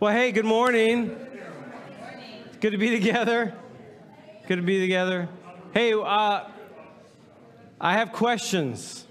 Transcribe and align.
Well, 0.00 0.12
hey, 0.12 0.30
good 0.30 0.44
morning. 0.44 1.08
Good 2.60 2.70
to 2.70 2.78
be 2.78 2.90
together. 2.90 3.52
Good 4.46 4.54
to 4.54 4.62
be 4.62 4.78
together. 4.78 5.28
Hey, 5.74 5.92
uh, 5.92 6.44
I 7.80 7.92
have 7.94 8.12
questions. 8.12 9.04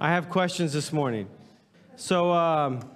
I 0.00 0.10
have 0.10 0.28
questions 0.28 0.72
this 0.72 0.92
morning. 0.92 1.28
So, 1.96 2.30
um, 2.30 2.88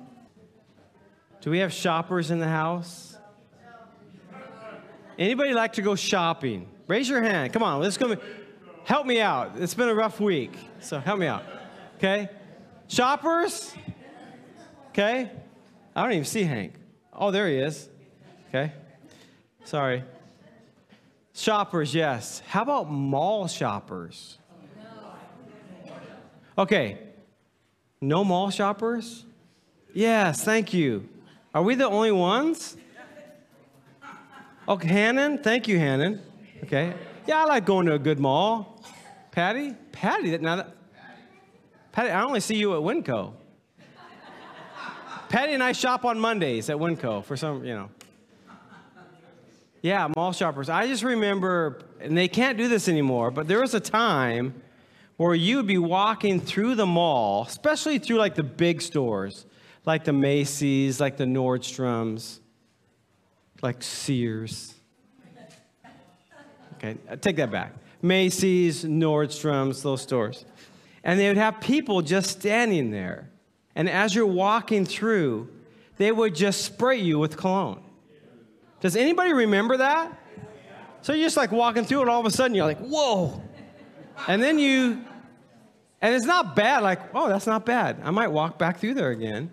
do 1.40 1.50
we 1.50 1.58
have 1.58 1.72
shoppers 1.72 2.30
in 2.30 2.38
the 2.38 2.46
house? 2.46 3.18
Anybody 5.18 5.54
like 5.54 5.72
to 5.72 5.82
go 5.82 5.96
shopping? 5.96 6.68
Raise 6.86 7.08
your 7.08 7.20
hand. 7.20 7.52
Come 7.52 7.64
on, 7.64 7.80
let's 7.80 7.96
go. 7.96 8.16
Help 8.84 9.06
me 9.08 9.20
out. 9.20 9.56
It's 9.56 9.74
been 9.74 9.88
a 9.88 9.94
rough 9.94 10.20
week, 10.20 10.56
so 10.78 11.00
help 11.00 11.18
me 11.18 11.26
out. 11.26 11.42
Okay? 11.96 12.28
Shoppers? 12.86 13.74
Okay? 14.90 15.32
I 15.94 16.02
don't 16.02 16.12
even 16.12 16.24
see 16.24 16.42
Hank. 16.42 16.74
Oh, 17.12 17.30
there 17.30 17.48
he 17.48 17.56
is. 17.56 17.88
Okay. 18.48 18.72
Sorry. 19.64 20.04
Shoppers, 21.34 21.94
yes. 21.94 22.42
How 22.46 22.62
about 22.62 22.90
mall 22.90 23.48
shoppers? 23.48 24.38
Okay. 26.56 26.98
No 28.00 28.24
mall 28.24 28.50
shoppers? 28.50 29.24
Yes, 29.92 30.44
thank 30.44 30.72
you. 30.72 31.08
Are 31.54 31.62
we 31.62 31.74
the 31.74 31.88
only 31.88 32.12
ones? 32.12 32.76
Okay, 34.68 34.88
Hannon. 34.88 35.38
Thank 35.38 35.68
you, 35.68 35.78
Hannon. 35.78 36.20
Okay. 36.64 36.92
Yeah, 37.26 37.42
I 37.42 37.44
like 37.44 37.64
going 37.64 37.86
to 37.86 37.94
a 37.94 37.98
good 37.98 38.18
mall. 38.18 38.82
Patty? 39.30 39.74
Patty, 39.92 40.36
now 40.38 40.56
that, 40.56 40.76
Patty, 41.92 42.10
I 42.10 42.22
only 42.22 42.40
see 42.40 42.56
you 42.56 42.74
at 42.74 42.80
Winco. 42.80 43.34
Patty 45.34 45.52
and 45.52 45.64
I 45.64 45.72
shop 45.72 46.04
on 46.04 46.20
Mondays 46.20 46.70
at 46.70 46.76
Winco 46.76 47.24
for 47.24 47.36
some, 47.36 47.64
you 47.64 47.74
know. 47.74 47.90
Yeah, 49.82 50.06
mall 50.14 50.32
shoppers. 50.32 50.68
I 50.68 50.86
just 50.86 51.02
remember, 51.02 51.82
and 52.00 52.16
they 52.16 52.28
can't 52.28 52.56
do 52.56 52.68
this 52.68 52.88
anymore, 52.88 53.32
but 53.32 53.48
there 53.48 53.60
was 53.60 53.74
a 53.74 53.80
time 53.80 54.54
where 55.16 55.34
you 55.34 55.56
would 55.56 55.66
be 55.66 55.76
walking 55.76 56.38
through 56.38 56.76
the 56.76 56.86
mall, 56.86 57.46
especially 57.48 57.98
through 57.98 58.18
like 58.18 58.36
the 58.36 58.44
big 58.44 58.80
stores, 58.80 59.44
like 59.84 60.04
the 60.04 60.12
Macy's, 60.12 61.00
like 61.00 61.16
the 61.16 61.24
Nordstroms, 61.24 62.38
like 63.60 63.82
Sears. 63.82 64.72
Okay, 66.76 66.96
I 67.10 67.16
take 67.16 67.34
that 67.36 67.50
back. 67.50 67.72
Macy's, 68.02 68.84
Nordstrom's, 68.84 69.82
those 69.82 70.00
stores. 70.00 70.44
And 71.02 71.18
they 71.18 71.26
would 71.26 71.38
have 71.38 71.60
people 71.60 72.02
just 72.02 72.30
standing 72.30 72.92
there. 72.92 73.30
And 73.74 73.88
as 73.88 74.14
you're 74.14 74.26
walking 74.26 74.84
through, 74.84 75.48
they 75.96 76.12
would 76.12 76.34
just 76.34 76.64
spray 76.64 76.98
you 76.98 77.18
with 77.18 77.36
cologne. 77.36 77.82
Does 78.80 78.96
anybody 78.96 79.32
remember 79.32 79.78
that? 79.78 80.20
So 81.02 81.12
you're 81.12 81.26
just 81.26 81.36
like 81.36 81.52
walking 81.52 81.84
through, 81.84 82.02
and 82.02 82.10
all 82.10 82.20
of 82.20 82.26
a 82.26 82.30
sudden 82.30 82.54
you're 82.54 82.66
like, 82.66 82.78
whoa. 82.78 83.42
And 84.28 84.42
then 84.42 84.58
you, 84.58 85.04
and 86.00 86.14
it's 86.14 86.24
not 86.24 86.54
bad, 86.56 86.82
like, 86.82 87.00
oh, 87.14 87.28
that's 87.28 87.46
not 87.46 87.66
bad. 87.66 88.00
I 88.04 88.10
might 88.10 88.28
walk 88.28 88.58
back 88.58 88.78
through 88.78 88.94
there 88.94 89.10
again. 89.10 89.50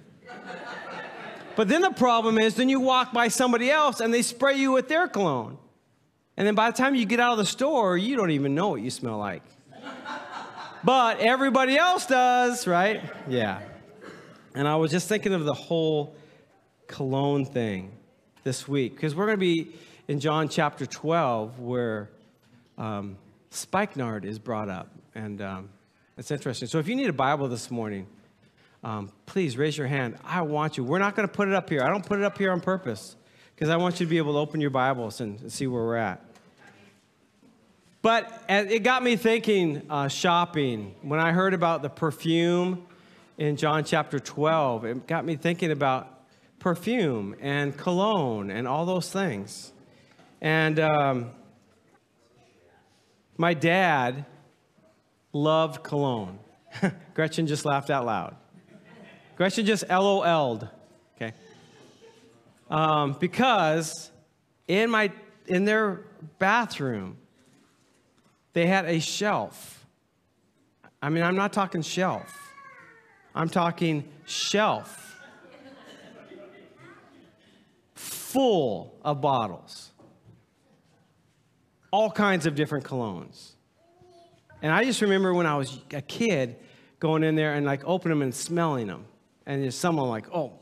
But 1.56 1.68
then 1.68 1.82
the 1.82 1.92
problem 1.92 2.38
is, 2.38 2.56
then 2.56 2.70
you 2.70 2.80
walk 2.80 3.12
by 3.12 3.28
somebody 3.28 3.70
else 3.70 4.00
and 4.00 4.14
they 4.14 4.22
spray 4.22 4.56
you 4.56 4.72
with 4.72 4.88
their 4.88 5.08
cologne. 5.08 5.58
And 6.38 6.48
then 6.48 6.56
by 6.56 6.72
the 6.72 6.78
time 6.78 6.96
you 6.96 7.06
get 7.06 7.20
out 7.20 7.34
of 7.34 7.38
the 7.38 7.46
store, 7.46 7.98
you 7.98 8.16
don't 8.16 8.32
even 8.32 8.56
know 8.56 8.70
what 8.70 8.82
you 8.82 8.90
smell 8.90 9.18
like. 9.18 9.44
But 10.84 11.20
everybody 11.20 11.78
else 11.78 12.06
does, 12.06 12.66
right? 12.66 13.02
Yeah. 13.28 13.60
And 14.54 14.68
I 14.68 14.76
was 14.76 14.92
just 14.92 15.08
thinking 15.08 15.34
of 15.34 15.46
the 15.46 15.54
whole 15.54 16.16
cologne 16.88 17.46
thing 17.46 17.92
this 18.44 18.68
week, 18.68 18.96
because 18.96 19.16
we're 19.16 19.26
going 19.26 19.38
to 19.38 19.40
be 19.40 19.72
in 20.10 20.20
John 20.20 20.50
chapter 20.50 20.86
12, 20.86 21.60
where 21.60 22.10
um, 22.78 23.16
spikenard 23.50 24.26
is 24.26 24.40
brought 24.40 24.68
up. 24.68 24.90
And 25.16 25.42
um, 25.42 25.70
it's 26.18 26.32
interesting. 26.32 26.68
So 26.68 26.80
if 26.80 26.88
you 26.90 26.96
need 26.96 27.10
a 27.10 27.14
Bible 27.14 27.48
this 27.48 27.72
morning, 27.72 28.08
um, 28.84 29.10
please 29.26 29.58
raise 29.58 29.78
your 29.78 29.88
hand. 29.88 30.18
I 30.26 30.42
want 30.42 30.76
you. 30.76 30.84
We're 30.84 31.00
not 31.00 31.16
going 31.16 31.28
to 31.28 31.34
put 31.34 31.48
it 31.48 31.54
up 31.54 31.70
here. 31.70 31.82
I 31.82 31.90
don't 31.90 32.06
put 32.06 32.20
it 32.20 32.26
up 32.26 32.38
here 32.38 32.52
on 32.52 32.60
purpose, 32.60 33.16
because 33.56 33.70
I 33.70 33.78
want 33.78 34.02
you 34.02 34.06
to 34.06 34.10
be 34.10 34.18
able 34.18 34.34
to 34.34 34.40
open 34.40 34.60
your 34.60 34.70
Bibles 34.70 35.22
and 35.22 35.50
see 35.50 35.68
where 35.68 35.84
we're 35.84 35.96
at. 35.96 36.26
But 38.02 38.44
it 38.50 38.84
got 38.84 39.02
me 39.04 39.16
thinking 39.16 39.84
uh, 39.90 40.10
shopping. 40.10 40.96
When 41.04 41.20
I 41.20 41.32
heard 41.32 41.54
about 41.54 41.84
the 41.84 41.90
perfume 41.90 42.88
in 43.42 43.56
John 43.56 43.84
chapter 43.84 44.20
12. 44.20 44.86
It 44.86 45.08
got 45.08 45.26
me 45.26 45.36
thinking 45.36 45.72
about 45.72 46.26
perfume 46.60 47.36
and 47.42 47.76
cologne 47.76 48.52
and 48.52 48.68
all 48.68 48.86
those 48.86 49.12
things. 49.12 49.74
And 50.42 50.80
um, 50.80 51.32
my 53.38 53.56
dad 53.56 54.26
loved 55.34 55.82
cologne. 55.82 56.38
Gretchen 57.16 57.48
just 57.48 57.66
laughed 57.66 57.90
out 57.90 58.06
loud. 58.06 58.36
Gretchen 59.38 59.66
just 59.66 59.90
LOL'd, 59.90 60.70
okay? 61.16 61.34
Um, 62.70 63.18
because 63.20 64.12
in, 64.68 64.92
my, 64.92 65.12
in 65.48 65.66
their 65.66 66.02
bathroom, 66.38 67.18
they 68.54 68.68
had 68.68 68.86
a 68.86 69.00
shelf. 69.00 69.84
I 71.02 71.10
mean, 71.10 71.24
I'm 71.24 71.36
not 71.36 71.54
talking 71.54 71.82
shelf 71.82 72.41
I'm 73.34 73.50
talking 73.50 74.04
shelf 74.26 75.20
full 77.96 78.98
of 79.04 79.22
bottles, 79.22 79.92
all 81.92 82.10
kinds 82.10 82.46
of 82.46 82.56
different 82.56 82.86
colognes. 82.86 83.52
And 84.62 84.72
I 84.72 84.84
just 84.84 85.02
remember 85.02 85.34
when 85.34 85.46
I 85.46 85.58
was 85.58 85.80
a 85.92 86.02
kid 86.02 86.56
going 87.00 87.24
in 87.24 87.36
there 87.36 87.54
and 87.54 87.66
like 87.66 87.84
opening 87.86 88.20
them 88.20 88.22
and 88.22 88.36
smelling 88.36 88.88
them. 88.88 89.06
And 89.46 89.64
there's 89.64 89.76
someone 89.76 90.08
like, 90.08 90.28
oh, 90.34 90.54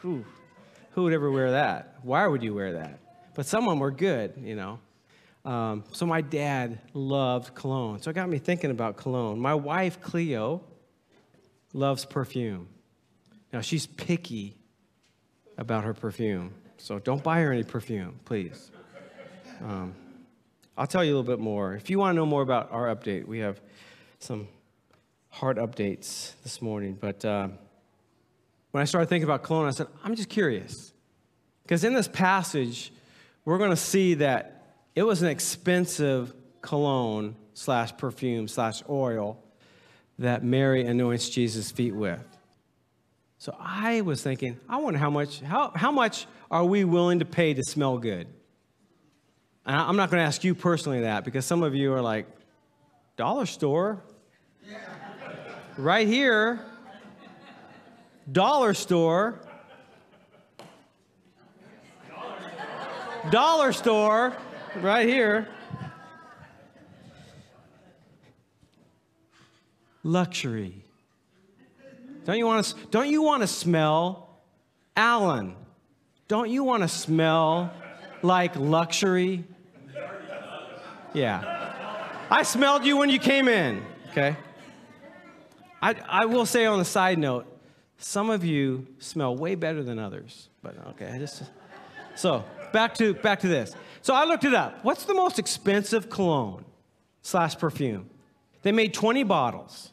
whew, 0.00 0.24
who 0.92 1.04
would 1.04 1.12
ever 1.12 1.30
wear 1.30 1.52
that? 1.52 1.96
Why 2.02 2.26
would 2.26 2.42
you 2.42 2.54
wear 2.54 2.74
that? 2.74 3.00
But 3.34 3.46
some 3.46 3.64
of 3.64 3.70
them 3.70 3.80
were 3.80 3.90
good, 3.90 4.34
you 4.38 4.56
know. 4.56 4.78
Um, 5.44 5.84
so 5.92 6.06
my 6.06 6.20
dad 6.20 6.80
loved 6.92 7.54
cologne. 7.54 8.00
So 8.00 8.10
it 8.10 8.14
got 8.14 8.28
me 8.28 8.38
thinking 8.38 8.70
about 8.70 8.96
cologne. 8.96 9.38
My 9.38 9.54
wife, 9.54 10.00
Cleo, 10.00 10.62
loves 11.76 12.04
perfume. 12.04 12.68
Now, 13.52 13.60
she's 13.60 13.86
picky 13.86 14.56
about 15.58 15.84
her 15.84 15.94
perfume, 15.94 16.54
so 16.78 16.98
don't 16.98 17.22
buy 17.22 17.40
her 17.40 17.52
any 17.52 17.62
perfume, 17.62 18.18
please. 18.24 18.70
Um, 19.62 19.94
I'll 20.76 20.86
tell 20.86 21.04
you 21.04 21.14
a 21.14 21.16
little 21.16 21.36
bit 21.36 21.42
more. 21.42 21.74
If 21.74 21.88
you 21.88 21.98
want 21.98 22.14
to 22.14 22.16
know 22.16 22.26
more 22.26 22.42
about 22.42 22.72
our 22.72 22.94
update, 22.94 23.26
we 23.26 23.38
have 23.38 23.60
some 24.18 24.48
hard 25.28 25.58
updates 25.58 26.32
this 26.42 26.60
morning. 26.60 26.98
But 27.00 27.24
uh, 27.24 27.48
when 28.72 28.82
I 28.82 28.84
started 28.84 29.08
thinking 29.08 29.24
about 29.24 29.42
cologne, 29.42 29.66
I 29.66 29.70
said, 29.70 29.86
I'm 30.04 30.14
just 30.14 30.28
curious. 30.28 30.92
Because 31.62 31.84
in 31.84 31.94
this 31.94 32.08
passage, 32.08 32.92
we're 33.44 33.58
going 33.58 33.70
to 33.70 33.76
see 33.76 34.14
that 34.14 34.64
it 34.94 35.02
was 35.02 35.22
an 35.22 35.28
expensive 35.28 36.34
cologne 36.60 37.36
slash 37.54 37.96
perfume 37.96 38.48
slash 38.48 38.82
oil 38.88 39.42
that 40.18 40.42
Mary 40.42 40.84
anoints 40.86 41.28
Jesus' 41.28 41.70
feet 41.70 41.94
with. 41.94 42.24
So 43.38 43.54
I 43.60 44.00
was 44.00 44.22
thinking, 44.22 44.58
I 44.68 44.78
wonder 44.78 44.98
how 44.98 45.10
much, 45.10 45.40
how, 45.40 45.70
how 45.74 45.92
much 45.92 46.26
are 46.50 46.64
we 46.64 46.84
willing 46.84 47.18
to 47.18 47.24
pay 47.24 47.52
to 47.54 47.62
smell 47.62 47.98
good? 47.98 48.26
And 49.66 49.76
I'm 49.76 49.96
not 49.96 50.10
going 50.10 50.20
to 50.20 50.26
ask 50.26 50.42
you 50.44 50.54
personally 50.54 51.00
that 51.02 51.24
because 51.24 51.44
some 51.44 51.62
of 51.62 51.74
you 51.74 51.92
are 51.92 52.00
like, 52.00 52.26
dollar 53.16 53.46
store? 53.46 54.02
Right 55.76 56.06
here, 56.06 56.64
dollar 58.30 58.72
store. 58.72 59.40
Dollar 63.30 63.72
store, 63.72 64.36
right 64.80 65.08
here. 65.08 65.48
Luxury. 70.06 70.84
Don't 72.24 72.38
you 72.38 72.46
want 72.46 72.64
to, 72.64 72.74
don't 72.90 73.08
you 73.08 73.22
want 73.22 73.42
to 73.42 73.46
smell, 73.46 74.38
Alan, 74.96 75.56
don't 76.28 76.48
you 76.48 76.64
want 76.64 76.82
to 76.82 76.88
smell 76.88 77.72
like 78.22 78.56
luxury? 78.56 79.44
Yeah. 81.12 82.26
I 82.30 82.42
smelled 82.44 82.84
you 82.84 82.96
when 82.96 83.10
you 83.10 83.18
came 83.18 83.48
in, 83.48 83.82
okay? 84.10 84.36
I, 85.82 85.94
I 86.08 86.26
will 86.26 86.46
say 86.46 86.66
on 86.66 86.80
a 86.80 86.84
side 86.84 87.18
note, 87.18 87.46
some 87.98 88.30
of 88.30 88.44
you 88.44 88.86
smell 88.98 89.36
way 89.36 89.54
better 89.54 89.82
than 89.82 89.98
others, 89.98 90.48
but 90.62 90.76
okay, 90.90 91.10
I 91.12 91.18
just, 91.18 91.42
so 92.14 92.44
back 92.72 92.94
to, 92.96 93.14
back 93.14 93.40
to 93.40 93.48
this. 93.48 93.74
So 94.02 94.14
I 94.14 94.24
looked 94.24 94.44
it 94.44 94.54
up. 94.54 94.84
What's 94.84 95.04
the 95.04 95.14
most 95.14 95.38
expensive 95.38 96.10
cologne 96.10 96.64
slash 97.22 97.56
perfume? 97.56 98.10
They 98.62 98.72
made 98.72 98.94
20 98.94 99.22
bottles. 99.24 99.92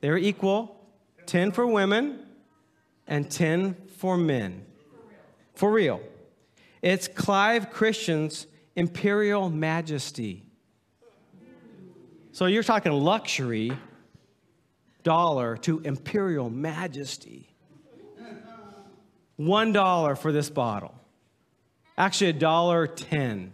They're 0.00 0.18
equal 0.18 0.76
10 1.26 1.52
for 1.52 1.66
women, 1.66 2.20
and 3.06 3.30
10 3.30 3.76
for 3.96 4.16
men. 4.16 4.64
For 5.54 5.70
real. 5.70 6.00
It's 6.82 7.08
Clive 7.08 7.70
Christian's 7.70 8.46
Imperial 8.76 9.50
Majesty. 9.50 10.44
So 12.32 12.46
you're 12.46 12.62
talking 12.62 12.92
luxury 12.92 13.72
dollar 15.02 15.56
to 15.58 15.80
Imperial 15.80 16.50
Majesty. 16.50 17.48
One 19.36 19.72
dollar 19.72 20.16
for 20.16 20.32
this 20.32 20.50
bottle. 20.50 20.94
Actually, 21.98 22.30
a 22.30 22.34
dollar 22.34 22.86
ten. 22.86 23.52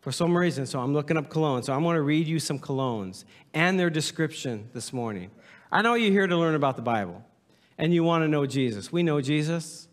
for 0.00 0.10
some 0.10 0.34
reason. 0.34 0.64
So 0.64 0.80
I'm 0.80 0.94
looking 0.94 1.18
up 1.18 1.28
colognes. 1.28 1.64
So 1.64 1.74
I'm 1.74 1.82
going 1.82 1.96
to 1.96 2.02
read 2.02 2.26
you 2.26 2.40
some 2.40 2.58
colognes 2.58 3.24
and 3.52 3.78
their 3.78 3.90
description 3.90 4.70
this 4.72 4.90
morning. 4.90 5.30
I 5.70 5.82
know 5.82 5.92
you're 5.92 6.12
here 6.12 6.26
to 6.26 6.36
learn 6.38 6.54
about 6.54 6.76
the 6.76 6.82
Bible 6.82 7.22
and 7.76 7.92
you 7.92 8.04
want 8.04 8.24
to 8.24 8.28
know 8.28 8.46
Jesus. 8.46 8.90
We 8.90 9.02
know 9.02 9.20
Jesus. 9.20 9.86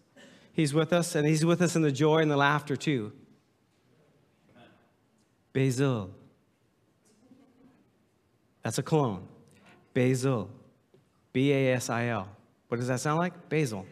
He's 0.54 0.74
with 0.74 0.94
us, 0.94 1.16
and 1.16 1.28
He's 1.28 1.44
with 1.44 1.62
us 1.62 1.76
in 1.76 1.82
the 1.82 1.92
joy 1.92 2.20
and 2.20 2.32
the 2.32 2.38
laughter 2.38 2.78
too. 2.78 3.12
Basil. 5.58 6.12
That's 8.62 8.78
a 8.78 8.84
cologne. 8.84 9.28
Basil. 9.92 10.52
B 11.34 11.52
A 11.52 11.74
S 11.74 11.90
I 11.90 12.10
L. 12.10 12.30
What 12.68 12.78
does 12.78 12.90
that 12.90 13.00
sound 13.00 13.18
like? 13.18 13.50
Basil. 13.50 13.84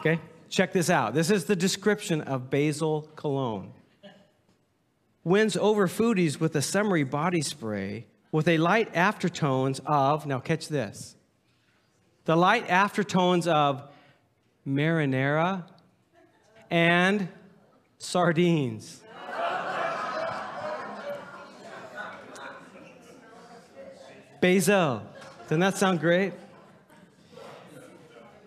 Okay? 0.00 0.18
Check 0.48 0.72
this 0.72 0.90
out. 0.90 1.14
This 1.14 1.30
is 1.30 1.44
the 1.44 1.54
description 1.54 2.20
of 2.20 2.50
basil 2.50 3.02
cologne. 3.14 3.74
Wins 5.22 5.56
over 5.56 5.86
foodies 5.86 6.40
with 6.40 6.56
a 6.56 6.62
summery 6.62 7.04
body 7.04 7.42
spray 7.42 8.08
with 8.32 8.48
a 8.48 8.58
light 8.58 8.92
aftertones 8.92 9.78
of, 9.86 10.26
now 10.26 10.40
catch 10.40 10.66
this, 10.66 11.14
the 12.24 12.34
light 12.34 12.66
aftertones 12.66 13.46
of 13.46 13.88
marinara 14.66 15.62
and 16.72 17.28
sardines. 17.98 19.04
Basil. 24.40 25.02
Doesn't 25.44 25.60
that 25.60 25.76
sound 25.76 26.00
great? 26.00 26.32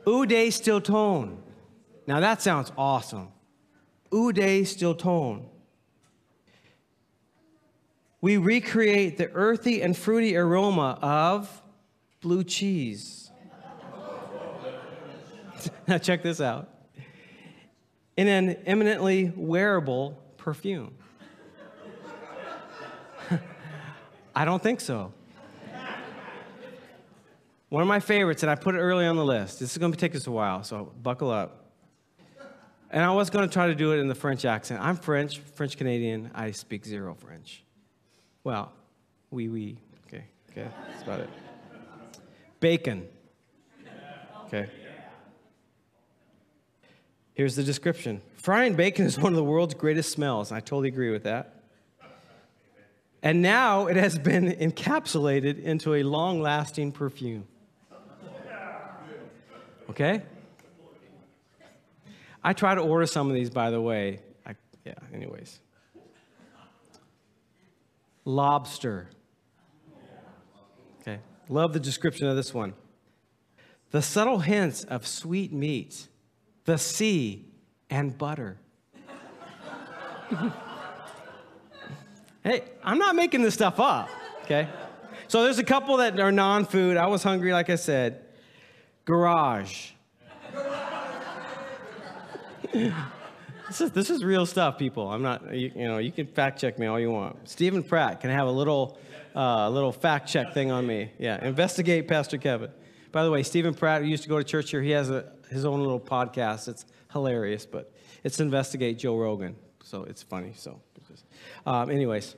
Eau 0.05 0.25
de 0.25 0.49
Stilton. 0.49 1.37
Now 2.07 2.19
that 2.19 2.41
sounds 2.41 2.71
awesome. 2.77 3.29
Eau 4.11 4.31
de 4.31 4.63
Stilton. 4.63 5.45
We 8.21 8.37
recreate 8.37 9.17
the 9.17 9.29
earthy 9.31 9.81
and 9.81 9.95
fruity 9.95 10.35
aroma 10.35 10.99
of 11.01 11.61
blue 12.21 12.43
cheese. 12.43 13.31
now, 15.87 15.97
check 15.97 16.21
this 16.23 16.41
out. 16.41 16.69
In 18.17 18.27
an 18.27 18.57
eminently 18.65 19.31
wearable 19.35 20.21
perfume. 20.35 20.95
I 24.35 24.43
don't 24.43 24.61
think 24.61 24.81
so. 24.81 25.13
One 27.69 27.83
of 27.83 27.87
my 27.87 27.99
favorites, 27.99 28.41
and 28.41 28.49
I 28.49 28.55
put 28.55 28.73
it 28.73 28.79
early 28.79 29.05
on 29.05 29.15
the 29.15 29.23
list. 29.23 29.59
This 29.59 29.71
is 29.71 29.77
going 29.77 29.91
to 29.91 29.97
take 29.97 30.15
us 30.15 30.25
a 30.25 30.31
while, 30.31 30.63
so 30.63 30.91
buckle 31.03 31.29
up. 31.29 31.71
And 32.89 33.03
I 33.03 33.11
was 33.11 33.29
going 33.29 33.47
to 33.47 33.53
try 33.53 33.67
to 33.67 33.75
do 33.75 33.93
it 33.93 33.99
in 33.99 34.07
the 34.07 34.15
French 34.15 34.43
accent. 34.43 34.81
I'm 34.81 34.95
French, 34.95 35.37
French 35.37 35.77
Canadian. 35.77 36.31
I 36.33 36.49
speak 36.49 36.83
zero 36.83 37.13
French. 37.13 37.63
Well, 38.43 38.71
oui, 39.29 39.47
oui. 39.47 39.77
Okay, 40.07 40.23
okay, 40.49 40.67
that's 40.89 41.03
about 41.03 41.19
it. 41.19 41.29
Bacon. 42.59 43.07
Okay. 44.47 44.67
Here's 47.35 47.55
the 47.55 47.63
description 47.63 48.21
Frying 48.37 48.73
bacon 48.73 49.05
is 49.05 49.19
one 49.19 49.31
of 49.31 49.37
the 49.37 49.43
world's 49.43 49.75
greatest 49.75 50.11
smells. 50.11 50.51
I 50.51 50.59
totally 50.59 50.87
agree 50.87 51.11
with 51.11 51.23
that. 51.23 51.61
And 53.21 53.43
now 53.43 53.85
it 53.85 53.97
has 53.97 54.17
been 54.17 54.51
encapsulated 54.53 55.61
into 55.61 55.93
a 55.93 56.03
long 56.03 56.41
lasting 56.41 56.93
perfume. 56.93 57.45
Okay? 59.99 60.23
I 62.41 62.53
try 62.53 62.73
to 62.73 62.79
order 62.79 63.05
some 63.05 63.27
of 63.27 63.33
these, 63.33 63.49
by 63.49 63.69
the 63.69 63.81
way. 63.81 64.21
I, 64.45 64.55
yeah, 64.85 64.93
anyways. 65.13 65.59
Lobster. 68.23 69.09
Okay. 71.01 71.19
Love 71.49 71.73
the 71.73 71.81
description 71.81 72.27
of 72.27 72.37
this 72.37 72.53
one. 72.53 72.73
The 73.91 74.01
subtle 74.01 74.39
hints 74.39 74.85
of 74.85 75.05
sweet 75.05 75.51
meat, 75.51 76.07
the 76.63 76.77
sea, 76.77 77.47
and 77.89 78.17
butter. 78.17 78.57
hey, 82.43 82.63
I'm 82.83 82.99
not 82.99 83.17
making 83.17 83.41
this 83.41 83.55
stuff 83.55 83.81
up, 83.81 84.09
okay? 84.43 84.69
So 85.27 85.43
there's 85.43 85.59
a 85.59 85.63
couple 85.63 85.97
that 85.97 86.17
are 86.21 86.31
non 86.31 86.63
food. 86.65 86.95
I 86.95 87.07
was 87.07 87.21
hungry, 87.21 87.51
like 87.51 87.69
I 87.69 87.75
said. 87.75 88.23
Garage. 89.05 89.93
This 92.73 93.81
is 93.81 93.91
this 93.91 94.09
is 94.09 94.23
real 94.23 94.45
stuff, 94.45 94.77
people. 94.77 95.09
I'm 95.09 95.21
not. 95.21 95.53
You, 95.53 95.71
you, 95.75 95.87
know, 95.87 95.97
you 95.97 96.11
can 96.11 96.27
fact 96.27 96.59
check 96.59 96.77
me 96.77 96.87
all 96.87 96.99
you 96.99 97.11
want. 97.11 97.49
Stephen 97.49 97.83
Pratt 97.83 98.21
can 98.21 98.29
have 98.29 98.47
a 98.47 98.51
little, 98.51 98.97
uh, 99.35 99.69
little 99.69 99.91
fact 99.91 100.29
check 100.29 100.53
thing 100.53 100.71
on 100.71 100.85
me. 100.85 101.11
Yeah, 101.17 101.43
investigate 101.43 102.07
Pastor 102.07 102.37
Kevin. 102.37 102.71
By 103.11 103.23
the 103.23 103.31
way, 103.31 103.43
Stephen 103.43 103.73
Pratt, 103.73 104.05
used 104.05 104.23
to 104.23 104.29
go 104.29 104.37
to 104.37 104.43
church 104.43 104.69
here, 104.69 104.81
he 104.81 104.91
has 104.91 105.09
a, 105.09 105.31
his 105.49 105.65
own 105.65 105.79
little 105.79 105.99
podcast. 105.99 106.67
It's 106.67 106.85
hilarious, 107.11 107.65
but 107.65 107.91
it's 108.23 108.39
investigate 108.39 108.99
Joe 108.99 109.17
Rogan, 109.17 109.55
so 109.83 110.03
it's 110.03 110.21
funny. 110.21 110.53
So, 110.55 110.79
um, 111.65 111.89
anyways, 111.89 112.35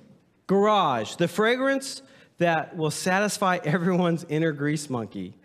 Garage, 0.47 1.15
the 1.15 1.27
fragrance 1.27 2.01
that 2.37 2.75
will 2.75 2.91
satisfy 2.91 3.59
everyone's 3.63 4.25
inner 4.29 4.51
grease 4.51 4.89
monkey. 4.89 5.35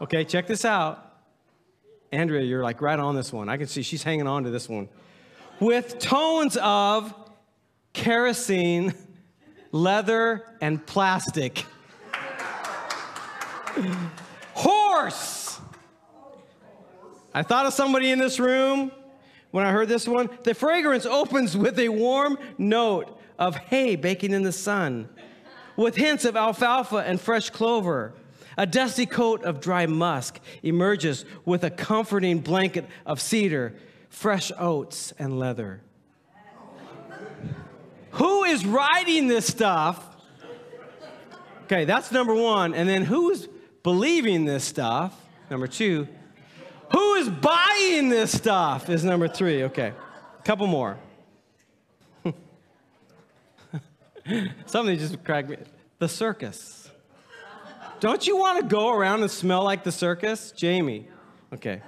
Okay, 0.00 0.24
check 0.24 0.48
this 0.48 0.64
out. 0.64 1.11
Andrea, 2.12 2.42
you're 2.42 2.62
like 2.62 2.82
right 2.82 2.98
on 2.98 3.16
this 3.16 3.32
one. 3.32 3.48
I 3.48 3.56
can 3.56 3.66
see 3.66 3.82
she's 3.82 4.02
hanging 4.02 4.26
on 4.26 4.44
to 4.44 4.50
this 4.50 4.68
one. 4.68 4.88
With 5.58 5.98
tones 5.98 6.58
of 6.58 7.14
kerosene, 7.94 8.94
leather, 9.72 10.44
and 10.60 10.84
plastic. 10.86 11.64
Horse! 14.52 15.58
I 17.34 17.42
thought 17.42 17.64
of 17.64 17.72
somebody 17.72 18.10
in 18.10 18.18
this 18.18 18.38
room 18.38 18.92
when 19.50 19.64
I 19.64 19.72
heard 19.72 19.88
this 19.88 20.06
one. 20.06 20.28
The 20.42 20.54
fragrance 20.54 21.06
opens 21.06 21.56
with 21.56 21.78
a 21.78 21.88
warm 21.88 22.38
note 22.58 23.18
of 23.38 23.56
hay 23.56 23.96
baking 23.96 24.32
in 24.32 24.42
the 24.42 24.52
sun, 24.52 25.08
with 25.76 25.96
hints 25.96 26.26
of 26.26 26.36
alfalfa 26.36 26.98
and 26.98 27.18
fresh 27.18 27.48
clover. 27.48 28.12
A 28.56 28.66
dusty 28.66 29.06
coat 29.06 29.44
of 29.44 29.60
dry 29.60 29.86
musk 29.86 30.40
emerges 30.62 31.24
with 31.44 31.64
a 31.64 31.70
comforting 31.70 32.40
blanket 32.40 32.86
of 33.06 33.20
cedar, 33.20 33.74
fresh 34.08 34.52
oats, 34.58 35.12
and 35.18 35.38
leather. 35.38 35.80
Who 38.12 38.44
is 38.44 38.66
writing 38.66 39.26
this 39.26 39.46
stuff? 39.46 40.04
Okay, 41.64 41.86
that's 41.86 42.12
number 42.12 42.34
one. 42.34 42.74
And 42.74 42.88
then 42.88 43.02
who's 43.02 43.48
believing 43.82 44.44
this 44.44 44.64
stuff? 44.64 45.18
Number 45.50 45.66
two. 45.66 46.06
Who 46.92 47.14
is 47.14 47.30
buying 47.30 48.10
this 48.10 48.36
stuff? 48.36 48.90
Is 48.90 49.02
number 49.04 49.28
three. 49.28 49.64
Okay. 49.64 49.94
a 50.38 50.42
Couple 50.42 50.66
more. 50.66 50.98
Something 54.66 54.98
just 54.98 55.24
cracked 55.24 55.48
me. 55.48 55.56
The 55.98 56.08
circus. 56.08 56.81
Don't 58.02 58.26
you 58.26 58.36
want 58.36 58.60
to 58.60 58.66
go 58.66 58.92
around 58.92 59.22
and 59.22 59.30
smell 59.30 59.62
like 59.62 59.84
the 59.84 59.92
circus? 59.92 60.50
Jamie. 60.50 61.06
Okay. 61.54 61.80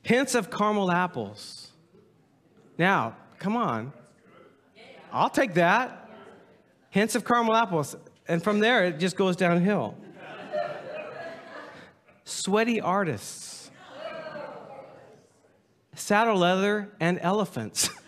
Hints 0.00 0.34
of 0.34 0.50
caramel 0.50 0.90
apples. 0.90 1.72
Now, 2.78 3.16
come 3.38 3.54
on. 3.54 3.92
I'll 5.12 5.28
take 5.28 5.52
that. 5.54 6.08
Hints 6.88 7.14
of 7.14 7.26
caramel 7.26 7.54
apples. 7.54 7.96
And 8.26 8.42
from 8.42 8.60
there, 8.60 8.86
it 8.86 8.98
just 8.98 9.14
goes 9.14 9.36
downhill. 9.36 9.94
Sweaty 12.24 12.80
artists. 12.80 13.70
Saddle 15.94 16.38
leather 16.38 16.90
and 16.98 17.18
elephants. 17.20 17.90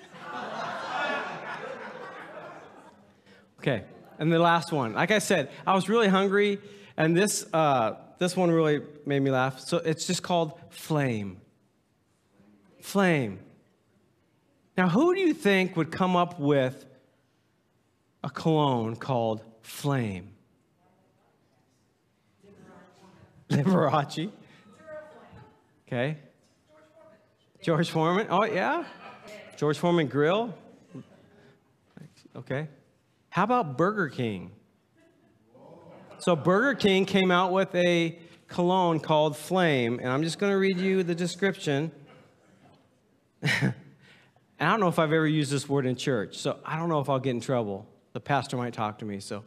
okay, 3.61 3.85
and 4.19 4.33
the 4.33 4.39
last 4.39 4.73
one. 4.73 4.95
Like 4.95 5.11
I 5.11 5.19
said, 5.19 5.51
I 5.67 5.75
was 5.75 5.89
really 5.89 6.09
hungry, 6.09 6.59
and 6.97 7.17
this, 7.17 7.47
uh, 7.53 7.95
this 8.19 8.37
one 8.37 8.51
really 8.51 8.83
made 9.05 9.21
me 9.21 9.31
laugh. 9.31 9.61
So 9.61 9.79
it's 9.79 10.07
just 10.07 10.23
called 10.23 10.59
Flame. 10.71 11.41
Flame. 12.81 13.41
Now, 14.77 14.89
who 14.89 15.15
do 15.15 15.21
you 15.21 15.35
think 15.35 15.77
would 15.77 15.91
come 15.91 16.17
up 16.17 16.39
with 16.39 16.85
a 18.23 18.31
cologne 18.31 18.97
called 18.97 19.43
Flame? 19.63 20.31
Liberace. 23.49 24.31
Okay. 25.87 26.19
George 27.63 27.91
Foreman. 27.91 28.27
Oh, 28.29 28.45
yeah. 28.45 28.85
George 29.57 29.79
Foreman 29.79 30.09
Grill. 30.09 30.55
Okay. 32.37 32.69
How 33.37 33.45
about 33.45 33.77
Burger 33.77 34.09
King? 34.09 34.51
So, 36.17 36.35
Burger 36.35 36.75
King 36.75 37.05
came 37.05 37.31
out 37.31 37.53
with 37.53 37.75
a 37.75 38.19
cologne 38.49 38.99
called 38.99 39.37
Flame, 39.37 39.99
and 39.99 40.09
I'm 40.09 40.23
just 40.23 40.39
going 40.39 40.53
to 40.53 40.57
read 40.57 40.79
you 40.79 41.03
the 41.03 41.15
description. 41.15 41.93
I 43.43 43.75
don't 44.59 44.81
know 44.81 44.89
if 44.89 44.99
I've 44.99 45.13
ever 45.13 45.27
used 45.27 45.53
this 45.53 45.69
word 45.69 45.85
in 45.85 45.97
church, 45.97 46.39
so 46.39 46.59
I 46.65 46.79
don't 46.79 46.89
know 46.89 46.99
if 47.01 47.11
I'll 47.11 47.19
get 47.19 47.33
in 47.33 47.43
trouble. 47.43 47.87
The 48.15 48.21
pastor 48.21 48.57
might 48.57 48.73
talk 48.73 49.01
to 49.01 49.05
me. 49.05 49.21
So, 49.21 49.45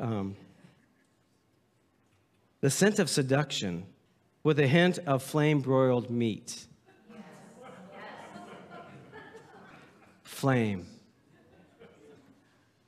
um, 0.00 0.34
the 2.62 2.70
scent 2.70 2.98
of 3.00 3.10
seduction 3.10 3.84
with 4.44 4.58
a 4.60 4.66
hint 4.66 4.98
of 5.00 5.22
flame 5.22 5.60
broiled 5.60 6.08
meat. 6.08 6.64
Flame. 10.22 10.86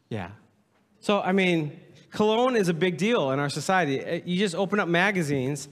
Yeah. 0.08 0.30
So, 1.00 1.20
I 1.20 1.32
mean, 1.32 1.78
cologne 2.10 2.56
is 2.56 2.68
a 2.68 2.74
big 2.74 2.96
deal 2.96 3.30
in 3.30 3.38
our 3.38 3.50
society. 3.50 4.00
Eh, 4.00 4.20
you 4.24 4.38
just 4.38 4.54
open 4.54 4.80
up 4.80 4.88
magazines 4.88 5.68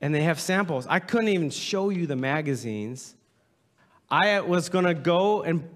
and 0.00 0.14
they 0.14 0.22
have 0.22 0.40
samples. 0.40 0.86
I 0.88 0.98
couldn't 0.98 1.28
even 1.28 1.50
show 1.50 1.90
you 1.90 2.06
the 2.06 2.16
magazines 2.16 3.14
I 4.12 4.40
was 4.40 4.68
going 4.68 4.84
to 4.84 4.92
go 4.92 5.42
and 5.42 5.66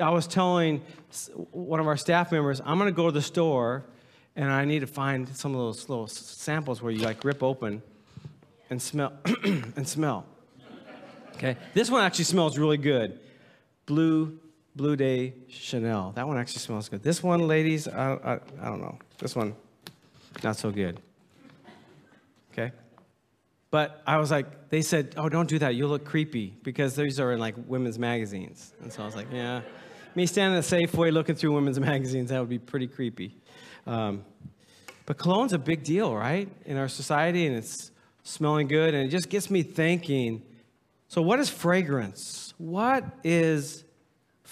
I 0.00 0.10
was 0.10 0.26
telling 0.26 0.82
one 1.52 1.78
of 1.78 1.86
our 1.86 1.96
staff 1.96 2.32
members, 2.32 2.60
I'm 2.64 2.76
going 2.76 2.90
to 2.90 2.96
go 2.96 3.06
to 3.06 3.12
the 3.12 3.22
store 3.22 3.84
and 4.34 4.50
I 4.50 4.64
need 4.64 4.80
to 4.80 4.88
find 4.88 5.28
some 5.28 5.52
of 5.52 5.58
those 5.58 5.88
little 5.88 6.08
samples 6.08 6.82
where 6.82 6.90
you 6.90 7.04
like 7.04 7.22
rip 7.22 7.40
open 7.40 7.82
and 8.68 8.82
smell 8.82 9.12
and 9.44 9.86
smell. 9.86 10.26
Okay, 11.36 11.56
this 11.72 11.88
one 11.88 12.02
actually 12.02 12.24
smells 12.24 12.58
really 12.58 12.78
good. 12.78 13.20
Blue 13.86 14.40
Bleu 14.76 14.96
de 14.96 15.34
Chanel. 15.48 16.12
That 16.14 16.26
one 16.26 16.38
actually 16.38 16.60
smells 16.60 16.88
good. 16.88 17.02
This 17.02 17.22
one, 17.22 17.46
ladies, 17.46 17.86
I, 17.86 18.14
I, 18.14 18.32
I 18.60 18.68
don't 18.68 18.80
know. 18.80 18.98
This 19.18 19.36
one, 19.36 19.54
not 20.42 20.56
so 20.56 20.70
good. 20.70 21.00
Okay. 22.52 22.72
But 23.70 24.02
I 24.06 24.18
was 24.18 24.30
like, 24.30 24.68
they 24.68 24.82
said, 24.82 25.14
oh, 25.16 25.28
don't 25.28 25.48
do 25.48 25.58
that. 25.60 25.74
You'll 25.74 25.90
look 25.90 26.04
creepy 26.04 26.54
because 26.62 26.96
these 26.96 27.18
are 27.20 27.32
in 27.32 27.40
like 27.40 27.54
women's 27.66 27.98
magazines. 27.98 28.72
And 28.80 28.92
so 28.92 29.02
I 29.02 29.06
was 29.06 29.16
like, 29.16 29.28
yeah. 29.32 29.62
Me 30.14 30.26
standing 30.26 30.56
at 30.58 30.72
a 30.72 30.76
Safeway 30.76 31.12
looking 31.12 31.34
through 31.34 31.52
women's 31.52 31.80
magazines, 31.92 32.30
that 32.30 32.40
would 32.40 32.48
be 32.48 32.58
pretty 32.58 32.86
creepy. 32.86 33.36
Um, 33.86 34.24
but 35.06 35.18
cologne's 35.18 35.52
a 35.52 35.58
big 35.58 35.84
deal, 35.84 36.14
right? 36.14 36.48
In 36.64 36.76
our 36.76 36.88
society, 36.88 37.46
and 37.46 37.56
it's 37.56 37.90
smelling 38.22 38.68
good. 38.68 38.94
And 38.94 39.06
it 39.06 39.10
just 39.10 39.28
gets 39.28 39.50
me 39.50 39.62
thinking 39.62 40.42
so, 41.14 41.22
what 41.22 41.38
is 41.38 41.48
fragrance? 41.48 42.54
What 42.58 43.04
is 43.22 43.83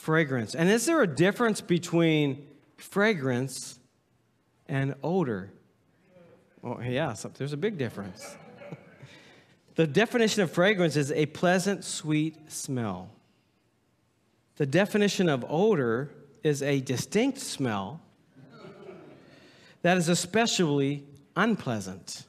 fragrance? 0.02 0.56
And 0.56 0.68
is 0.68 0.84
there 0.84 1.00
a 1.00 1.06
difference 1.06 1.60
between 1.60 2.44
fragrance 2.76 3.78
and 4.66 4.96
odor? 5.00 5.52
Well, 6.60 6.82
yeah, 6.82 7.12
so 7.12 7.30
there's 7.32 7.52
a 7.52 7.56
big 7.56 7.78
difference. 7.78 8.36
The 9.74 9.86
definition 9.86 10.42
of 10.42 10.50
fragrance 10.50 10.96
is 10.96 11.10
a 11.12 11.24
pleasant, 11.24 11.82
sweet 11.82 12.52
smell. 12.52 13.08
The 14.56 14.66
definition 14.66 15.30
of 15.30 15.46
odor 15.48 16.10
is 16.42 16.60
a 16.62 16.82
distinct 16.82 17.38
smell 17.38 18.02
that 19.80 19.96
is 19.96 20.10
especially 20.10 21.04
unpleasant. 21.36 22.26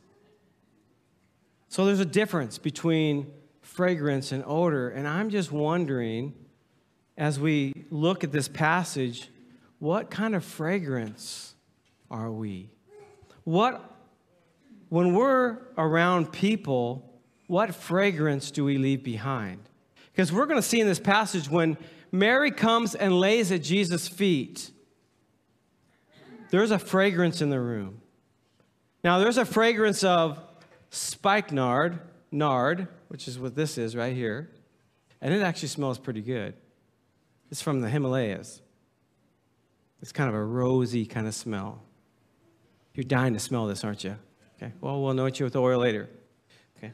So 1.68 1.86
there's 1.86 2.00
a 2.00 2.06
difference 2.06 2.58
between 2.58 3.30
fragrance 3.60 4.32
and 4.32 4.42
odor. 4.48 4.88
And 4.88 5.06
I'm 5.06 5.30
just 5.30 5.52
wondering, 5.52 6.34
as 7.18 7.40
we 7.40 7.86
look 7.90 8.24
at 8.24 8.32
this 8.32 8.48
passage, 8.48 9.30
what 9.80 10.10
kind 10.10 10.36
of 10.36 10.44
fragrance 10.44 11.56
are 12.10 12.32
we? 12.32 12.70
What, 13.44 13.92
when 14.90 15.14
we're 15.14 15.58
around 15.78 16.32
people, 16.32 17.20
what 17.48 17.76
fragrance 17.76 18.52
do 18.52 18.64
we 18.64 18.78
leave 18.78 19.04
behind? 19.04 19.60
Because 20.12 20.32
we're 20.32 20.46
going 20.46 20.62
to 20.62 20.68
see 20.68 20.80
in 20.80 20.88
this 20.88 21.00
passage 21.00 21.50
when 21.50 21.78
Mary 22.12 22.52
comes 22.52 22.96
and 22.96 23.20
lays 23.20 23.52
at 23.52 23.64
Jesus' 23.64 24.08
feet, 24.08 24.72
there's 26.52 26.72
a 26.72 26.80
fragrance 26.80 27.42
in 27.42 27.50
the 27.50 27.60
room. 27.60 28.02
Now, 29.04 29.20
there's 29.20 29.38
a 29.38 29.46
fragrance 29.46 30.04
of 30.04 30.40
spikenard, 30.92 32.00
nard, 32.32 32.88
which 33.08 33.28
is 33.28 33.40
what 33.40 33.56
this 33.56 33.78
is 33.78 33.96
right 33.96 34.16
here, 34.16 34.52
and 35.20 35.34
it 35.34 35.42
actually 35.42 35.70
smells 35.70 35.98
pretty 35.98 36.22
good. 36.22 36.54
It's 37.54 37.62
from 37.62 37.82
the 37.82 37.88
Himalayas. 37.88 38.64
It's 40.02 40.12
kind 40.12 40.28
of 40.28 40.34
a 40.34 40.44
rosy 40.44 41.06
kind 41.06 41.28
of 41.28 41.36
smell. 41.36 41.84
You're 42.96 43.04
dying 43.04 43.36
to 43.36 43.40
smell 43.40 43.68
this, 43.68 43.84
aren't 43.84 44.04
you? 44.04 44.16
Okay, 44.58 44.74
well, 44.82 45.00
we'll 45.00 45.12
anoint 45.12 45.40
you 45.40 45.44
with 45.44 45.56
oil 45.56 45.80
later. 45.80 46.10
Okay. 46.76 46.92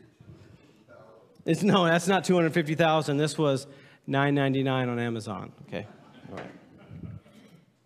It's, 1.45 1.63
no, 1.63 1.85
that's 1.85 2.09
not 2.09 2.25
250,000. 2.25 3.15
This 3.15 3.37
was 3.37 3.67
999 4.05 4.89
on 4.89 4.99
Amazon. 4.99 5.53
Okay. 5.65 5.87
All 6.29 6.35
right. 6.39 6.51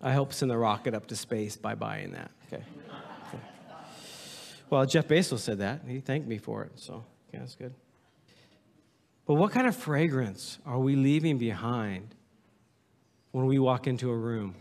I 0.02 0.12
hope 0.12 0.32
send 0.32 0.50
the 0.50 0.58
rocket 0.58 0.94
up 0.94 1.06
to 1.06 1.14
space 1.14 1.56
by 1.56 1.76
buying 1.76 2.10
that. 2.10 2.32
Okay. 2.48 2.64
okay. 3.28 3.42
Well, 4.68 4.84
Jeff 4.84 5.06
Bezos 5.06 5.38
said 5.38 5.58
that. 5.58 5.82
He 5.86 6.00
thanked 6.00 6.26
me 6.26 6.38
for 6.38 6.64
it. 6.64 6.72
So, 6.74 7.04
yeah, 7.32 7.38
that's 7.38 7.54
good. 7.54 7.72
But 9.26 9.34
what 9.34 9.52
kind 9.52 9.68
of 9.68 9.76
fragrance 9.76 10.58
are 10.66 10.80
we 10.80 10.96
leaving 10.96 11.38
behind 11.38 12.16
when 13.34 13.46
we 13.46 13.58
walk 13.58 13.88
into 13.88 14.12
a 14.12 14.16
room? 14.16 14.54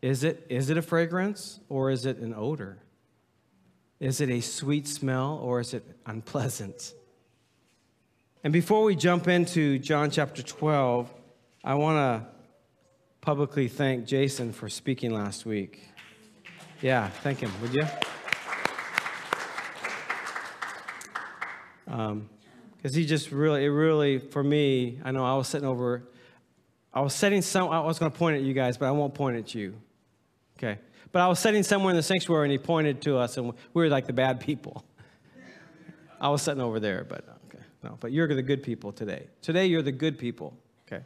Is 0.00 0.22
it, 0.22 0.46
is 0.48 0.70
it 0.70 0.78
a 0.78 0.82
fragrance 0.82 1.58
or 1.68 1.90
is 1.90 2.06
it 2.06 2.18
an 2.18 2.32
odor? 2.32 2.78
Is 3.98 4.20
it 4.20 4.30
a 4.30 4.40
sweet 4.40 4.86
smell 4.86 5.40
or 5.42 5.58
is 5.58 5.74
it 5.74 5.84
unpleasant? 6.06 6.94
And 8.44 8.52
before 8.52 8.84
we 8.84 8.94
jump 8.94 9.26
into 9.26 9.80
John 9.80 10.12
chapter 10.12 10.44
12, 10.44 11.12
I 11.64 11.74
want 11.74 11.96
to 11.96 12.28
publicly 13.20 13.66
thank 13.66 14.06
Jason 14.06 14.52
for 14.52 14.68
speaking 14.68 15.12
last 15.12 15.44
week. 15.44 15.82
Yeah, 16.80 17.08
thank 17.08 17.40
him, 17.40 17.50
would 17.60 17.74
you? 17.74 17.82
Because 21.84 22.12
um, 22.12 22.28
he 22.92 23.04
just 23.04 23.32
really, 23.32 23.64
it 23.64 23.70
really, 23.70 24.20
for 24.20 24.44
me, 24.44 25.00
I 25.04 25.10
know 25.10 25.24
I 25.24 25.34
was 25.34 25.48
sitting 25.48 25.66
over, 25.66 26.04
I 26.92 27.00
was 27.00 27.14
setting 27.14 27.42
some, 27.42 27.70
I 27.70 27.80
was 27.80 27.98
going 27.98 28.10
to 28.10 28.18
point 28.18 28.36
at 28.36 28.42
you 28.42 28.52
guys, 28.52 28.76
but 28.76 28.86
I 28.86 28.90
won't 28.90 29.14
point 29.14 29.36
at 29.36 29.54
you. 29.54 29.74
Okay. 30.58 30.78
But 31.12 31.22
I 31.22 31.28
was 31.28 31.38
sitting 31.38 31.62
somewhere 31.62 31.90
in 31.90 31.96
the 31.96 32.02
sanctuary 32.02 32.44
and 32.44 32.52
he 32.52 32.58
pointed 32.58 33.02
to 33.02 33.16
us 33.16 33.36
and 33.36 33.52
we 33.74 33.82
were 33.82 33.88
like 33.88 34.06
the 34.06 34.12
bad 34.12 34.40
people. 34.40 34.84
I 36.20 36.28
was 36.28 36.42
sitting 36.42 36.60
over 36.60 36.78
there, 36.78 37.04
but 37.08 37.24
okay. 37.48 37.64
no, 37.82 37.96
but 38.00 38.12
you're 38.12 38.28
the 38.28 38.42
good 38.42 38.62
people 38.62 38.92
today. 38.92 39.26
Today, 39.40 39.66
you're 39.66 39.82
the 39.82 39.92
good 39.92 40.18
people, 40.18 40.54
okay? 40.86 41.02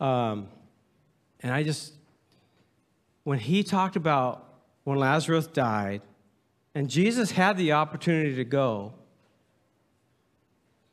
Um, 0.00 0.46
and 1.40 1.52
I 1.52 1.62
just, 1.62 1.92
when 3.24 3.38
he 3.38 3.62
talked 3.62 3.96
about 3.96 4.44
when 4.84 4.98
Lazarus 4.98 5.46
died 5.46 6.02
And 6.74 6.90
Jesus 6.90 7.30
had 7.30 7.56
the 7.56 7.72
opportunity 7.72 8.34
to 8.36 8.44
go 8.44 8.94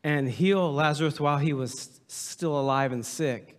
and 0.03 0.29
heal 0.29 0.71
Lazarus 0.71 1.19
while 1.19 1.37
he 1.37 1.53
was 1.53 1.99
still 2.07 2.59
alive 2.59 2.91
and 2.91 3.05
sick. 3.05 3.57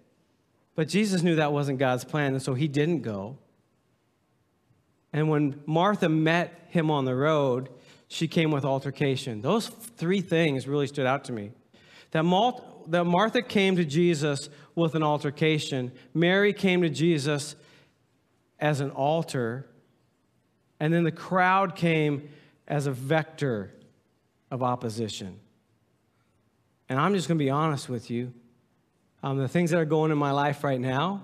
But 0.74 0.88
Jesus 0.88 1.22
knew 1.22 1.36
that 1.36 1.52
wasn't 1.52 1.78
God's 1.78 2.04
plan, 2.04 2.32
and 2.32 2.42
so 2.42 2.54
he 2.54 2.68
didn't 2.68 3.02
go. 3.02 3.36
And 5.12 5.28
when 5.28 5.60
Martha 5.66 6.08
met 6.08 6.66
him 6.68 6.90
on 6.90 7.04
the 7.04 7.14
road, 7.14 7.68
she 8.08 8.28
came 8.28 8.50
with 8.50 8.64
altercation. 8.64 9.42
Those 9.42 9.68
three 9.68 10.20
things 10.20 10.66
really 10.66 10.86
stood 10.86 11.06
out 11.06 11.24
to 11.24 11.32
me. 11.32 11.52
That, 12.12 12.24
that 12.88 13.04
Martha 13.04 13.42
came 13.42 13.76
to 13.76 13.84
Jesus 13.84 14.48
with 14.74 14.94
an 14.94 15.02
altercation, 15.02 15.92
Mary 16.14 16.54
came 16.54 16.80
to 16.80 16.88
Jesus 16.88 17.56
as 18.58 18.80
an 18.80 18.90
altar, 18.90 19.66
and 20.80 20.94
then 20.94 21.04
the 21.04 21.12
crowd 21.12 21.76
came 21.76 22.30
as 22.66 22.86
a 22.86 22.92
vector 22.92 23.74
of 24.50 24.62
opposition. 24.62 25.38
And 26.88 26.98
I'm 26.98 27.14
just 27.14 27.28
going 27.28 27.38
to 27.38 27.44
be 27.44 27.50
honest 27.50 27.88
with 27.88 28.10
you. 28.10 28.32
Um, 29.22 29.38
the 29.38 29.48
things 29.48 29.70
that 29.70 29.78
are 29.78 29.84
going 29.84 30.10
in 30.10 30.18
my 30.18 30.32
life 30.32 30.64
right 30.64 30.80
now, 30.80 31.22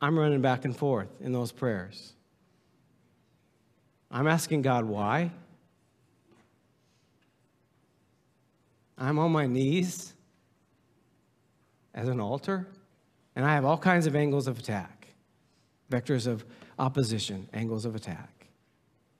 I'm 0.00 0.18
running 0.18 0.42
back 0.42 0.64
and 0.64 0.76
forth 0.76 1.08
in 1.20 1.32
those 1.32 1.50
prayers. 1.50 2.12
I'm 4.10 4.26
asking 4.26 4.62
God 4.62 4.84
why. 4.84 5.30
I'm 8.98 9.18
on 9.18 9.32
my 9.32 9.46
knees 9.46 10.12
as 11.94 12.08
an 12.08 12.20
altar, 12.20 12.66
and 13.34 13.44
I 13.44 13.54
have 13.54 13.64
all 13.64 13.78
kinds 13.78 14.06
of 14.06 14.14
angles 14.14 14.46
of 14.46 14.58
attack, 14.58 15.08
vectors 15.90 16.26
of 16.26 16.44
opposition, 16.78 17.48
angles 17.52 17.84
of 17.86 17.94
attack. 17.94 18.46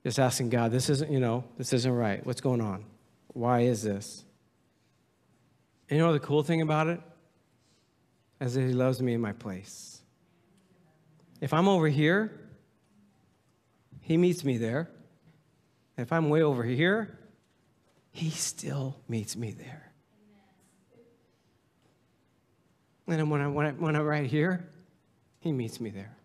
Just 0.04 0.18
asking 0.18 0.50
God, 0.50 0.70
this 0.70 0.90
isn't, 0.90 1.10
you 1.10 1.18
know, 1.18 1.44
this 1.56 1.72
isn't 1.72 1.90
right. 1.90 2.24
What's 2.26 2.40
going 2.40 2.60
on? 2.60 2.84
Why 3.28 3.60
is 3.60 3.82
this? 3.82 4.23
And 5.88 5.98
you 5.98 6.04
know 6.04 6.12
the 6.12 6.20
cool 6.20 6.42
thing 6.42 6.62
about 6.62 6.86
it? 6.86 7.00
Is 8.40 8.54
that 8.54 8.62
He 8.62 8.72
loves 8.72 9.00
me 9.00 9.14
in 9.14 9.20
my 9.20 9.32
place. 9.32 10.00
If 11.40 11.52
I'm 11.52 11.68
over 11.68 11.88
here, 11.88 12.32
He 14.00 14.16
meets 14.16 14.44
me 14.44 14.58
there. 14.58 14.90
If 15.96 16.12
I'm 16.12 16.28
way 16.28 16.42
over 16.42 16.64
here, 16.64 17.18
He 18.10 18.30
still 18.30 18.96
meets 19.08 19.36
me 19.36 19.52
there. 19.52 19.92
And 23.06 23.30
when, 23.30 23.40
I, 23.40 23.48
when, 23.48 23.66
I, 23.66 23.70
when 23.72 23.96
I'm 23.96 24.04
right 24.04 24.26
here, 24.26 24.66
He 25.40 25.52
meets 25.52 25.80
me 25.80 25.90
there. 25.90 26.16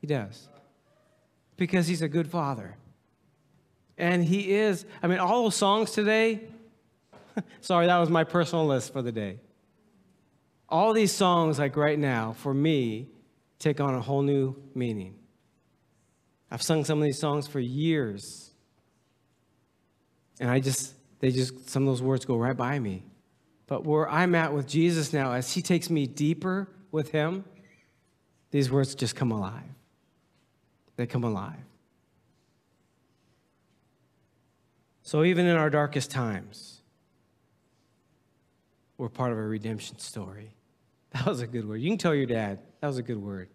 He 0.00 0.06
does. 0.06 0.48
Because 1.56 1.86
He's 1.88 2.02
a 2.02 2.08
good 2.08 2.30
Father. 2.30 2.76
And 3.98 4.24
He 4.24 4.52
is, 4.52 4.86
I 5.02 5.08
mean, 5.08 5.18
all 5.18 5.44
those 5.44 5.56
songs 5.56 5.90
today, 5.90 6.40
Sorry, 7.60 7.86
that 7.86 7.98
was 7.98 8.10
my 8.10 8.24
personal 8.24 8.66
list 8.66 8.92
for 8.92 9.02
the 9.02 9.12
day. 9.12 9.38
All 10.68 10.92
these 10.92 11.12
songs, 11.12 11.58
like 11.58 11.76
right 11.76 11.98
now, 11.98 12.32
for 12.32 12.54
me, 12.54 13.08
take 13.58 13.80
on 13.80 13.94
a 13.94 14.00
whole 14.00 14.22
new 14.22 14.56
meaning. 14.74 15.14
I've 16.50 16.62
sung 16.62 16.84
some 16.84 16.98
of 16.98 17.04
these 17.04 17.18
songs 17.18 17.46
for 17.46 17.60
years. 17.60 18.50
And 20.40 20.50
I 20.50 20.60
just, 20.60 20.94
they 21.20 21.30
just, 21.30 21.70
some 21.70 21.82
of 21.84 21.88
those 21.88 22.02
words 22.02 22.24
go 22.24 22.36
right 22.36 22.56
by 22.56 22.78
me. 22.78 23.04
But 23.66 23.84
where 23.84 24.08
I'm 24.08 24.34
at 24.34 24.52
with 24.52 24.66
Jesus 24.66 25.12
now, 25.12 25.32
as 25.32 25.52
He 25.52 25.62
takes 25.62 25.88
me 25.88 26.06
deeper 26.06 26.68
with 26.90 27.10
Him, 27.10 27.44
these 28.50 28.70
words 28.70 28.94
just 28.94 29.16
come 29.16 29.30
alive. 29.30 29.62
They 30.96 31.06
come 31.06 31.24
alive. 31.24 31.54
So 35.02 35.24
even 35.24 35.46
in 35.46 35.56
our 35.56 35.70
darkest 35.70 36.10
times, 36.10 36.71
we're 39.02 39.08
part 39.08 39.32
of 39.32 39.38
a 39.38 39.42
redemption 39.42 39.98
story. 39.98 40.54
That 41.12 41.26
was 41.26 41.40
a 41.40 41.46
good 41.46 41.68
word. 41.68 41.82
You 41.82 41.90
can 41.90 41.98
tell 41.98 42.14
your 42.14 42.24
dad, 42.24 42.60
that 42.80 42.86
was 42.86 42.98
a 42.98 43.02
good 43.02 43.20
word. 43.20 43.48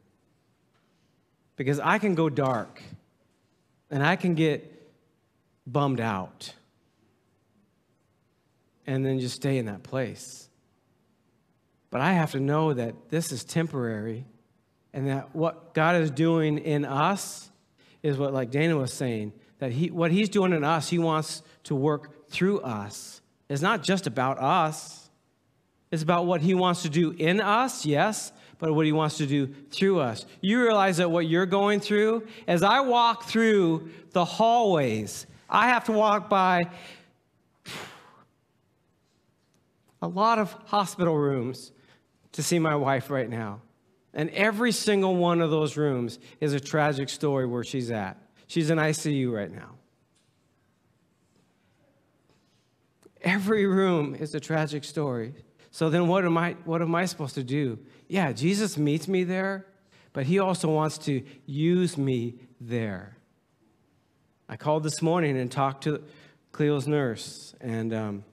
Because 1.56 1.80
I 1.80 1.98
can 1.98 2.14
go 2.14 2.30
dark 2.30 2.84
and 3.90 4.06
I 4.06 4.16
can 4.16 4.36
get 4.36 4.92
bummed 5.66 6.02
out 6.02 6.54
and 8.86 9.04
then 9.04 9.20
just 9.20 9.38
stay 9.38 9.58
in 9.58 9.66
that 9.66 9.82
place. 9.82 10.50
But 11.90 12.02
I 12.02 12.12
have 12.12 12.34
to 12.34 12.40
know 12.40 12.74
that 12.74 13.10
this 13.10 13.32
is 13.32 13.44
temporary 13.44 14.26
and 14.94 15.08
that 15.08 15.34
what 15.34 15.74
God 15.74 15.96
is 15.96 16.12
doing 16.12 16.60
in 16.60 16.86
us 16.86 17.50
is 18.04 18.18
what, 18.18 18.34
like 18.34 18.52
Dana 18.52 18.78
was 18.78 18.94
saying, 18.94 19.34
that 19.58 19.72
he, 19.72 19.90
what 19.90 20.12
He's 20.12 20.30
doing 20.30 20.54
in 20.54 20.64
us, 20.64 20.90
He 20.90 21.00
wants 21.00 21.42
to 21.64 21.74
work 21.74 22.30
through 22.30 22.60
us. 22.60 23.22
It's 23.50 23.64
not 23.64 23.82
just 23.82 24.06
about 24.06 24.38
us. 24.38 24.97
It's 25.92 26.04
about 26.04 26.26
what 26.26 26.42
he 26.42 26.54
wants 26.54 26.82
to 26.82 26.90
do 26.90 27.12
in 27.12 27.40
us, 27.40 27.86
yes, 27.86 28.32
but 28.60 28.74
what 28.74 28.86
he 28.86 28.92
wants 28.92 29.18
to 29.18 29.28
do 29.28 29.48
through 29.72 30.00
us. 30.00 30.26
You 30.42 30.62
realize 30.62 30.98
that 30.98 31.10
what 31.10 31.28
you're 31.28 31.46
going 31.46 31.80
through, 31.80 32.28
as 32.48 32.64
I 32.64 32.82
walk 32.82 33.26
through 33.26 33.90
the 34.12 34.26
hallways, 34.26 35.28
I 35.50 35.70
have 35.70 35.86
to 35.86 35.92
walk 35.92 36.30
by 36.30 36.70
a 40.02 40.08
lot 40.08 40.40
of 40.40 40.52
hospital 40.66 41.18
rooms 41.18 41.72
to 42.34 42.44
see 42.44 42.60
my 42.60 42.76
wife 42.76 43.10
right 43.10 43.30
now. 43.30 43.62
And 44.14 44.30
every 44.32 44.72
single 44.72 45.16
one 45.16 45.42
of 45.42 45.52
those 45.52 45.78
rooms 45.78 46.20
is 46.42 46.54
a 46.54 46.60
tragic 46.60 47.10
story 47.10 47.46
where 47.46 47.64
she's 47.64 47.92
at. 47.92 48.18
She's 48.48 48.70
in 48.70 48.78
ICU 48.78 49.32
right 49.32 49.52
now. 49.52 49.76
Every 53.22 53.66
room 53.66 54.16
is 54.16 54.34
a 54.36 54.40
tragic 54.40 54.84
story. 54.84 55.34
So 55.78 55.92
then 55.92 56.08
what 56.08 56.26
am 56.26 56.40
I 56.40 56.54
what 56.66 56.82
am 56.82 56.96
I 56.96 57.06
supposed 57.06 57.36
to 57.36 57.44
do? 57.44 57.78
Yeah, 58.08 58.32
Jesus 58.32 58.80
meets 58.80 59.08
me 59.08 59.24
there, 59.24 59.68
but 60.12 60.26
he 60.26 60.40
also 60.40 60.70
wants 60.70 60.98
to 61.06 61.24
use 61.46 62.00
me 62.00 62.40
there. 62.60 63.16
I 64.50 64.58
called 64.58 64.82
this 64.82 65.04
morning 65.04 65.38
and 65.38 65.52
talked 65.52 65.84
to 65.84 66.02
Cleo's 66.52 66.88
nurse, 66.88 67.54
and 67.62 67.94
um, 67.94 68.24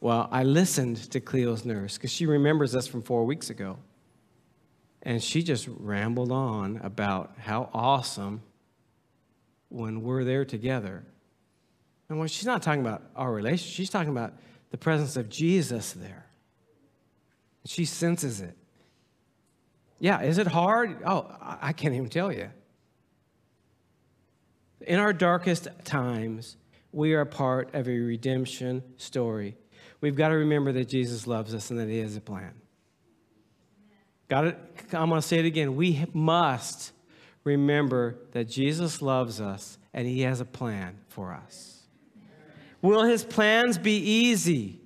well, 0.00 0.28
I 0.30 0.42
listened 0.42 0.98
to 1.12 1.18
Cleo's 1.18 1.64
nurse 1.64 1.96
because 1.96 2.10
she 2.10 2.26
remembers 2.26 2.76
us 2.76 2.86
from 2.86 3.00
four 3.00 3.24
weeks 3.24 3.48
ago. 3.48 3.78
And 5.00 5.22
she 5.22 5.42
just 5.42 5.66
rambled 5.66 6.30
on 6.30 6.78
about 6.82 7.38
how 7.38 7.70
awesome 7.72 8.42
when 9.70 10.02
we're 10.02 10.24
there 10.24 10.44
together. 10.44 11.04
And 12.10 12.18
when 12.18 12.28
she's 12.28 12.44
not 12.44 12.60
talking 12.60 12.82
about 12.82 13.04
our 13.16 13.32
relationship, 13.32 13.74
she's 13.74 13.88
talking 13.88 14.10
about 14.10 14.34
the 14.70 14.76
presence 14.76 15.16
of 15.16 15.30
Jesus 15.30 15.94
there. 15.94 16.26
She 17.64 17.84
senses 17.84 18.40
it. 18.40 18.56
Yeah, 19.98 20.22
is 20.22 20.38
it 20.38 20.46
hard? 20.46 21.02
Oh, 21.04 21.30
I 21.40 21.72
can't 21.72 21.94
even 21.94 22.08
tell 22.08 22.32
you. 22.32 22.50
In 24.86 24.98
our 24.98 25.12
darkest 25.12 25.68
times, 25.84 26.56
we 26.90 27.12
are 27.12 27.24
part 27.24 27.74
of 27.74 27.86
a 27.86 27.98
redemption 27.98 28.82
story. 28.96 29.56
We've 30.00 30.16
got 30.16 30.30
to 30.30 30.36
remember 30.36 30.72
that 30.72 30.88
Jesus 30.88 31.26
loves 31.26 31.54
us 31.54 31.70
and 31.70 31.78
that 31.78 31.88
He 31.88 31.98
has 31.98 32.16
a 32.16 32.20
plan. 32.20 32.52
Got 34.28 34.46
it? 34.46 34.58
I'm 34.92 35.10
going 35.10 35.20
to 35.20 35.26
say 35.26 35.38
it 35.38 35.44
again. 35.44 35.76
We 35.76 36.06
must 36.14 36.92
remember 37.44 38.16
that 38.32 38.48
Jesus 38.48 39.02
loves 39.02 39.40
us 39.40 39.76
and 39.92 40.06
He 40.06 40.22
has 40.22 40.40
a 40.40 40.44
plan 40.46 40.98
for 41.08 41.32
us. 41.32 41.82
Will 42.80 43.04
His 43.04 43.22
plans 43.22 43.76
be 43.76 43.98
easy? 43.98 44.80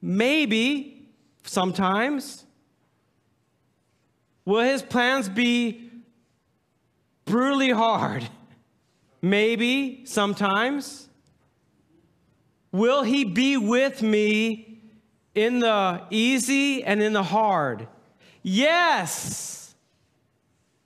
Maybe 0.00 1.01
sometimes? 1.44 2.44
Will 4.44 4.64
his 4.64 4.82
plans 4.82 5.28
be 5.28 5.90
brutally 7.24 7.70
hard? 7.70 8.28
Maybe, 9.20 10.02
sometimes. 10.04 11.08
Will 12.72 13.02
he 13.02 13.24
be 13.24 13.56
with 13.56 14.02
me 14.02 14.80
in 15.34 15.60
the 15.60 16.02
easy 16.10 16.82
and 16.82 17.02
in 17.02 17.12
the 17.12 17.22
hard? 17.22 17.86
Yes. 18.42 19.74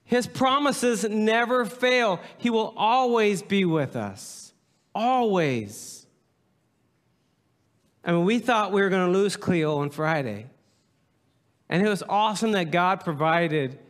His 0.05 0.27
promises 0.27 1.05
never 1.09 1.64
fail. 1.64 2.21
He 2.38 2.51
will 2.51 2.75
always 2.77 3.42
be 3.42 3.64
with 3.64 3.97
us. 3.97 4.53
Always. 4.95 6.06
I 8.07 8.12
mean, 8.12 8.25
we 8.25 8.38
thought 8.38 8.71
we 8.71 8.81
were 8.81 8.88
going 8.88 9.12
to 9.12 9.19
lose 9.19 9.37
Cleo 9.37 9.79
on 9.79 9.90
Friday. 9.90 10.47
And 11.69 11.85
it 11.85 11.88
was 11.88 12.05
awesome 12.09 12.53
that 12.53 12.71
God 12.71 13.03
provided. 13.03 13.81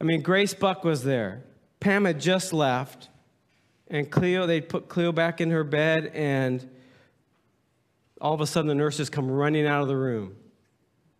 I 0.00 0.04
mean, 0.04 0.22
Grace 0.22 0.54
Buck 0.54 0.82
was 0.82 1.04
there. 1.04 1.44
Pam 1.78 2.06
had 2.06 2.18
just 2.20 2.54
left. 2.54 3.10
And 3.88 4.10
Cleo, 4.10 4.46
they 4.46 4.62
put 4.62 4.88
Cleo 4.88 5.12
back 5.12 5.42
in 5.42 5.50
her 5.50 5.64
bed, 5.64 6.10
and 6.14 6.68
all 8.20 8.34
of 8.34 8.40
a 8.40 8.46
sudden 8.46 8.68
the 8.68 8.74
nurses 8.74 9.08
come 9.08 9.30
running 9.30 9.66
out 9.66 9.82
of 9.82 9.88
the 9.88 9.96
room 9.96 10.36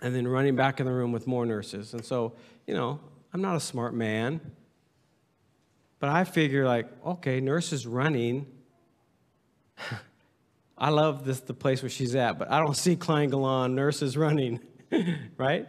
and 0.00 0.14
then 0.14 0.26
running 0.26 0.56
back 0.56 0.80
in 0.80 0.86
the 0.86 0.92
room 0.92 1.12
with 1.12 1.26
more 1.26 1.44
nurses. 1.44 1.92
And 1.92 2.04
so, 2.04 2.34
you 2.66 2.74
know, 2.74 3.00
I'm 3.32 3.42
not 3.42 3.56
a 3.56 3.60
smart 3.60 3.94
man. 3.94 4.40
But 5.98 6.10
I 6.10 6.24
figure, 6.24 6.64
like, 6.64 6.88
okay, 7.04 7.40
nurses 7.40 7.86
running. 7.86 8.46
I 10.78 10.90
love 10.90 11.24
this 11.24 11.40
the 11.40 11.54
place 11.54 11.82
where 11.82 11.90
she's 11.90 12.14
at, 12.14 12.38
but 12.38 12.50
I 12.50 12.60
don't 12.60 12.76
see 12.76 12.94
Kline 12.94 13.30
Galland 13.30 13.74
nurses 13.74 14.16
running, 14.16 14.60
right? 15.36 15.66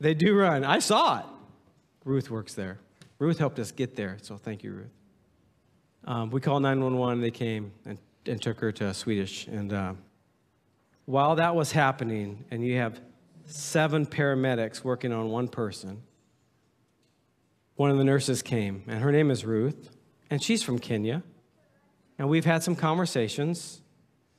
They 0.00 0.14
do 0.14 0.36
run. 0.36 0.64
I 0.64 0.78
saw 0.78 1.20
it. 1.20 1.24
Ruth 2.04 2.30
works 2.30 2.54
there. 2.54 2.78
Ruth 3.18 3.38
helped 3.38 3.58
us 3.58 3.72
get 3.72 3.96
there, 3.96 4.18
so 4.22 4.36
thank 4.36 4.62
you, 4.62 4.72
Ruth. 4.72 4.92
Um, 6.04 6.30
we 6.30 6.40
called 6.40 6.62
911. 6.62 7.20
They 7.20 7.30
came 7.30 7.72
and, 7.84 7.98
and 8.26 8.40
took 8.40 8.60
her 8.60 8.70
to 8.72 8.94
Swedish. 8.94 9.46
And 9.48 9.72
uh, 9.72 9.94
while 11.06 11.34
that 11.36 11.56
was 11.56 11.72
happening, 11.72 12.44
and 12.50 12.64
you 12.64 12.76
have 12.76 13.00
seven 13.46 14.06
paramedics 14.06 14.84
working 14.84 15.12
on 15.12 15.30
one 15.30 15.48
person, 15.48 16.02
one 17.76 17.90
of 17.90 17.98
the 17.98 18.04
nurses 18.04 18.42
came, 18.42 18.84
and 18.86 19.00
her 19.00 19.10
name 19.10 19.30
is 19.30 19.44
Ruth, 19.44 19.90
and 20.30 20.42
she's 20.42 20.62
from 20.62 20.78
Kenya. 20.78 21.22
And 22.18 22.28
we've 22.28 22.44
had 22.44 22.62
some 22.62 22.74
conversations, 22.74 23.80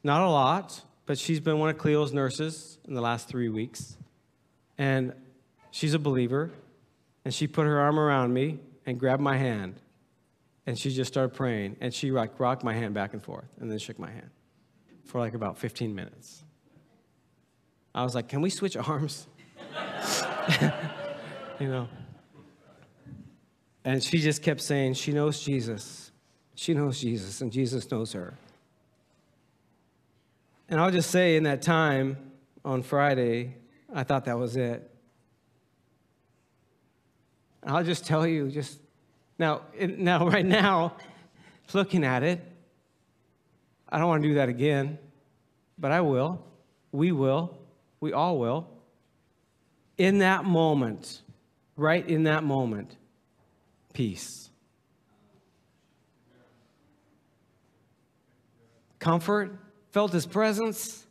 not 0.04 0.22
a 0.22 0.30
lot, 0.30 0.82
but 1.06 1.18
she's 1.18 1.39
been 1.39 1.60
one 1.60 1.70
of 1.70 1.78
Cleo's 1.78 2.13
nurses 2.13 2.78
in 2.88 2.94
the 2.94 3.02
last 3.02 3.28
three 3.28 3.50
weeks. 3.50 3.98
And 4.78 5.13
she's 5.72 5.94
a 5.94 6.00
believer. 6.00 6.52
And 7.26 7.34
she 7.34 7.48
put 7.48 7.65
her 7.65 7.80
arm 7.80 8.00
around 8.00 8.34
me 8.34 8.60
and 8.86 9.00
grabbed 9.00 9.22
my 9.22 9.38
hand. 9.38 9.76
And 10.65 10.78
she 10.78 10.92
just 10.92 11.12
started 11.12 11.36
praying. 11.36 11.78
And 11.80 11.94
she 11.94 12.12
rocked 12.12 12.63
my 12.63 12.74
hand 12.74 12.94
back 12.94 13.13
and 13.13 13.24
forth 13.24 13.48
and 13.60 13.72
then 13.72 13.80
shook 13.80 13.98
my 13.98 14.12
hand 14.12 14.30
for 15.06 15.20
like 15.20 15.34
about 15.34 15.58
15 15.58 15.96
minutes. 15.96 16.44
I 17.96 18.04
was 18.04 18.13
like, 18.13 18.28
can 18.28 18.42
we 18.42 18.50
switch 18.50 18.78
arms? 18.78 19.28
you 21.60 21.68
know. 21.68 21.88
And 23.84 24.04
she 24.04 24.20
just 24.20 24.44
kept 24.44 24.62
saying, 24.62 24.94
she 24.94 25.12
knows 25.12 25.42
Jesus. 25.42 26.12
She 26.60 26.74
knows 26.74 27.00
Jesus, 27.00 27.39
and 27.39 27.54
Jesus 27.54 27.89
knows 27.89 28.12
her. 28.12 28.34
And 30.67 30.78
I'll 30.78 30.91
just 30.91 31.10
say, 31.10 31.38
in 31.38 31.43
that 31.43 31.62
time 31.62 32.17
on 32.65 32.84
Friday, 32.84 33.56
I 33.95 34.04
thought 34.04 34.26
that 34.26 34.38
was 34.38 34.58
it. 34.58 34.91
I'll 37.63 37.86
just 37.86 38.06
tell 38.06 38.28
you, 38.28 38.50
just 38.50 38.78
now, 39.38 39.62
now, 39.80 40.28
right 40.28 40.45
now, 40.45 40.98
looking 41.74 42.04
at 42.04 42.24
it, 42.24 42.41
I 43.88 43.98
don't 43.98 44.10
want 44.10 44.22
to 44.22 44.28
do 44.28 44.36
that 44.36 44.50
again, 44.50 44.98
but 45.78 45.93
I 45.93 46.02
will. 46.02 46.43
We 46.91 47.13
will. 47.13 47.58
We 48.02 48.12
all 48.12 48.38
will. 48.38 48.67
In 49.98 50.17
that 50.17 50.43
moment, 50.43 51.22
right 51.78 52.06
in 52.06 52.24
that 52.24 52.43
moment, 52.43 52.98
peace. 53.93 54.49
Comfort, 59.00 59.58
felt 59.92 60.12
his 60.12 60.26
presence. 60.26 61.06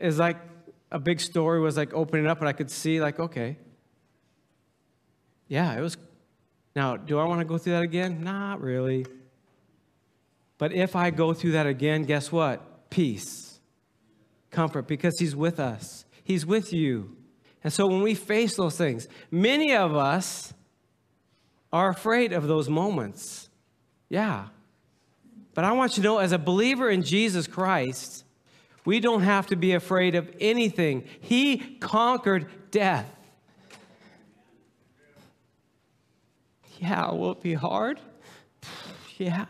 Is 0.00 0.18
like 0.18 0.36
a 0.90 0.98
big 0.98 1.20
story 1.20 1.60
was 1.60 1.76
like 1.76 1.94
opening 1.94 2.26
up, 2.26 2.40
and 2.40 2.48
I 2.48 2.52
could 2.52 2.70
see, 2.70 3.00
like, 3.00 3.18
okay. 3.18 3.56
Yeah, 5.48 5.76
it 5.76 5.80
was. 5.80 5.96
Now, 6.76 6.96
do 6.96 7.18
I 7.18 7.24
want 7.24 7.40
to 7.40 7.44
go 7.44 7.58
through 7.58 7.74
that 7.74 7.82
again? 7.82 8.22
Not 8.22 8.60
really. 8.60 9.06
But 10.58 10.72
if 10.72 10.96
I 10.96 11.10
go 11.10 11.32
through 11.32 11.52
that 11.52 11.66
again, 11.66 12.04
guess 12.04 12.30
what? 12.32 12.90
Peace, 12.90 13.60
comfort, 14.50 14.86
because 14.86 15.18
He's 15.18 15.34
with 15.34 15.58
us, 15.58 16.04
He's 16.22 16.46
with 16.46 16.72
you. 16.72 17.16
And 17.62 17.72
so 17.72 17.86
when 17.86 18.02
we 18.02 18.14
face 18.14 18.56
those 18.56 18.76
things, 18.76 19.08
many 19.30 19.74
of 19.74 19.96
us 19.96 20.52
are 21.72 21.88
afraid 21.88 22.32
of 22.32 22.46
those 22.46 22.68
moments. 22.68 23.48
Yeah. 24.08 24.48
But 25.54 25.64
I 25.64 25.72
want 25.72 25.96
you 25.96 26.02
to 26.02 26.08
know, 26.08 26.18
as 26.18 26.32
a 26.32 26.38
believer 26.38 26.90
in 26.90 27.02
Jesus 27.02 27.46
Christ, 27.46 28.24
we 28.84 29.00
don't 29.00 29.22
have 29.22 29.46
to 29.46 29.56
be 29.56 29.72
afraid 29.72 30.14
of 30.14 30.30
anything. 30.40 31.04
He 31.20 31.76
conquered 31.78 32.48
death. 32.70 33.10
Yeah, 36.80 37.12
will 37.12 37.32
it 37.32 37.42
be 37.42 37.54
hard? 37.54 38.00
Yeah, 39.16 39.46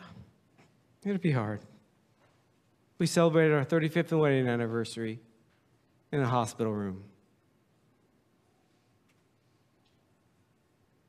it'll 1.07 1.17
be 1.17 1.31
hard. 1.31 1.61
We 2.99 3.07
celebrated 3.07 3.55
our 3.55 3.65
35th 3.65 4.13
wedding 4.19 4.47
anniversary 4.47 5.21
in 6.13 6.21
a 6.21 6.29
hospital 6.29 6.71
room. 6.71 7.03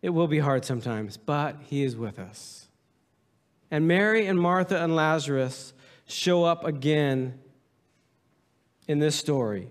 It 0.02 0.12
will 0.12 0.30
be 0.30 0.40
hard 0.40 0.64
sometimes, 0.64 1.18
but 1.18 1.58
He 1.66 1.84
is 1.84 1.98
with 1.98 2.18
us. 2.18 2.65
And 3.76 3.90
Mary 3.90 4.26
and 4.28 4.40
Martha 4.40 4.82
and 4.82 4.96
Lazarus 4.96 5.74
show 6.06 6.46
up 6.46 6.64
again 6.64 7.38
in 8.88 9.00
this 9.00 9.18
story. 9.18 9.70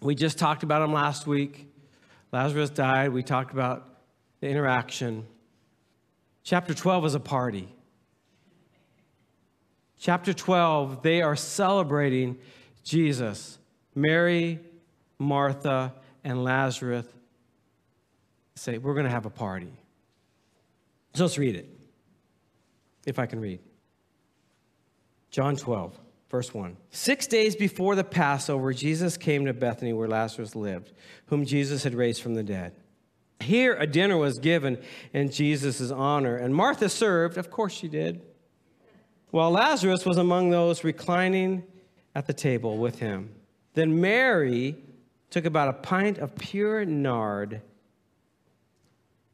We 0.00 0.16
just 0.16 0.36
talked 0.36 0.64
about 0.64 0.80
them 0.80 0.92
last 0.92 1.24
week. 1.24 1.72
Lazarus 2.32 2.70
died. 2.70 3.12
We 3.12 3.22
talked 3.22 3.52
about 3.52 3.86
the 4.40 4.48
interaction. 4.48 5.28
Chapter 6.42 6.74
12 6.74 7.04
is 7.06 7.14
a 7.14 7.20
party. 7.20 7.72
Chapter 10.00 10.32
12, 10.32 11.04
they 11.04 11.22
are 11.22 11.36
celebrating 11.36 12.36
Jesus. 12.82 13.60
Mary, 13.94 14.58
Martha, 15.20 15.94
and 16.24 16.42
Lazarus 16.42 17.06
say, 18.56 18.78
We're 18.78 18.94
going 18.94 19.06
to 19.06 19.12
have 19.12 19.24
a 19.24 19.30
party. 19.30 19.72
So 21.14 21.22
let's 21.22 21.38
read 21.38 21.54
it, 21.54 21.73
if 23.06 23.18
I 23.18 23.26
can 23.26 23.40
read. 23.40 23.60
John 25.30 25.56
12, 25.56 25.98
verse 26.30 26.54
1. 26.54 26.76
Six 26.90 27.26
days 27.26 27.56
before 27.56 27.94
the 27.94 28.04
Passover, 28.04 28.72
Jesus 28.72 29.16
came 29.16 29.46
to 29.46 29.52
Bethany 29.52 29.92
where 29.92 30.08
Lazarus 30.08 30.54
lived, 30.54 30.92
whom 31.26 31.44
Jesus 31.44 31.82
had 31.84 31.94
raised 31.94 32.22
from 32.22 32.34
the 32.34 32.42
dead. 32.42 32.74
Here, 33.40 33.74
a 33.74 33.86
dinner 33.86 34.16
was 34.16 34.38
given 34.38 34.78
in 35.12 35.30
Jesus' 35.30 35.90
honor, 35.90 36.36
and 36.36 36.54
Martha 36.54 36.88
served. 36.88 37.36
Of 37.36 37.50
course, 37.50 37.72
she 37.72 37.88
did. 37.88 38.22
While 39.30 39.50
Lazarus 39.50 40.06
was 40.06 40.16
among 40.16 40.50
those 40.50 40.84
reclining 40.84 41.64
at 42.14 42.26
the 42.26 42.32
table 42.32 42.78
with 42.78 43.00
him. 43.00 43.34
Then 43.74 44.00
Mary 44.00 44.76
took 45.30 45.44
about 45.44 45.68
a 45.68 45.72
pint 45.72 46.18
of 46.18 46.36
pure 46.36 46.84
nard 46.84 47.60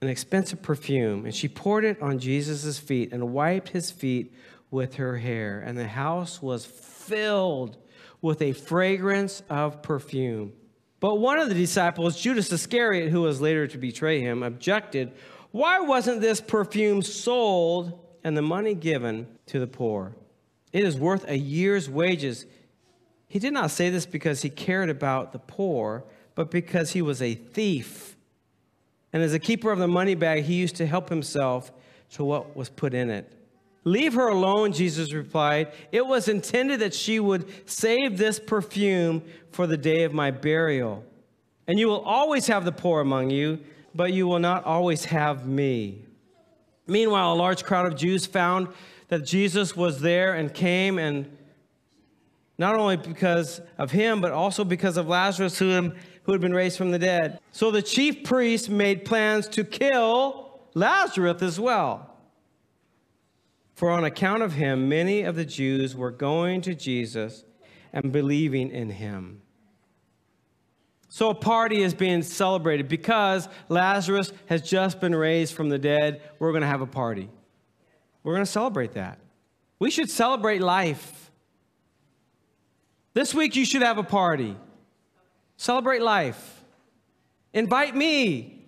an 0.03 0.09
expensive 0.09 0.63
perfume, 0.63 1.27
and 1.27 1.35
she 1.35 1.47
poured 1.47 1.85
it 1.85 2.01
on 2.01 2.19
Jesus' 2.19 2.79
feet 2.79 3.13
and 3.13 3.33
wiped 3.33 3.69
his 3.69 3.91
feet 3.91 4.33
with 4.71 4.95
her 4.95 5.19
hair. 5.19 5.61
And 5.61 5.77
the 5.77 5.89
house 5.89 6.41
was 6.41 6.65
filled 6.65 7.77
with 8.23 8.41
a 8.41 8.53
fragrance 8.53 9.43
of 9.51 9.83
perfume. 9.83 10.53
But 11.01 11.17
one 11.17 11.39
of 11.39 11.49
the 11.49 11.55
disciples, 11.55 12.21
Judas 12.21 12.51
Iscariot, 12.53 13.11
who 13.11 13.23
was 13.23 13.41
later 13.41 13.67
to 13.67 13.79
betray 13.79 14.21
him, 14.21 14.43
objected, 14.43 15.13
Why 15.51 15.81
wasn't 15.81 16.21
this 16.21 16.41
perfume 16.41 17.03
sold 17.03 17.99
and 18.25 18.37
the 18.37 18.43
money 18.43 18.75
given 18.75 19.27
to 19.47 19.59
the 19.59 19.67
poor? 19.67 20.15
It 20.73 20.85
is 20.85 20.97
worth 20.97 21.29
a 21.29 21.37
year's 21.37 21.91
wages. 21.91 22.47
He 23.27 23.39
did 23.39 23.53
not 23.53 23.71
say 23.71 23.91
this 23.91 24.07
because 24.07 24.43
he 24.43 24.51
cared 24.51 24.89
about 24.89 25.33
the 25.33 25.39
poor, 25.39 26.05
but 26.35 26.51
because 26.51 26.93
he 26.93 27.03
was 27.03 27.21
a 27.21 27.35
thief 27.35 28.10
and 29.12 29.23
as 29.23 29.35
a 29.35 29.38
keeper 29.38 29.70
of 29.70 29.79
the 29.79 29.88
money 29.88 30.14
bag, 30.14 30.44
he 30.44 30.55
used 30.55 30.77
to 30.77 30.87
help 30.87 31.09
himself 31.09 31.73
to 32.12 32.25
what 32.25 32.57
was 32.57 32.68
put 32.68 32.94
in 32.94 33.11
it. 33.11 33.33
Leave 33.85 34.14
her 34.14 34.29
alone, 34.29 34.73
Jesus 34.73 35.12
replied. 35.12 35.73
It 35.90 36.07
was 36.07 36.29
intended 36.29 36.81
that 36.81 36.94
she 36.94 37.18
would 37.18 37.68
save 37.68 38.18
this 38.18 38.38
perfume 38.38 39.23
for 39.51 39.66
the 39.66 39.77
day 39.77 40.03
of 40.05 40.12
my 40.12 40.31
burial. 40.31 41.05
And 41.66 41.79
you 41.79 41.88
will 41.88 42.03
always 42.03 42.46
have 42.49 42.64
the 42.64 42.73
poor 42.73 43.01
among 43.01 43.31
you, 43.31 43.61
but 43.94 44.12
you 44.12 44.27
will 44.27 44.38
not 44.38 44.64
always 44.64 45.07
have 45.07 45.46
me. 45.46 46.05
Meanwhile, 46.87 47.33
a 47.33 47.35
large 47.35 47.64
crowd 47.64 47.87
of 47.87 47.96
Jews 47.96 48.27
found 48.27 48.68
that 49.09 49.25
Jesus 49.25 49.75
was 49.77 50.01
there 50.01 50.35
and 50.35 50.53
came, 50.53 50.99
and 50.99 51.37
not 52.59 52.77
only 52.77 52.96
because 52.96 53.61
of 53.79 53.90
him, 53.90 54.20
but 54.20 54.33
also 54.33 54.64
because 54.64 54.96
of 54.96 55.09
Lazarus, 55.09 55.59
whom 55.59 55.94
who 56.25 56.33
had 56.33 56.41
been 56.41 56.55
raised 56.55 56.77
from 56.77 56.91
the 56.91 56.99
dead. 56.99 57.41
So 57.53 57.71
the 57.71 57.83
chief 57.83 58.25
priests 58.25 58.69
made 58.69 59.05
plans 59.05 59.49
to 59.49 59.65
kill 59.65 60.61
Lazarus 60.75 61.43
as 61.43 61.59
well. 61.59 62.15
For 63.75 63.91
on 63.91 64.05
account 64.05 64.43
of 64.43 64.53
him, 64.53 64.89
many 64.89 65.23
of 65.23 65.37
the 65.37 65.45
Jews 65.45 65.97
were 65.97 66.11
going 66.11 66.61
to 66.63 66.75
Jesus 66.75 67.45
and 67.93 68.13
believing 68.13 68.71
in 68.71 68.91
him. 68.91 69.43
So 71.09 71.31
a 71.31 71.35
party 71.35 71.83
is 71.83 71.93
being 71.93 72.23
celebrated 72.23 72.89
because 72.89 73.49
Lazarus 73.69 74.33
has 74.47 74.63
just 74.63 75.01
been 75.01 75.15
raised 75.15 75.55
from 75.55 75.69
the 75.69 75.79
dead. 75.79 76.23
We're 76.39 76.53
going 76.53 76.61
to 76.61 76.69
have 76.69 76.83
a 76.83 76.87
party. 76.87 77.29
We're 78.23 78.35
going 78.35 78.45
to 78.45 78.51
celebrate 78.51 78.93
that. 78.93 79.19
We 79.79 79.91
should 79.91 80.11
celebrate 80.11 80.61
life. 80.61 81.31
This 83.13 83.35
week, 83.35 83.57
you 83.57 83.65
should 83.65 83.83
have 83.83 83.99
a 83.99 84.05
party. 84.05 84.57
Celebrate 85.61 86.01
life. 86.01 86.64
Invite 87.53 87.94
me, 87.94 88.64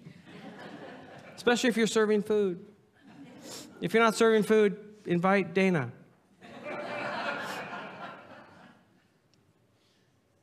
especially 1.34 1.70
if 1.70 1.76
you're 1.78 1.86
serving 1.86 2.22
food. 2.22 2.66
If 3.80 3.94
you're 3.94 4.02
not 4.02 4.14
serving 4.14 4.42
food, 4.42 4.76
invite 5.06 5.54
Dana. 5.54 5.90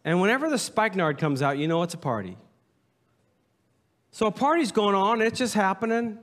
and 0.03 0.19
whenever 0.19 0.49
the 0.49 0.57
spikenard 0.57 1.19
comes 1.19 1.43
out, 1.43 1.59
you 1.59 1.67
know 1.67 1.83
it's 1.83 1.93
a 1.93 1.99
party. 1.99 2.35
So 4.09 4.25
a 4.25 4.31
party's 4.31 4.71
going 4.71 4.95
on, 4.95 5.21
it's 5.21 5.37
just 5.37 5.53
happening. 5.53 6.17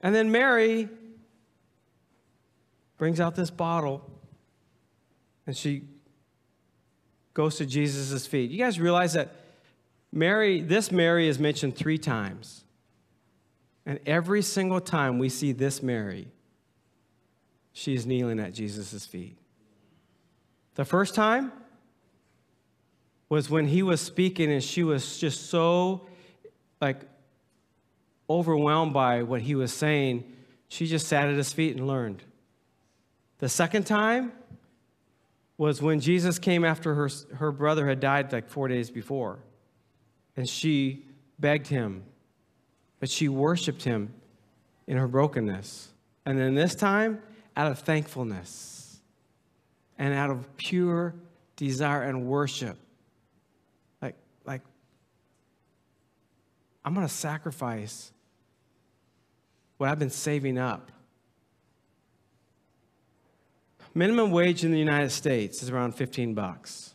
And 0.00 0.14
then 0.14 0.30
Mary 0.30 0.88
brings 2.98 3.18
out 3.18 3.34
this 3.34 3.50
bottle 3.50 4.08
and 5.44 5.56
she 5.56 5.82
goes 7.34 7.56
to 7.56 7.66
Jesus' 7.66 8.26
feet. 8.26 8.50
You 8.50 8.58
guys 8.58 8.80
realize 8.80 9.12
that 9.12 9.34
Mary, 10.12 10.60
this 10.60 10.92
Mary 10.92 11.28
is 11.28 11.38
mentioned 11.38 11.76
three 11.76 11.98
times. 11.98 12.64
And 13.84 13.98
every 14.06 14.40
single 14.40 14.80
time 14.80 15.18
we 15.18 15.28
see 15.28 15.52
this 15.52 15.82
Mary, 15.82 16.28
she 17.72 17.94
is 17.94 18.06
kneeling 18.06 18.38
at 18.38 18.54
Jesus' 18.54 19.04
feet. 19.04 19.36
The 20.76 20.84
first 20.84 21.14
time 21.14 21.52
was 23.28 23.50
when 23.50 23.66
he 23.66 23.82
was 23.82 24.00
speaking 24.00 24.50
and 24.52 24.62
she 24.62 24.84
was 24.84 25.18
just 25.18 25.50
so 25.50 26.06
like 26.80 27.00
overwhelmed 28.30 28.92
by 28.92 29.22
what 29.22 29.42
he 29.42 29.54
was 29.54 29.72
saying, 29.72 30.24
she 30.68 30.86
just 30.86 31.08
sat 31.08 31.28
at 31.28 31.34
his 31.34 31.52
feet 31.52 31.76
and 31.76 31.86
learned. 31.86 32.22
The 33.38 33.48
second 33.48 33.84
time 33.86 34.32
was 35.56 35.80
when 35.80 36.00
Jesus 36.00 36.38
came 36.38 36.64
after 36.64 36.94
her, 36.94 37.08
her 37.36 37.52
brother 37.52 37.86
had 37.86 38.00
died 38.00 38.32
like 38.32 38.48
four 38.48 38.68
days 38.68 38.90
before. 38.90 39.38
And 40.36 40.48
she 40.48 41.04
begged 41.38 41.68
him, 41.68 42.04
but 42.98 43.08
she 43.08 43.28
worshiped 43.28 43.84
him 43.84 44.12
in 44.86 44.96
her 44.96 45.06
brokenness. 45.06 45.92
And 46.26 46.38
then 46.38 46.54
this 46.54 46.74
time, 46.74 47.20
out 47.56 47.70
of 47.70 47.78
thankfulness 47.78 49.00
and 49.98 50.12
out 50.12 50.30
of 50.30 50.56
pure 50.56 51.14
desire 51.56 52.02
and 52.02 52.26
worship. 52.26 52.76
Like, 54.02 54.16
like 54.44 54.62
I'm 56.84 56.94
going 56.94 57.06
to 57.06 57.12
sacrifice 57.12 58.12
what 59.76 59.88
I've 59.88 59.98
been 59.98 60.10
saving 60.10 60.58
up 60.58 60.90
Minimum 63.94 64.32
wage 64.32 64.64
in 64.64 64.72
the 64.72 64.78
United 64.78 65.10
States 65.10 65.62
is 65.62 65.70
around 65.70 65.94
15 65.94 66.34
bucks. 66.34 66.94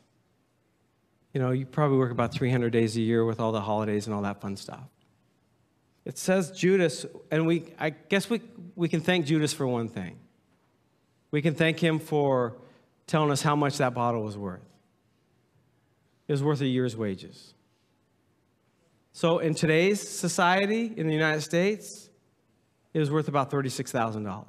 You 1.34 1.40
know, 1.40 1.52
you 1.52 1.66
probably 1.66 1.98
work 1.98 2.12
about 2.12 2.34
300 2.34 2.72
days 2.72 2.98
a 2.98 3.02
year 3.02 3.24
with 3.24 3.40
all 3.40 3.52
the 3.52 3.62
holidays 3.62 4.06
and 4.08 4.14
all 4.14 4.24
that 4.24 4.42
fun 4.42 4.58
stuff. 4.58 4.90
It 6.04 6.18
says 6.18 6.52
Judas, 6.52 7.06
and 7.32 7.46
we, 7.46 7.66
I 7.80 7.92
guess 7.92 8.30
we, 8.30 8.42
we 8.76 8.90
can 8.90 9.00
thank 9.00 9.26
Judas 9.26 9.54
for 9.54 9.68
one 9.68 9.88
thing. 9.88 10.18
We 11.32 11.42
can 11.42 11.54
thank 11.54 11.80
him 11.80 12.00
for 12.00 12.58
telling 13.06 13.32
us 13.32 13.42
how 13.42 13.56
much 13.56 13.78
that 13.78 13.94
bottle 13.94 14.24
was 14.24 14.38
worth. 14.38 14.66
It 16.28 16.32
was 16.32 16.44
worth 16.44 16.62
a 16.62 16.68
year's 16.68 16.98
wages. 16.98 17.54
So 19.12 19.40
in 19.40 19.54
today's 19.54 20.08
society 20.08 20.94
in 20.96 21.08
the 21.08 21.14
United 21.14 21.42
States, 21.42 22.10
it 22.94 23.00
was 23.00 23.12
worth 23.12 23.28
about 23.28 23.52
$36,000. 23.52 24.46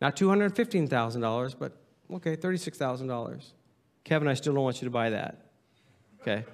Not 0.00 0.16
$215,000, 0.16 1.54
but 1.58 1.76
okay, 2.14 2.36
$36,000. 2.36 3.44
Kevin, 4.04 4.28
I 4.28 4.34
still 4.34 4.54
don't 4.54 4.64
want 4.64 4.80
you 4.80 4.86
to 4.86 4.90
buy 4.90 5.10
that. 5.10 5.46
Okay? 6.22 6.44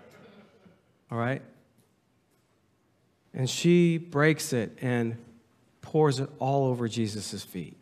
All 1.11 1.19
right? 1.19 1.43
And 3.33 3.49
she 3.49 3.99
breaks 3.99 4.53
it 4.53 4.79
and 4.81 5.17
pours 5.81 6.21
it 6.21 6.29
all 6.39 6.67
over 6.67 6.89
Jesus' 6.89 7.43
feet. 7.45 7.77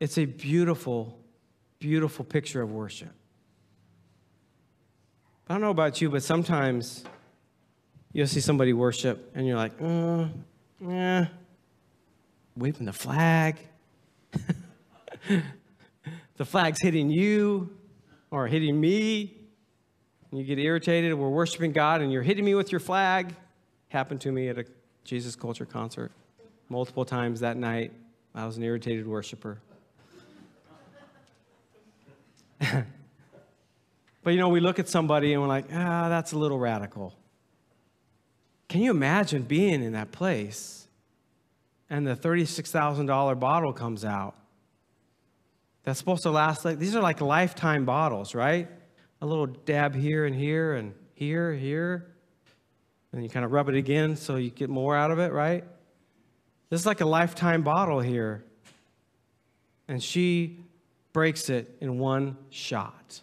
It's 0.00 0.16
a 0.16 0.24
beautiful, 0.24 1.18
beautiful 1.80 2.24
picture 2.24 2.62
of 2.62 2.70
worship. 2.70 3.10
I 5.48 5.54
don't 5.54 5.60
know 5.60 5.70
about 5.70 6.00
you, 6.00 6.08
but 6.08 6.22
sometimes 6.22 7.04
you'll 8.12 8.26
see 8.26 8.40
somebody 8.40 8.72
worship 8.72 9.32
and 9.34 9.46
you're 9.46 9.56
like, 9.56 9.72
uh, 9.82 10.26
yeah, 10.80 11.26
waving 12.58 12.86
the 12.86 12.92
flag. 12.92 13.56
the 16.36 16.44
flag's 16.44 16.80
hitting 16.80 17.10
you 17.10 17.70
or 18.30 18.46
hitting 18.46 18.78
me. 18.80 19.34
And 20.30 20.40
You 20.40 20.44
get 20.44 20.58
irritated. 20.58 21.14
We're 21.14 21.28
worshiping 21.28 21.72
God 21.72 22.02
and 22.02 22.12
you're 22.12 22.22
hitting 22.22 22.44
me 22.44 22.54
with 22.54 22.72
your 22.72 22.80
flag. 22.80 23.34
Happened 23.88 24.20
to 24.22 24.32
me 24.32 24.48
at 24.48 24.58
a 24.58 24.64
Jesus 25.04 25.36
Culture 25.36 25.64
concert 25.64 26.12
multiple 26.68 27.04
times 27.04 27.40
that 27.40 27.56
night. 27.56 27.92
I 28.34 28.44
was 28.44 28.56
an 28.56 28.62
irritated 28.62 29.06
worshiper. 29.06 29.58
but 32.60 32.84
you 34.26 34.36
know, 34.36 34.48
we 34.48 34.60
look 34.60 34.78
at 34.78 34.88
somebody 34.88 35.32
and 35.32 35.40
we're 35.40 35.48
like, 35.48 35.66
ah, 35.72 36.08
that's 36.08 36.32
a 36.32 36.38
little 36.38 36.58
radical. 36.58 37.14
Can 38.68 38.82
you 38.82 38.90
imagine 38.90 39.42
being 39.42 39.82
in 39.82 39.92
that 39.92 40.12
place? 40.12 40.87
And 41.90 42.06
the 42.06 42.14
$36,000 42.14 43.38
bottle 43.38 43.72
comes 43.72 44.04
out. 44.04 44.34
That's 45.84 45.98
supposed 45.98 46.24
to 46.24 46.30
last 46.30 46.64
like, 46.64 46.78
these 46.78 46.94
are 46.94 47.02
like 47.02 47.20
lifetime 47.20 47.84
bottles, 47.84 48.34
right? 48.34 48.68
A 49.22 49.26
little 49.26 49.46
dab 49.46 49.94
here 49.94 50.26
and 50.26 50.34
here 50.34 50.74
and 50.74 50.94
here, 51.14 51.52
here. 51.52 52.14
And 53.12 53.22
you 53.22 53.30
kind 53.30 53.44
of 53.44 53.52
rub 53.52 53.68
it 53.68 53.74
again 53.74 54.16
so 54.16 54.36
you 54.36 54.50
get 54.50 54.68
more 54.68 54.94
out 54.94 55.10
of 55.10 55.18
it, 55.18 55.32
right? 55.32 55.64
This 56.68 56.80
is 56.80 56.86
like 56.86 57.00
a 57.00 57.06
lifetime 57.06 57.62
bottle 57.62 58.00
here. 58.00 58.44
And 59.88 60.02
she 60.02 60.60
breaks 61.14 61.48
it 61.48 61.74
in 61.80 61.98
one 61.98 62.36
shot. 62.50 63.22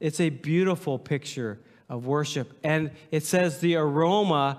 It's 0.00 0.20
a 0.20 0.30
beautiful 0.30 0.98
picture 0.98 1.60
of 1.88 2.06
worship. 2.06 2.52
And 2.64 2.90
it 3.10 3.24
says 3.24 3.60
the 3.60 3.76
aroma 3.76 4.58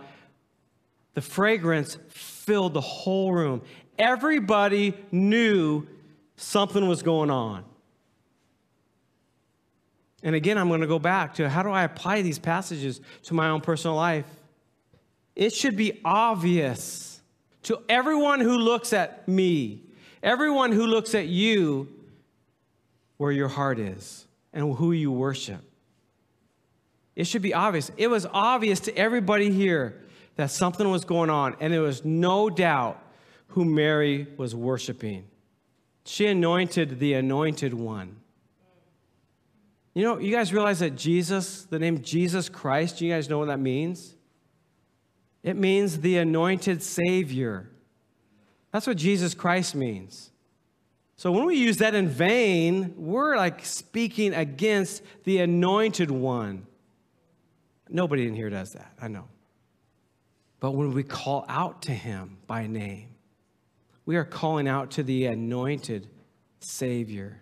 the 1.14 1.22
fragrance 1.22 1.98
filled 2.10 2.74
the 2.74 2.82
whole 2.82 3.34
room. 3.34 3.62
Everybody 3.98 4.94
knew 5.12 5.88
something 6.36 6.88
was 6.88 7.04
going 7.04 7.30
on. 7.30 7.66
And 10.24 10.36
again, 10.36 10.58
I'm 10.58 10.68
going 10.68 10.82
to 10.82 10.88
go 10.88 11.00
back 11.00 11.36
to 11.36 11.50
how 11.50 11.64
do 11.64 11.70
I 11.70 11.84
apply 11.84 12.22
these 12.22 12.40
passages 12.40 13.00
to 13.24 13.34
my 13.34 13.50
own 13.50 13.62
personal 13.62 13.96
life? 13.96 14.26
It 15.36 15.54
should 15.54 15.78
be 15.78 16.02
obvious 16.04 17.22
to 17.64 17.82
everyone 17.88 18.42
who 18.42 18.58
looks 18.58 18.92
at 18.92 19.28
me, 19.28 19.82
everyone 20.22 20.72
who 20.72 20.86
looks 20.86 21.16
at 21.16 21.28
you, 21.28 21.88
where 23.18 23.32
your 23.32 23.48
heart 23.48 23.80
is 23.80 24.26
and 24.54 24.76
who 24.76 24.92
you 24.92 25.12
worship. 25.12 25.62
It 27.16 27.26
should 27.28 27.42
be 27.42 27.54
obvious. 27.54 27.92
It 27.98 28.08
was 28.08 28.26
obvious 28.26 28.80
to 28.82 28.98
everybody 28.98 29.52
here 29.52 30.02
that 30.40 30.50
something 30.50 30.90
was 30.90 31.04
going 31.04 31.30
on, 31.30 31.54
and 31.60 31.74
there 31.74 31.82
was 31.82 32.06
no 32.06 32.50
doubt 32.50 32.98
who 33.48 33.66
Mary 33.66 34.26
was 34.38 34.56
worshiping. 34.56 35.28
She 36.06 36.28
anointed 36.28 36.98
the 36.98 37.16
anointed 37.16 37.74
one. 37.74 38.16
You 39.94 40.04
know, 40.04 40.18
you 40.18 40.34
guys 40.34 40.54
realize 40.54 40.80
that 40.80 40.96
Jesus, 40.96 41.64
the 41.66 41.78
name 41.78 42.02
Jesus 42.02 42.48
Christ, 42.48 43.02
you 43.02 43.12
guys 43.12 43.28
know 43.28 43.38
what 43.38 43.48
that 43.48 43.60
means? 43.60 44.16
It 45.44 45.58
means 45.58 46.00
the 46.00 46.20
anointed 46.20 46.82
Savior. 46.82 47.70
That's 48.72 48.88
what 48.88 48.96
Jesus 48.96 49.34
Christ 49.34 49.76
means. 49.76 50.32
So 51.18 51.34
when 51.34 51.44
we 51.44 51.58
use 51.58 51.76
that 51.80 51.94
in 51.94 52.08
vain, 52.08 52.94
we're 52.96 53.36
like 53.36 53.66
speaking 53.66 54.34
against 54.34 55.04
the 55.26 55.40
anointed 55.40 56.10
one. 56.10 56.66
Nobody 57.90 58.26
in 58.26 58.36
here 58.36 58.50
does 58.50 58.72
that, 58.72 58.94
I 59.02 59.10
know. 59.10 59.26
But 60.60 60.72
when 60.72 60.94
we 60.94 61.04
call 61.04 61.46
out 61.48 61.84
to 61.84 61.92
him 61.92 62.38
by 62.48 62.68
name, 62.68 63.10
we 64.06 64.18
are 64.18 64.26
calling 64.26 64.68
out 64.68 64.92
to 64.92 65.04
the 65.04 65.28
anointed 65.28 66.10
Savior, 66.60 67.40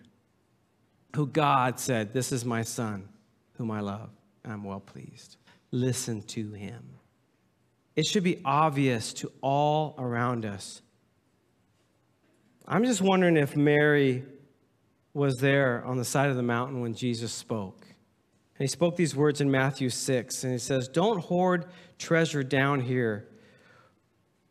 who 1.15 1.25
God 1.25 1.79
said, 1.79 2.13
This 2.13 2.31
is 2.31 2.45
my 2.45 2.61
Son, 2.61 3.09
whom 3.53 3.71
I 3.71 3.79
love, 3.79 4.09
I'm 4.45 4.63
well 4.63 4.79
pleased. 4.79 5.37
Listen 5.71 6.21
to 6.23 6.51
him. 6.51 6.83
It 7.95 8.05
should 8.05 8.23
be 8.23 8.41
obvious 8.45 9.13
to 9.13 9.31
all 9.41 9.95
around 9.97 10.45
us. 10.45 10.83
I'm 12.67 12.83
just 12.83 13.01
wondering 13.01 13.37
if 13.37 13.55
Mary 13.55 14.23
was 15.13 15.37
there 15.37 15.83
on 15.83 15.97
the 15.97 16.05
side 16.05 16.29
of 16.29 16.35
the 16.35 16.43
mountain 16.43 16.81
when 16.81 16.93
Jesus 16.93 17.31
spoke. 17.31 17.86
And 18.57 18.63
he 18.63 18.67
spoke 18.67 18.95
these 18.95 19.15
words 19.15 19.39
in 19.39 19.51
Matthew 19.51 19.89
6, 19.89 20.43
and 20.43 20.53
he 20.53 20.59
says, 20.59 20.87
Don't 20.87 21.19
hoard 21.19 21.65
treasure 21.99 22.43
down 22.43 22.81
here 22.81 23.27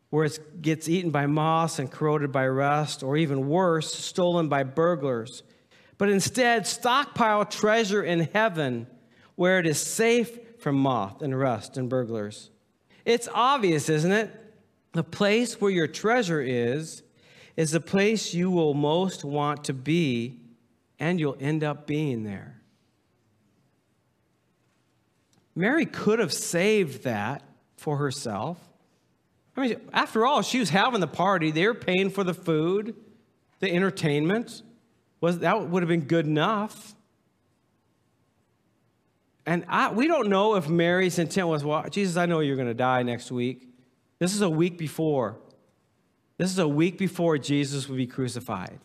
where 0.09 0.23
it 0.23 0.61
gets 0.61 0.87
eaten 0.87 1.11
by 1.11 1.25
moths 1.25 1.79
and 1.79 1.91
corroded 1.91 2.31
by 2.31 2.47
rust, 2.47 3.03
or 3.03 3.17
even 3.17 3.49
worse, 3.49 3.93
stolen 3.93 4.47
by 4.47 4.63
burglars. 4.63 5.43
But 5.97 6.09
instead, 6.09 6.65
stockpile 6.65 7.43
treasure 7.45 8.03
in 8.03 8.29
heaven 8.33 8.87
where 9.35 9.59
it 9.59 9.67
is 9.67 9.79
safe 9.79 10.39
from 10.59 10.75
moth 10.75 11.21
and 11.21 11.37
rust 11.37 11.77
and 11.77 11.89
burglars. 11.89 12.49
It's 13.03 13.27
obvious, 13.33 13.89
isn't 13.89 14.11
it? 14.11 14.31
The 14.93 15.03
place 15.03 15.59
where 15.59 15.71
your 15.71 15.87
treasure 15.87 16.41
is, 16.41 17.03
is 17.57 17.71
the 17.71 17.81
place 17.81 18.33
you 18.33 18.49
will 18.49 18.73
most 18.73 19.25
want 19.25 19.65
to 19.65 19.73
be, 19.73 20.39
and 20.99 21.19
you'll 21.19 21.37
end 21.39 21.63
up 21.63 21.85
being 21.85 22.23
there. 22.23 22.56
Mary 25.57 25.87
could 25.87 26.19
have 26.19 26.31
saved 26.31 27.03
that 27.03 27.41
for 27.77 27.97
herself. 27.97 28.59
I 29.55 29.61
mean, 29.61 29.81
after 29.91 30.23
all, 30.23 30.43
she 30.43 30.59
was 30.59 30.69
having 30.69 30.99
the 30.99 31.07
party. 31.07 31.49
They 31.49 31.65
were 31.65 31.73
paying 31.73 32.11
for 32.11 32.23
the 32.23 32.35
food, 32.35 32.95
the 33.59 33.73
entertainment. 33.73 34.61
Was 35.19 35.39
that 35.39 35.67
would 35.67 35.81
have 35.81 35.89
been 35.89 36.01
good 36.01 36.27
enough? 36.27 36.93
And 39.47 39.65
I, 39.67 39.91
we 39.91 40.07
don't 40.07 40.29
know 40.29 40.55
if 40.55 40.69
Mary's 40.69 41.17
intent 41.17 41.47
was, 41.47 41.63
well, 41.63 41.83
Jesus, 41.89 42.17
I 42.17 42.27
know 42.27 42.41
you're 42.41 42.55
going 42.55 42.67
to 42.67 42.75
die 42.75 43.01
next 43.01 43.31
week. 43.31 43.67
This 44.19 44.35
is 44.35 44.41
a 44.41 44.49
week 44.49 44.77
before. 44.77 45.37
This 46.37 46.51
is 46.51 46.59
a 46.59 46.67
week 46.67 46.99
before 46.99 47.39
Jesus 47.39 47.89
would 47.89 47.97
be 47.97 48.05
crucified. 48.05 48.79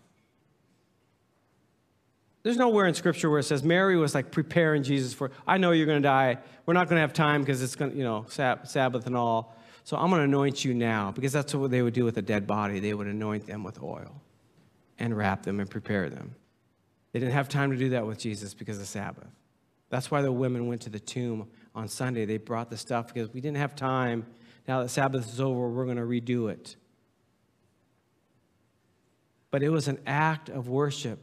There's 2.43 2.57
nowhere 2.57 2.87
in 2.87 2.95
Scripture 2.95 3.31
where 3.31 3.39
it 3.39 3.45
says 3.45 3.63
Mary 3.63 3.97
was 3.97 4.15
like 4.15 4.33
preparing 4.33 4.83
Jesus 4.83 5.15
for, 5.15 5.31
I 5.47 5.59
know 5.59 5.71
you're 5.71 5.87
going 5.87 6.03
to 6.03 6.09
die. 6.09 6.39
We're 6.67 6.75
not 6.75 6.89
going 6.89 6.97
to 6.97 7.03
have 7.03 7.13
time 7.13 7.43
because 7.43 7.63
it's 7.63 7.77
going 7.77 7.93
to, 7.93 7.97
you 7.97 8.03
know, 8.03 8.27
Sabbath 8.29 9.07
and 9.07 9.17
all. 9.17 9.57
So 9.85 9.97
I'm 9.97 10.11
going 10.11 10.21
to 10.21 10.25
anoint 10.25 10.65
you 10.65 10.75
now 10.75 11.13
because 11.13 11.33
that's 11.33 11.55
what 11.55 11.71
they 11.71 11.83
would 11.83 11.95
do 11.95 12.05
with 12.05 12.17
a 12.19 12.23
dead 12.23 12.47
body. 12.47 12.81
They 12.81 12.95
would 12.95 13.07
anoint 13.07 13.47
them 13.47 13.63
with 13.63 13.81
oil 13.83 14.21
and 14.99 15.17
wrap 15.17 15.45
them 15.45 15.61
and 15.61 15.71
prepare 15.71 16.11
them. 16.11 16.35
They 17.13 17.21
didn't 17.21 17.35
have 17.35 17.49
time 17.49 17.71
to 17.71 17.77
do 17.77 17.91
that 17.91 18.07
with 18.07 18.19
Jesus 18.19 18.55
because 18.55 18.81
of 18.81 18.87
Sabbath. 18.87 19.29
That's 19.89 20.11
why 20.11 20.23
the 20.23 20.33
women 20.33 20.67
went 20.67 20.81
to 20.83 20.91
the 20.91 21.01
tomb 21.01 21.49
on 21.75 21.87
Sunday. 21.87 22.25
They 22.25 22.39
brought 22.39 22.71
the 22.71 22.77
stuff 22.77 23.13
because 23.13 23.33
we 23.33 23.41
didn't 23.41 23.59
have 23.59 23.77
time. 23.77 24.27
Now 24.67 24.83
that 24.83 24.89
Sabbath 24.89 25.29
is 25.29 25.41
over, 25.41 25.69
we're 25.69 25.85
going 25.85 25.97
to 25.97 26.03
redo 26.03 26.51
it. 26.51 26.77
But 29.51 29.63
it 29.63 29.69
was 29.69 29.87
an 29.89 29.99
act 30.07 30.49
of 30.49 30.69
worship. 30.69 31.21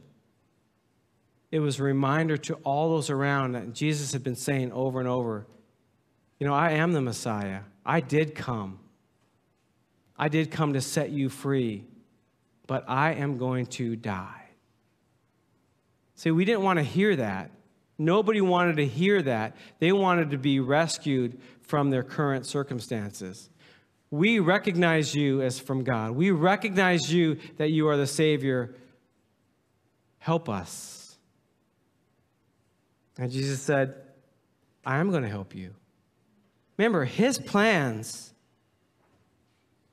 It 1.50 1.60
was 1.60 1.80
a 1.80 1.82
reminder 1.82 2.36
to 2.36 2.54
all 2.64 2.90
those 2.90 3.10
around 3.10 3.52
that 3.52 3.72
Jesus 3.72 4.12
had 4.12 4.22
been 4.22 4.36
saying 4.36 4.72
over 4.72 5.00
and 5.00 5.08
over, 5.08 5.46
you 6.38 6.46
know, 6.46 6.54
I 6.54 6.72
am 6.72 6.92
the 6.92 7.00
Messiah. 7.00 7.60
I 7.84 8.00
did 8.00 8.34
come. 8.34 8.78
I 10.16 10.28
did 10.28 10.50
come 10.50 10.74
to 10.74 10.80
set 10.80 11.10
you 11.10 11.28
free, 11.28 11.84
but 12.66 12.84
I 12.88 13.14
am 13.14 13.36
going 13.36 13.66
to 13.66 13.96
die. 13.96 14.44
See, 16.14 16.30
we 16.30 16.44
didn't 16.44 16.62
want 16.62 16.78
to 16.78 16.84
hear 16.84 17.16
that. 17.16 17.50
Nobody 17.98 18.40
wanted 18.40 18.76
to 18.76 18.86
hear 18.86 19.20
that. 19.22 19.56
They 19.78 19.92
wanted 19.92 20.30
to 20.30 20.38
be 20.38 20.60
rescued 20.60 21.40
from 21.62 21.90
their 21.90 22.02
current 22.02 22.46
circumstances. 22.46 23.50
We 24.10 24.38
recognize 24.38 25.14
you 25.14 25.42
as 25.42 25.58
from 25.58 25.84
God. 25.84 26.12
We 26.12 26.30
recognize 26.30 27.12
you 27.12 27.38
that 27.58 27.70
you 27.70 27.88
are 27.88 27.96
the 27.96 28.06
Savior. 28.06 28.74
Help 30.18 30.48
us. 30.48 30.99
And 33.18 33.30
Jesus 33.30 33.60
said, 33.60 33.94
I 34.84 34.98
am 34.98 35.10
going 35.10 35.22
to 35.22 35.28
help 35.28 35.54
you. 35.54 35.74
Remember, 36.76 37.04
his 37.04 37.38
plans, 37.38 38.32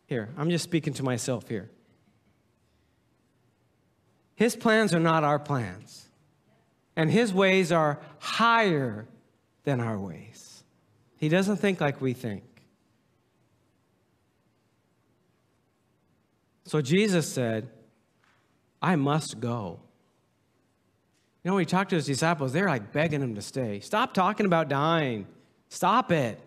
here, 0.06 0.30
I'm 0.38 0.50
just 0.50 0.64
speaking 0.64 0.94
to 0.94 1.04
myself 1.04 1.48
here. 1.50 1.70
His 4.36 4.56
plans 4.56 4.94
are 4.94 5.00
not 5.00 5.24
our 5.24 5.40
plans 5.40 6.08
and 6.98 7.12
his 7.12 7.34
ways 7.34 7.72
are 7.72 8.00
higher 8.20 9.08
than 9.64 9.80
our 9.80 10.00
ways. 10.00 10.64
He 11.18 11.30
doesn't 11.30 11.58
think 11.58 11.80
like 11.80 12.02
we 12.02 12.14
think. 12.14 12.44
So 16.66 16.82
Jesus 16.82 17.32
said, 17.32 17.70
I 18.82 18.96
must 18.96 19.40
go. 19.40 19.80
You 21.48 21.52
know, 21.52 21.56
when 21.56 21.62
he 21.62 21.66
talked 21.66 21.92
to 21.92 21.96
his 21.96 22.06
disciples, 22.06 22.52
they're 22.52 22.68
like 22.68 22.92
begging 22.92 23.22
him 23.22 23.36
to 23.36 23.42
stay. 23.42 23.80
Stop 23.80 24.14
talking 24.14 24.46
about 24.46 24.68
dying. 24.68 25.26
Stop 25.70 26.12
it. 26.12 26.42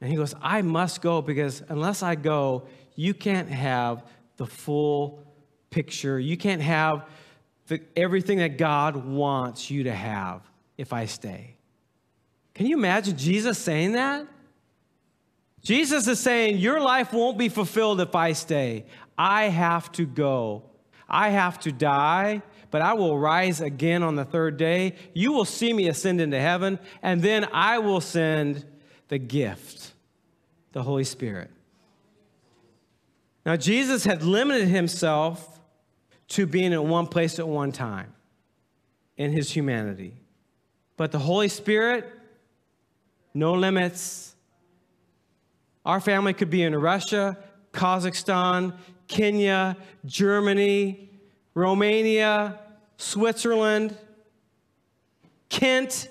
And 0.00 0.08
he 0.08 0.16
goes, 0.16 0.32
I 0.40 0.62
must 0.62 1.02
go 1.02 1.20
because 1.20 1.60
unless 1.68 2.04
I 2.04 2.14
go, 2.14 2.68
you 2.94 3.14
can't 3.14 3.48
have 3.48 4.04
the 4.36 4.46
full 4.46 5.24
picture. 5.70 6.20
You 6.20 6.36
can't 6.36 6.62
have 6.62 7.08
the, 7.66 7.80
everything 7.96 8.38
that 8.38 8.58
God 8.58 8.94
wants 8.94 9.72
you 9.72 9.82
to 9.82 9.92
have 9.92 10.42
if 10.76 10.92
I 10.92 11.06
stay. 11.06 11.56
Can 12.54 12.66
you 12.66 12.78
imagine 12.78 13.16
Jesus 13.16 13.58
saying 13.58 13.90
that? 13.94 14.24
Jesus 15.62 16.06
is 16.06 16.20
saying, 16.20 16.58
Your 16.58 16.80
life 16.80 17.12
won't 17.12 17.38
be 17.38 17.48
fulfilled 17.48 18.00
if 18.00 18.14
I 18.14 18.34
stay. 18.34 18.84
I 19.18 19.46
have 19.46 19.90
to 19.94 20.06
go. 20.06 20.62
I 21.08 21.30
have 21.30 21.58
to 21.60 21.72
die, 21.72 22.42
but 22.70 22.82
I 22.82 22.94
will 22.94 23.18
rise 23.18 23.60
again 23.60 24.02
on 24.02 24.16
the 24.16 24.24
third 24.24 24.56
day. 24.56 24.94
You 25.14 25.32
will 25.32 25.44
see 25.44 25.72
me 25.72 25.88
ascend 25.88 26.20
into 26.20 26.38
heaven, 26.38 26.78
and 27.02 27.22
then 27.22 27.46
I 27.52 27.78
will 27.78 28.00
send 28.00 28.64
the 29.08 29.18
gift, 29.18 29.92
the 30.72 30.82
Holy 30.82 31.04
Spirit. 31.04 31.50
Now, 33.46 33.56
Jesus 33.56 34.04
had 34.04 34.22
limited 34.22 34.68
himself 34.68 35.58
to 36.28 36.46
being 36.46 36.72
in 36.72 36.88
one 36.88 37.06
place 37.06 37.38
at 37.38 37.48
one 37.48 37.72
time 37.72 38.12
in 39.16 39.32
his 39.32 39.50
humanity. 39.50 40.14
But 40.98 41.12
the 41.12 41.18
Holy 41.18 41.48
Spirit, 41.48 42.10
no 43.32 43.54
limits. 43.54 44.34
Our 45.86 46.00
family 46.00 46.34
could 46.34 46.50
be 46.50 46.62
in 46.62 46.76
Russia, 46.76 47.38
Kazakhstan, 47.72 48.74
Kenya, 49.06 49.76
Germany, 50.04 51.07
Romania, 51.58 52.56
Switzerland, 52.98 53.96
Kent. 55.48 56.08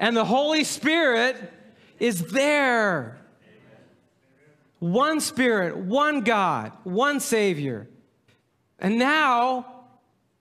and 0.00 0.16
the 0.16 0.24
Holy 0.24 0.64
Spirit 0.64 1.52
is 2.00 2.22
there. 2.28 3.18
One 4.78 5.20
Spirit, 5.20 5.76
one 5.76 6.22
God, 6.22 6.72
one 6.84 7.20
Savior. 7.20 7.88
And 8.78 8.98
now 8.98 9.66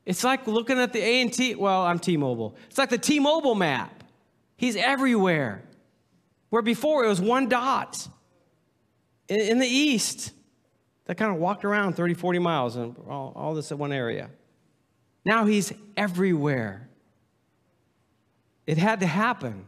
it's 0.05 0.23
like 0.23 0.47
looking 0.47 0.79
at 0.79 0.93
the 0.93 1.03
AT&T, 1.03 1.55
well, 1.55 1.83
I'm 1.83 1.99
T-Mobile. 1.99 2.55
It's 2.69 2.77
like 2.77 2.91
the 2.91 2.97
T-Mobile 2.97 3.55
map. 3.55 4.05
He's 4.55 4.77
everywhere. 4.77 5.63
Where 6.49 6.61
before 6.61 7.03
it 7.03 7.09
was 7.09 7.19
one 7.19 7.49
dot 7.49 8.07
in, 9.27 9.39
in 9.39 9.59
the 9.59 9.67
east 9.67 10.33
that 11.05 11.15
kind 11.15 11.31
of 11.31 11.37
walked 11.37 11.65
around 11.65 11.93
30, 11.93 12.13
40 12.13 12.39
miles 12.39 12.75
and 12.75 12.95
all, 13.07 13.33
all 13.35 13.53
this 13.53 13.71
in 13.71 13.77
one 13.77 13.91
area. 13.91 14.29
Now 15.25 15.45
he's 15.45 15.73
everywhere. 15.95 16.89
It 18.65 18.77
had 18.77 18.99
to 18.99 19.07
happen. 19.07 19.65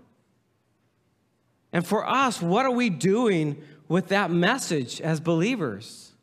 And 1.72 1.86
for 1.86 2.08
us, 2.08 2.42
what 2.42 2.66
are 2.66 2.72
we 2.72 2.90
doing 2.90 3.62
with 3.90 4.10
that 4.10 4.32
message 4.32 5.02
as 5.02 5.20
believers. 5.20 6.14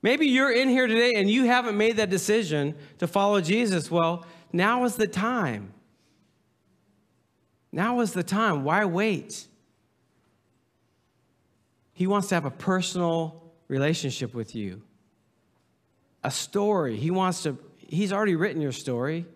Maybe 0.00 0.28
you're 0.28 0.52
in 0.52 0.70
here 0.70 0.86
today 0.86 1.14
and 1.16 1.28
you 1.28 1.44
haven't 1.44 1.76
made 1.76 1.96
that 1.96 2.08
decision 2.08 2.74
to 2.98 3.06
follow 3.06 3.42
Jesus. 3.42 3.90
Well, 3.90 4.24
now 4.52 4.84
is 4.84 4.94
the 4.94 5.08
time. 5.08 5.74
Now 7.72 8.00
is 8.00 8.12
the 8.12 8.22
time. 8.22 8.64
Why 8.64 8.84
wait? 8.86 9.48
He 11.98 12.06
wants 12.06 12.28
to 12.28 12.36
have 12.36 12.44
a 12.44 12.52
personal 12.52 13.42
relationship 13.66 14.32
with 14.32 14.54
you, 14.54 14.82
a 16.22 16.30
story. 16.30 16.96
He 16.96 17.10
wants 17.10 17.42
to, 17.42 17.58
he's 17.76 18.12
already 18.12 18.36
written 18.36 18.62
your 18.62 18.70
story. 18.70 19.26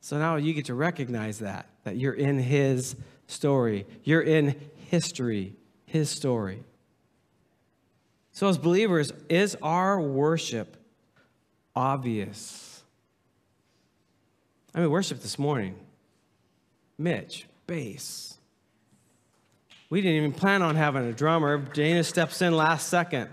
So 0.00 0.20
now 0.20 0.36
you 0.36 0.54
get 0.54 0.66
to 0.66 0.74
recognize 0.74 1.40
that, 1.40 1.66
that 1.82 1.96
you're 1.96 2.12
in 2.12 2.38
his 2.38 2.94
story, 3.26 3.86
you're 4.04 4.22
in 4.22 4.54
history 4.88 5.56
his 5.84 6.10
story. 6.10 6.62
So, 8.30 8.48
as 8.48 8.56
believers, 8.56 9.12
is 9.28 9.56
our 9.60 10.00
worship 10.00 10.76
obvious? 11.74 12.84
I 14.72 14.78
mean, 14.78 14.92
worship 14.92 15.22
this 15.22 15.40
morning. 15.40 15.74
Mitch, 16.96 17.46
bass. 17.66 18.35
We 19.88 20.00
didn't 20.00 20.16
even 20.16 20.32
plan 20.32 20.62
on 20.62 20.74
having 20.74 21.06
a 21.08 21.12
drummer. 21.12 21.58
Dana 21.58 22.02
steps 22.02 22.42
in 22.42 22.56
last 22.56 22.88
second. 22.88 23.30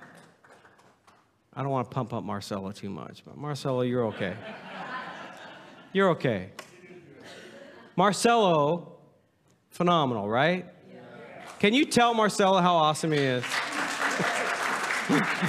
I 1.56 1.62
don't 1.62 1.72
want 1.72 1.90
to 1.90 1.94
pump 1.94 2.14
up 2.14 2.24
Marcelo 2.24 2.72
too 2.72 2.90
much, 2.90 3.24
but 3.26 3.38
Marcelo, 3.38 3.82
you're 3.82 4.06
okay. 4.08 4.36
You're 5.94 6.10
okay. 6.10 6.50
Marcelo, 7.96 8.98
phenomenal, 9.70 10.30
right? 10.30 10.66
Can 11.60 11.74
you 11.74 11.86
tell 11.86 12.14
Marcelo 12.14 12.60
how 12.60 12.76
awesome 12.76 13.12
he 13.12 13.20
is? 13.20 13.44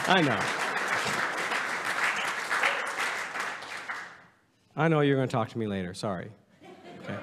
I 0.07 0.23
know. 0.23 0.41
I 4.77 4.89
know 4.89 5.01
you're 5.01 5.17
going 5.17 5.29
to 5.29 5.33
talk 5.33 5.51
to 5.51 5.59
me 5.59 5.67
later. 5.67 5.93
Sorry. 5.95 6.31
Okay. 7.03 7.19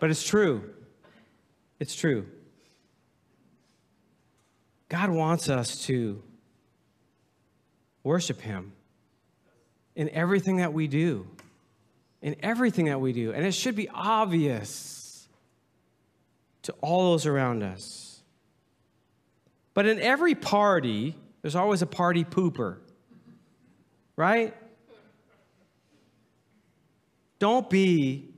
But 0.00 0.10
it's 0.10 0.22
true. 0.22 0.70
It's 1.78 1.94
true. 1.94 2.26
God 4.92 5.08
wants 5.08 5.48
us 5.48 5.86
to 5.86 6.22
worship 8.02 8.42
Him 8.42 8.74
in 9.96 10.10
everything 10.10 10.58
that 10.58 10.74
we 10.74 10.86
do. 10.86 11.26
In 12.20 12.36
everything 12.40 12.84
that 12.84 13.00
we 13.00 13.14
do. 13.14 13.32
And 13.32 13.46
it 13.46 13.52
should 13.52 13.74
be 13.74 13.88
obvious 13.88 15.26
to 16.64 16.74
all 16.82 17.12
those 17.12 17.24
around 17.24 17.62
us. 17.62 18.22
But 19.72 19.86
in 19.86 19.98
every 19.98 20.34
party, 20.34 21.16
there's 21.40 21.56
always 21.56 21.80
a 21.80 21.86
party 21.86 22.24
pooper, 22.24 22.76
right? 24.14 24.54
Don't 27.38 27.70
be 27.70 28.28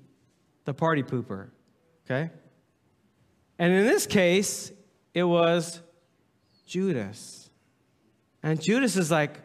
the 0.67 0.73
party 0.73 1.03
pooper, 1.03 1.49
okay? 2.07 2.31
And 3.59 3.73
in 3.73 3.87
this 3.87 4.07
case, 4.07 4.71
it 5.15 5.25
was 5.25 5.81
Judas. 6.67 7.51
And 8.43 8.61
Judas 8.61 8.97
is 8.97 9.11
like, 9.11 9.39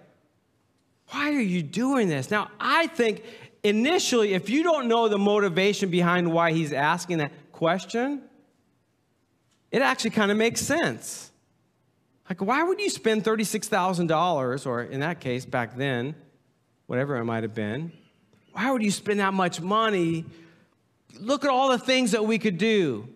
why 1.09 1.30
are 1.30 1.41
you 1.41 1.63
doing 1.63 2.07
this? 2.07 2.30
Now, 2.30 2.49
I 2.59 2.88
think 2.88 3.24
initially, 3.63 4.34
if 4.34 4.49
you 4.49 4.63
don't 4.63 4.88
know 4.88 5.07
the 5.07 5.17
motivation 5.17 5.89
behind 5.89 6.32
why 6.32 6.51
he's 6.51 6.74
asking 6.74 7.20
that 7.20 7.32
question, 7.51 8.22
it 9.72 9.82
actually 9.82 10.11
kind 10.11 10.32
of 10.32 10.38
makes 10.38 10.61
sense. 10.61 11.32
Like, 12.30 12.41
why 12.41 12.61
would 12.61 12.80
you 12.80 12.89
spend 12.89 13.24
$36,000, 13.24 14.67
or 14.67 14.84
in 14.84 14.99
that 14.99 15.20
case, 15.20 15.45
back 15.45 15.76
then, 15.76 16.15
whatever 16.86 17.17
it 17.17 17.26
might 17.26 17.43
have 17.43 17.55
been, 17.55 17.91
why 18.51 18.72
would 18.72 18.84
you 18.84 18.91
spend 18.91 19.20
that 19.20 19.34
much 19.34 19.61
money? 19.61 20.26
Look 21.20 21.43
at 21.43 21.49
all 21.49 21.70
the 21.70 21.80
things 21.80 22.11
that 22.11 22.26
we 22.26 22.38
could 22.38 22.57
do. 22.57 23.07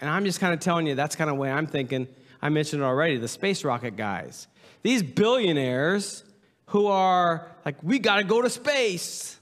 And 0.00 0.10
I'm 0.10 0.24
just 0.24 0.40
kind 0.40 0.52
of 0.52 0.58
telling 0.60 0.86
you, 0.86 0.96
that's 0.96 1.14
kind 1.14 1.30
of 1.30 1.36
the 1.36 1.40
way 1.40 1.52
I'm 1.52 1.66
thinking. 1.66 2.08
I 2.42 2.48
mentioned 2.48 2.82
it 2.82 2.84
already 2.84 3.16
the 3.16 3.28
space 3.28 3.64
rocket 3.64 3.96
guys. 3.96 4.48
These 4.82 5.02
billionaires 5.04 6.24
who 6.66 6.88
are 6.88 7.50
like, 7.64 7.76
we 7.82 8.00
got 8.00 8.16
to 8.16 8.24
go 8.24 8.42
to 8.42 8.50
space. 8.50 9.38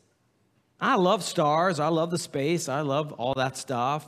I 0.79 0.97
love 0.97 1.25
stars. 1.25 1.81
I 1.81 1.89
love 1.89 2.11
the 2.11 2.19
space. 2.19 2.69
I 2.69 2.83
love 2.83 3.13
all 3.13 3.35
that 3.35 3.57
stuff. 3.57 4.07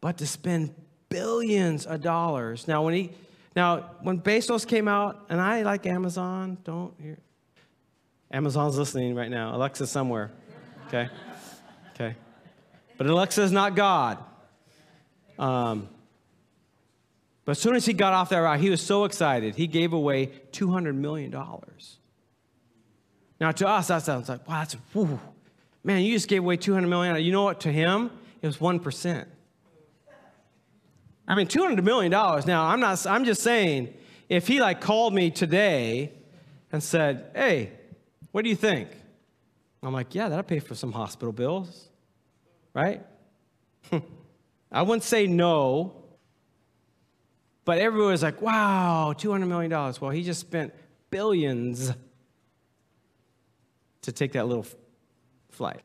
But 0.00 0.18
to 0.18 0.26
spend 0.26 0.74
billions 1.08 1.86
of 1.86 2.00
dollars. 2.00 2.68
Now, 2.68 2.82
when 2.82 2.94
he, 2.94 3.10
now 3.54 3.90
when 4.02 4.20
Bezos 4.20 4.66
came 4.66 4.86
out, 4.86 5.26
and 5.28 5.40
I 5.40 5.62
like 5.62 5.86
Amazon, 5.86 6.58
don't 6.64 6.94
hear. 7.00 7.18
Amazon's 8.30 8.76
listening 8.76 9.14
right 9.14 9.30
now. 9.30 9.54
Alexa's 9.54 9.90
somewhere. 9.90 10.32
Okay, 10.88 11.08
okay, 11.94 12.14
but 12.96 13.06
Alexa's 13.06 13.52
not 13.52 13.74
God. 13.74 14.18
Um, 15.38 15.88
but 17.46 17.52
as 17.52 17.60
soon 17.60 17.76
as 17.76 17.86
he 17.86 17.92
got 17.92 18.12
off 18.12 18.30
that 18.30 18.38
rock, 18.38 18.58
he 18.58 18.70
was 18.70 18.82
so 18.82 19.04
excited. 19.04 19.54
He 19.54 19.68
gave 19.68 19.92
away 19.92 20.32
$200 20.50 20.96
million. 20.96 21.30
Now, 23.40 23.52
to 23.52 23.68
us, 23.68 23.86
that 23.86 24.02
sounds 24.02 24.28
like, 24.28 24.46
wow, 24.48 24.58
that's, 24.58 24.74
whew. 24.92 25.20
man, 25.84 26.02
you 26.02 26.12
just 26.12 26.26
gave 26.26 26.42
away 26.42 26.56
200 26.56 26.88
million. 26.88 27.22
You 27.22 27.30
know 27.30 27.44
what? 27.44 27.60
To 27.60 27.70
him, 27.70 28.10
it 28.42 28.48
was 28.48 28.56
1%. 28.56 29.26
I 31.28 31.34
mean, 31.36 31.46
$200 31.46 31.84
million. 31.84 32.10
Now, 32.10 32.64
I'm 32.64 32.80
not, 32.80 33.06
I'm 33.06 33.24
just 33.24 33.42
saying, 33.42 33.94
if 34.28 34.48
he 34.48 34.60
like 34.60 34.80
called 34.80 35.14
me 35.14 35.30
today 35.30 36.12
and 36.72 36.82
said, 36.82 37.30
hey, 37.32 37.70
what 38.32 38.42
do 38.42 38.50
you 38.50 38.56
think? 38.56 38.88
I'm 39.84 39.92
like, 39.92 40.16
yeah, 40.16 40.28
that'll 40.28 40.42
pay 40.42 40.58
for 40.58 40.74
some 40.74 40.90
hospital 40.90 41.30
bills, 41.30 41.90
right? 42.74 43.06
I 44.72 44.82
wouldn't 44.82 45.04
say 45.04 45.28
no, 45.28 45.95
but 47.66 47.78
everyone 47.78 48.12
was 48.12 48.22
like, 48.22 48.40
wow, 48.40 49.12
$200 49.14 49.46
million. 49.46 49.70
Well, 49.70 50.10
he 50.10 50.22
just 50.22 50.40
spent 50.40 50.72
billions 51.10 51.92
to 54.02 54.12
take 54.12 54.32
that 54.32 54.46
little 54.46 54.64
flight. 55.50 55.82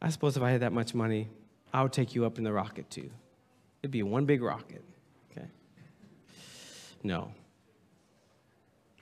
I 0.00 0.10
suppose 0.10 0.36
if 0.36 0.42
I 0.42 0.50
had 0.50 0.60
that 0.60 0.74
much 0.74 0.94
money, 0.94 1.30
I 1.72 1.82
would 1.82 1.92
take 1.92 2.14
you 2.14 2.26
up 2.26 2.36
in 2.36 2.44
the 2.44 2.52
rocket 2.52 2.90
too. 2.90 3.10
It'd 3.82 3.90
be 3.90 4.02
one 4.02 4.26
big 4.26 4.42
rocket. 4.42 4.84
Okay? 5.30 5.46
No. 7.02 7.32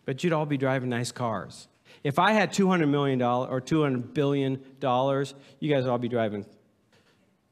But 0.05 0.23
you'd 0.23 0.33
all 0.33 0.47
be 0.47 0.57
driving 0.57 0.89
nice 0.89 1.11
cars. 1.11 1.67
If 2.05 2.21
I 2.21 2.31
had 2.31 2.53
$200 2.53 2.89
million 2.89 3.21
or 3.21 3.61
$200 3.61 4.15
billion, 4.15 4.53
you 4.53 5.75
guys 5.75 5.83
would 5.83 5.91
all 5.91 5.99
be 5.99 6.09
driving 6.09 6.47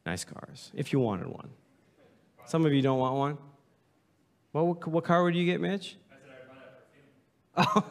nice 0.05 0.23
cars 0.23 0.71
if 0.73 0.93
you 0.93 1.01
wanted 1.01 1.27
one. 1.27 1.49
Some 2.45 2.65
of 2.65 2.73
you 2.73 2.81
don't 2.81 2.99
want 2.99 3.15
one. 3.15 3.37
What, 4.51 4.87
what 4.87 5.03
car 5.03 5.23
would 5.23 5.35
you 5.35 5.45
get, 5.45 5.59
Mitch? 5.61 5.97
I 6.11 6.15
said 6.15 6.31
I'd 7.55 7.65
buy 7.65 7.65
Oh. 7.75 7.85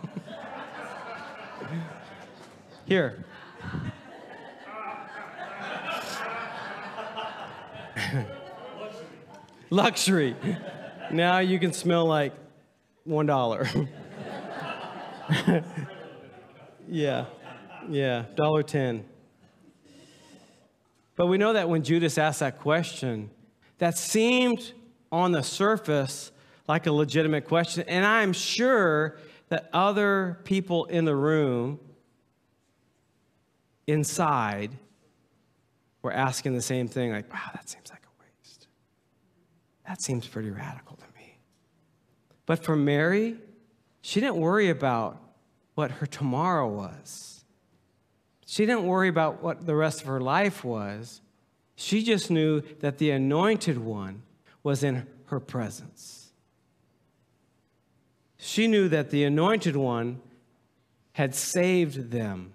Here. 2.87 3.25
Luxury. 9.71 10.37
Now 11.11 11.41
you 11.41 11.59
can 11.59 11.75
smell 11.75 12.07
like 12.07 12.33
one 13.05 13.27
dollar. 13.27 13.69
yeah, 16.89 17.27
yeah, 17.91 18.25
dollar 18.35 18.63
ten. 18.63 19.05
But 21.17 21.27
we 21.27 21.37
know 21.37 21.53
that 21.53 21.69
when 21.69 21.83
Judas 21.83 22.17
asked 22.17 22.41
that 22.41 22.61
question, 22.61 23.29
that 23.83 23.99
seemed 23.99 24.75
on 25.11 25.33
the 25.33 25.43
surface 25.43 26.31
like 26.69 26.87
a 26.87 26.93
legitimate 26.93 27.45
question, 27.45 27.83
and 27.89 28.07
I'm 28.07 28.33
sure 28.33 29.19
that 29.49 29.69
other 29.73 30.39
people 30.45 30.85
in 30.85 31.05
the 31.05 31.17
room 31.17 31.81
inside 33.89 34.71
were 36.01 36.13
asking 36.13 36.55
the 36.55 36.63
same 36.63 36.87
thing 36.87 37.11
like, 37.11 37.33
wow, 37.33 37.51
that 37.55 37.69
seems 37.69 37.91
like 37.91 38.05
a 38.05 38.23
waste. 38.23 38.69
that 39.85 40.01
seems 40.01 40.29
pretty 40.29 40.51
radical 40.51 40.95
to 40.95 41.07
me. 41.17 41.39
But 42.47 42.63
for 42.63 42.77
Mary, 42.77 43.35
she 44.01 44.21
didn't 44.21 44.37
worry 44.37 44.71
about 44.71 45.21
what 45.75 45.91
her 45.91 46.07
tomorrow 46.07 46.69
was. 46.69 47.45
She 48.47 48.65
didn't 48.65 48.87
worry 48.87 49.09
about 49.09 49.43
what 49.43 49.67
the 49.67 49.75
rest 49.75 50.03
of 50.03 50.07
her 50.07 50.21
life 50.21 50.63
was. 50.63 51.21
She 51.83 52.05
just 52.05 52.31
knew 52.31 52.61
that 52.79 52.99
the 52.99 53.11
anointed 53.11 53.77
one 53.77 54.23
was 54.63 54.85
in 54.85 55.05
her 55.25 55.41
presence. 55.41 56.31
She 58.39 58.69
knew 58.69 58.89
that 58.89 59.11
the 59.11 59.25
anointed 59.25 59.75
one 59.75 60.21
had 61.11 61.35
saved 61.35 62.13
them. 62.13 62.55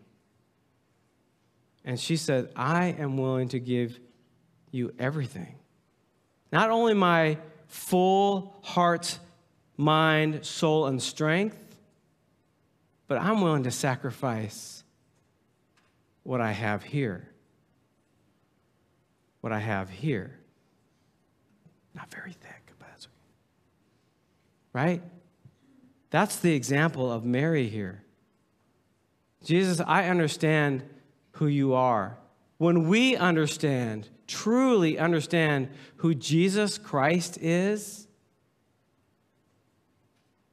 And 1.83 1.99
she 1.99 2.15
said, 2.15 2.49
I 2.55 2.95
am 2.97 3.17
willing 3.17 3.49
to 3.49 3.59
give 3.59 3.99
you 4.71 4.93
everything. 4.97 5.55
Not 6.53 6.69
only 6.69 6.93
my 6.93 7.37
full 7.67 8.55
heart, 8.63 9.19
mind, 9.75 10.45
soul, 10.45 10.85
and 10.85 11.03
strength, 11.03 11.77
but 13.09 13.17
I'm 13.17 13.41
willing 13.41 13.63
to 13.63 13.71
sacrifice 13.71 14.85
what 16.23 16.39
I 16.39 16.53
have 16.53 16.83
here. 16.83 17.29
What 19.41 19.53
I 19.53 19.59
have 19.59 19.89
here. 19.89 20.39
Not 21.95 22.11
very 22.11 22.33
thick, 22.33 22.73
but 22.79 22.87
that's 22.87 23.05
okay. 23.05 23.13
Right? 24.73 25.01
That's 26.09 26.37
the 26.37 26.53
example 26.53 27.11
of 27.11 27.25
Mary 27.25 27.67
here. 27.67 28.03
Jesus, 29.43 29.79
I 29.79 30.09
understand 30.09 30.83
who 31.31 31.47
you 31.47 31.73
are. 31.73 32.17
When 32.57 32.87
we 32.87 33.15
understand 33.15 34.09
truly 34.27 34.99
understand 34.99 35.69
who 35.97 36.13
Jesus 36.13 36.77
Christ 36.77 37.37
is, 37.41 38.07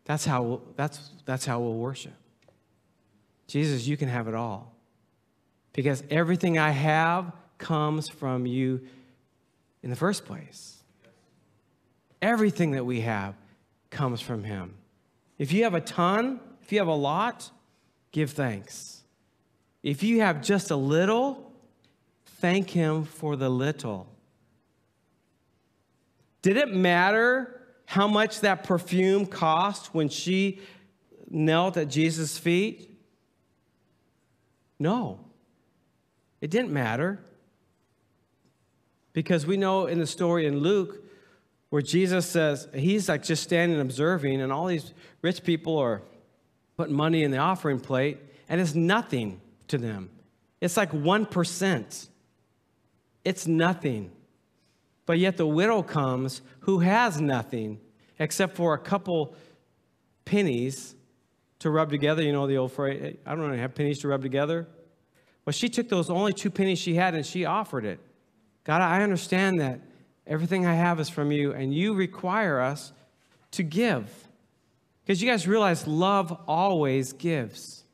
that's 0.05 0.25
how, 0.25 0.43
we'll, 0.43 0.63
that's, 0.77 1.11
that's 1.25 1.45
how 1.45 1.61
we'll 1.61 1.75
worship. 1.75 2.15
Jesus, 3.47 3.87
you 3.87 3.97
can 3.97 4.09
have 4.09 4.29
it 4.29 4.35
all. 4.35 4.75
Because 5.73 6.03
everything 6.09 6.57
I 6.59 6.71
have 6.71 7.33
comes 7.59 8.09
from 8.09 8.47
you 8.47 8.81
in 9.83 9.91
the 9.91 9.97
first 9.97 10.25
place. 10.25 10.83
Everything 12.23 12.73
that 12.73 12.85
we 12.85 13.03
have 13.03 13.35
comes 13.91 14.21
from 14.21 14.45
Him. 14.45 14.75
If 15.39 15.53
you 15.53 15.65
have 15.65 15.75
a 15.75 15.81
ton, 15.81 16.41
if 16.63 16.73
you 16.73 16.79
have 16.79 16.89
a 16.89 16.95
lot, 16.95 17.51
give 18.13 18.31
thanks. 18.31 19.03
If 19.83 20.03
you 20.03 20.21
have 20.21 20.43
just 20.43 20.71
a 20.71 20.77
little, 20.77 21.53
thank 22.39 22.71
Him 22.71 23.05
for 23.05 23.37
the 23.37 23.49
little. 23.49 24.09
Did 26.41 26.57
it 26.57 26.75
matter 26.75 27.61
how 27.87 28.09
much 28.09 28.41
that 28.41 28.65
perfume 28.65 29.27
cost 29.27 29.95
when 29.95 30.09
she 30.09 30.61
knelt 31.29 31.77
at 31.77 31.89
Jesus' 31.89 32.39
feet? 32.39 32.91
No. 34.79 35.21
It 36.41 36.51
didn't 36.51 36.73
matter. 36.73 37.21
Because 39.15 39.47
we 39.47 39.57
know 39.57 39.87
in 39.87 39.99
the 39.99 40.07
story 40.07 40.45
in 40.45 40.59
Luke 40.59 41.03
where 41.71 41.81
Jesus 41.81 42.27
says, 42.27 42.69
he's 42.75 43.09
like 43.09 43.23
just 43.23 43.43
standing 43.43 43.81
observing, 43.81 44.43
and 44.43 44.53
all 44.53 44.67
these 44.67 44.93
rich 45.23 45.43
people 45.43 45.79
are 45.79 46.03
putting 46.77 46.95
money 46.95 47.23
in 47.23 47.31
the 47.31 47.39
offering 47.39 47.81
plate, 47.81 48.19
and 48.49 48.61
it's 48.61 48.75
nothing 48.75 49.41
to 49.69 49.79
them. 49.79 50.11
It's 50.61 50.77
like 50.77 50.93
1%. 50.93 52.09
It's 53.25 53.47
nothing. 53.47 54.13
But 55.07 55.19
yet 55.19 55.37
the 55.37 55.47
widow 55.47 55.83
comes 55.83 56.43
who 56.61 56.81
has 56.81 57.21
nothing 57.21 57.81
except 58.19 58.57
for 58.57 58.75
a 58.75 58.79
couple 58.79 59.35
pennies 60.25 60.95
to 61.59 61.71
rub 61.71 61.91
together. 61.91 62.23
You 62.23 62.33
know 62.33 62.47
the 62.47 62.57
old 62.57 62.73
phrase, 62.73 63.17
I 63.27 63.35
don't 63.35 63.59
have 63.59 63.75
pennies 63.75 64.01
to 64.01 64.09
rub 64.09 64.23
together? 64.23 64.67
Well, 65.45 65.53
she 65.53 65.69
took 65.69 65.89
those 65.89 66.09
only 66.09 66.33
two 66.33 66.51
pennies 66.51 66.79
she 66.79 66.95
had 66.95 67.15
and 67.15 67.25
she 67.25 67.45
offered 67.45 67.85
it. 67.85 68.01
God, 68.65 68.81
I 68.81 69.03
understand 69.03 69.61
that 69.61 69.81
everything 70.27 70.67
I 70.67 70.75
have 70.75 70.99
is 71.01 71.09
from 71.09 71.31
you, 71.31 71.53
and 71.53 71.75
you 71.75 71.95
require 71.95 72.61
us 72.61 72.93
to 73.53 73.63
give. 73.63 74.11
Because 75.05 75.23
you 75.23 75.31
guys 75.31 75.47
realize 75.47 75.87
love 75.87 76.37
always 76.49 77.13
gives. 77.13 77.85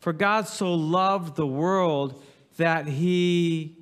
For 0.00 0.12
God 0.12 0.46
so 0.46 0.74
loved 0.74 1.36
the 1.36 1.46
world 1.46 2.22
that 2.56 2.86
he 2.86 3.80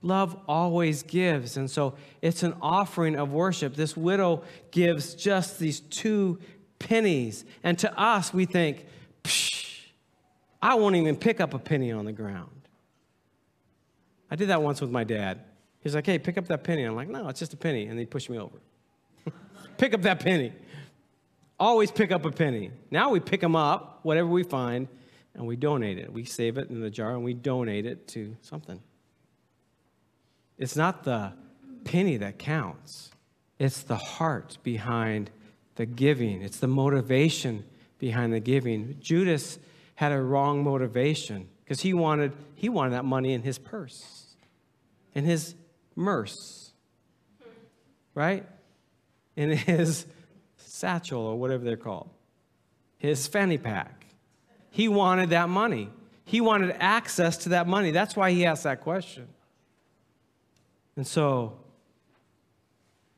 Love 0.00 0.36
always 0.46 1.02
gives. 1.02 1.56
And 1.56 1.70
so 1.70 1.94
it's 2.22 2.42
an 2.42 2.54
offering 2.62 3.16
of 3.16 3.32
worship. 3.32 3.74
This 3.74 3.96
widow 3.96 4.44
gives 4.70 5.14
just 5.14 5.58
these 5.58 5.80
two 5.80 6.38
pennies. 6.78 7.44
And 7.64 7.78
to 7.80 8.00
us, 8.00 8.32
we 8.32 8.44
think, 8.44 8.86
Psh, 9.24 9.67
I 10.60 10.74
won't 10.74 10.96
even 10.96 11.16
pick 11.16 11.40
up 11.40 11.54
a 11.54 11.58
penny 11.58 11.92
on 11.92 12.04
the 12.04 12.12
ground. 12.12 12.50
I 14.30 14.36
did 14.36 14.48
that 14.48 14.62
once 14.62 14.80
with 14.80 14.90
my 14.90 15.04
dad. 15.04 15.40
He's 15.80 15.94
like, 15.94 16.06
hey, 16.06 16.18
pick 16.18 16.36
up 16.36 16.48
that 16.48 16.64
penny. 16.64 16.82
I'm 16.82 16.96
like, 16.96 17.08
no, 17.08 17.28
it's 17.28 17.38
just 17.38 17.54
a 17.54 17.56
penny. 17.56 17.86
And 17.86 17.98
he 17.98 18.04
pushed 18.04 18.28
me 18.28 18.38
over. 18.38 18.58
pick 19.78 19.94
up 19.94 20.02
that 20.02 20.20
penny. 20.20 20.52
Always 21.58 21.90
pick 21.90 22.12
up 22.12 22.24
a 22.24 22.30
penny. 22.30 22.70
Now 22.90 23.10
we 23.10 23.20
pick 23.20 23.40
them 23.40 23.56
up, 23.56 24.00
whatever 24.02 24.28
we 24.28 24.42
find, 24.42 24.88
and 25.34 25.46
we 25.46 25.56
donate 25.56 25.98
it. 25.98 26.12
We 26.12 26.24
save 26.24 26.58
it 26.58 26.68
in 26.68 26.80
the 26.80 26.90
jar 26.90 27.12
and 27.12 27.24
we 27.24 27.34
donate 27.34 27.86
it 27.86 28.08
to 28.08 28.36
something. 28.42 28.80
It's 30.58 30.76
not 30.76 31.04
the 31.04 31.32
penny 31.84 32.16
that 32.18 32.38
counts, 32.38 33.12
it's 33.58 33.82
the 33.82 33.96
heart 33.96 34.58
behind 34.62 35.30
the 35.76 35.86
giving, 35.86 36.42
it's 36.42 36.58
the 36.58 36.66
motivation 36.66 37.64
behind 37.98 38.32
the 38.32 38.40
giving. 38.40 38.96
Judas 39.00 39.58
had 39.98 40.12
a 40.12 40.22
wrong 40.22 40.62
motivation 40.62 41.48
because 41.64 41.80
he 41.80 41.92
wanted, 41.92 42.32
he 42.54 42.68
wanted 42.68 42.92
that 42.92 43.04
money 43.04 43.32
in 43.32 43.42
his 43.42 43.58
purse, 43.58 44.26
in 45.12 45.24
his 45.24 45.56
merce, 45.96 46.70
right? 48.14 48.46
In 49.34 49.50
his 49.50 50.06
satchel 50.56 51.20
or 51.20 51.36
whatever 51.36 51.64
they're 51.64 51.76
called, 51.76 52.08
his 52.98 53.26
fanny 53.26 53.58
pack. 53.58 54.06
He 54.70 54.86
wanted 54.86 55.30
that 55.30 55.48
money. 55.48 55.90
He 56.24 56.40
wanted 56.40 56.76
access 56.78 57.36
to 57.38 57.48
that 57.48 57.66
money. 57.66 57.90
That's 57.90 58.14
why 58.14 58.30
he 58.30 58.46
asked 58.46 58.62
that 58.62 58.82
question. 58.82 59.26
And 60.94 61.04
so 61.04 61.58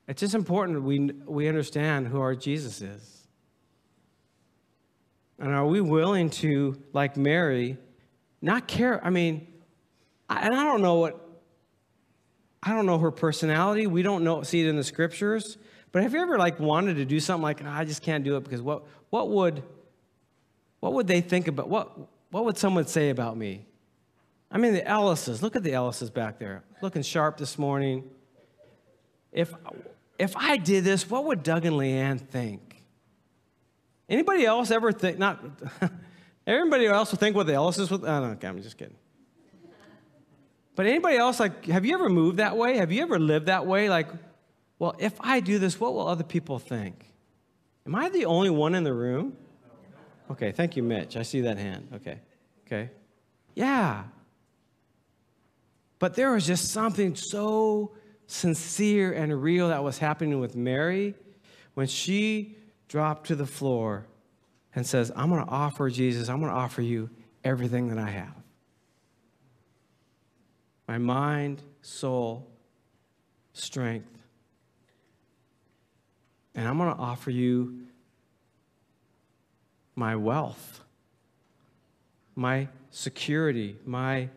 it's 0.08 0.20
just 0.20 0.34
important 0.34 0.82
we, 0.82 1.10
we 1.26 1.46
understand 1.46 2.08
who 2.08 2.22
our 2.22 2.34
Jesus 2.34 2.80
is. 2.80 3.19
And 5.40 5.54
are 5.54 5.66
we 5.66 5.80
willing 5.80 6.28
to, 6.30 6.80
like 6.92 7.16
Mary, 7.16 7.78
not 8.42 8.68
care? 8.68 9.04
I 9.04 9.08
mean, 9.08 9.48
I, 10.28 10.46
and 10.46 10.54
I 10.54 10.64
don't 10.64 10.82
know 10.82 10.96
what, 10.96 11.18
I 12.62 12.74
don't 12.74 12.84
know 12.84 12.98
her 12.98 13.10
personality. 13.10 13.86
We 13.86 14.02
don't 14.02 14.22
know, 14.22 14.42
see 14.42 14.60
it 14.60 14.68
in 14.68 14.76
the 14.76 14.84
scriptures. 14.84 15.56
But 15.92 16.02
have 16.02 16.12
you 16.12 16.20
ever 16.20 16.38
like 16.38 16.60
wanted 16.60 16.96
to 16.96 17.06
do 17.06 17.18
something 17.18 17.42
like, 17.42 17.64
oh, 17.64 17.68
I 17.68 17.86
just 17.86 18.02
can't 18.02 18.22
do 18.22 18.36
it 18.36 18.44
because 18.44 18.60
what, 18.60 18.84
what 19.08 19.30
would, 19.30 19.62
what 20.80 20.92
would 20.92 21.06
they 21.06 21.22
think 21.22 21.48
about, 21.48 21.70
what, 21.70 21.98
what 22.30 22.44
would 22.44 22.58
someone 22.58 22.86
say 22.86 23.08
about 23.08 23.36
me? 23.36 23.66
I 24.50 24.58
mean, 24.58 24.74
the 24.74 24.82
Ellises, 24.82 25.42
look 25.42 25.56
at 25.56 25.62
the 25.62 25.72
Ellises 25.72 26.12
back 26.12 26.38
there, 26.38 26.64
looking 26.82 27.02
sharp 27.02 27.38
this 27.38 27.58
morning. 27.58 28.10
If, 29.32 29.54
if 30.18 30.36
I 30.36 30.58
did 30.58 30.84
this, 30.84 31.08
what 31.08 31.24
would 31.24 31.42
Doug 31.42 31.64
and 31.64 31.76
Leanne 31.76 32.20
think? 32.20 32.69
Anybody 34.10 34.44
else 34.44 34.72
ever 34.72 34.90
think, 34.90 35.18
not, 35.18 35.42
everybody 36.46 36.86
else 36.86 37.12
would 37.12 37.20
think 37.20 37.36
what 37.36 37.46
the 37.46 37.52
Ellises 37.52 37.90
would, 37.90 38.04
oh, 38.04 38.20
no, 38.20 38.32
okay, 38.32 38.48
I'm 38.48 38.60
just 38.60 38.76
kidding. 38.76 38.96
But 40.74 40.86
anybody 40.86 41.16
else, 41.16 41.38
like, 41.38 41.66
have 41.66 41.84
you 41.84 41.94
ever 41.94 42.08
moved 42.08 42.38
that 42.38 42.56
way? 42.56 42.78
Have 42.78 42.90
you 42.90 43.02
ever 43.02 43.18
lived 43.18 43.46
that 43.46 43.66
way? 43.66 43.88
Like, 43.88 44.08
well, 44.80 44.96
if 44.98 45.14
I 45.20 45.38
do 45.40 45.58
this, 45.58 45.78
what 45.78 45.94
will 45.94 46.08
other 46.08 46.24
people 46.24 46.58
think? 46.58 47.06
Am 47.86 47.94
I 47.94 48.08
the 48.08 48.24
only 48.24 48.50
one 48.50 48.74
in 48.74 48.82
the 48.82 48.92
room? 48.92 49.36
Okay, 50.30 50.52
thank 50.52 50.76
you, 50.76 50.82
Mitch. 50.82 51.16
I 51.16 51.22
see 51.22 51.42
that 51.42 51.58
hand. 51.58 51.88
Okay, 51.94 52.20
okay. 52.66 52.90
Yeah, 53.54 54.04
but 56.00 56.14
there 56.14 56.32
was 56.32 56.46
just 56.46 56.70
something 56.70 57.14
so 57.14 57.92
sincere 58.26 59.12
and 59.12 59.40
real 59.40 59.68
that 59.68 59.84
was 59.84 59.98
happening 59.98 60.40
with 60.40 60.56
Mary 60.56 61.14
when 61.74 61.86
she 61.86 62.56
dropped 62.90 63.28
to 63.28 63.36
the 63.36 63.46
floor 63.46 64.04
and 64.74 64.84
says, 64.84 65.12
I'm 65.14 65.30
going 65.30 65.44
to 65.44 65.50
offer 65.50 65.88
Jesus, 65.88 66.28
I'm 66.28 66.40
going 66.40 66.50
to 66.50 66.58
offer 66.58 66.82
you 66.82 67.08
everything 67.44 67.88
that 67.88 67.98
I 67.98 68.10
have 68.10 68.34
my 70.88 70.98
mind, 70.98 71.62
soul, 71.82 72.48
strength. 73.52 74.10
And 76.56 76.66
I'm 76.66 76.78
going 76.78 76.92
to 76.92 77.00
offer 77.00 77.30
you 77.30 77.86
my 79.94 80.16
wealth, 80.16 80.80
my 82.34 82.66
security, 82.90 83.76
my 83.86 84.30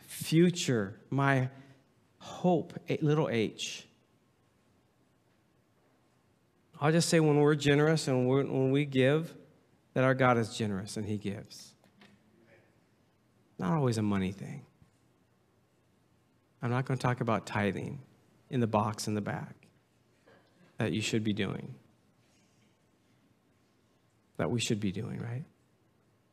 future, 0.00 0.98
my 1.08 1.48
hope, 2.18 2.72
little 3.00 3.28
h. 3.28 3.86
I'll 6.80 6.92
just 6.92 7.08
say 7.08 7.20
when 7.20 7.36
we're 7.36 7.54
generous 7.54 8.08
and 8.08 8.28
when 8.28 8.70
we 8.70 8.84
give, 8.84 9.34
that 9.94 10.04
our 10.04 10.14
God 10.14 10.38
is 10.38 10.56
generous 10.56 10.96
and 10.96 11.04
He 11.04 11.18
gives. 11.18 11.72
Not 13.58 13.72
always 13.72 13.98
a 13.98 14.02
money 14.02 14.32
thing. 14.32 14.64
I'm 16.62 16.70
not 16.70 16.86
going 16.86 16.98
to 16.98 17.02
talk 17.02 17.20
about 17.20 17.46
tithing 17.46 18.00
in 18.48 18.60
the 18.60 18.66
box 18.66 19.06
in 19.06 19.14
the 19.14 19.20
back 19.20 19.54
that 20.78 20.92
you 20.92 21.02
should 21.02 21.24
be 21.24 21.32
doing. 21.32 21.74
That 24.38 24.50
we 24.50 24.60
should 24.60 24.80
be 24.80 24.92
doing, 24.92 25.20
right? 25.20 25.44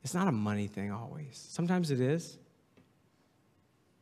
It's 0.04 0.14
not 0.14 0.28
a 0.28 0.32
money 0.32 0.68
thing 0.68 0.92
always. 0.92 1.46
Sometimes 1.50 1.92
it 1.92 2.00
is 2.00 2.38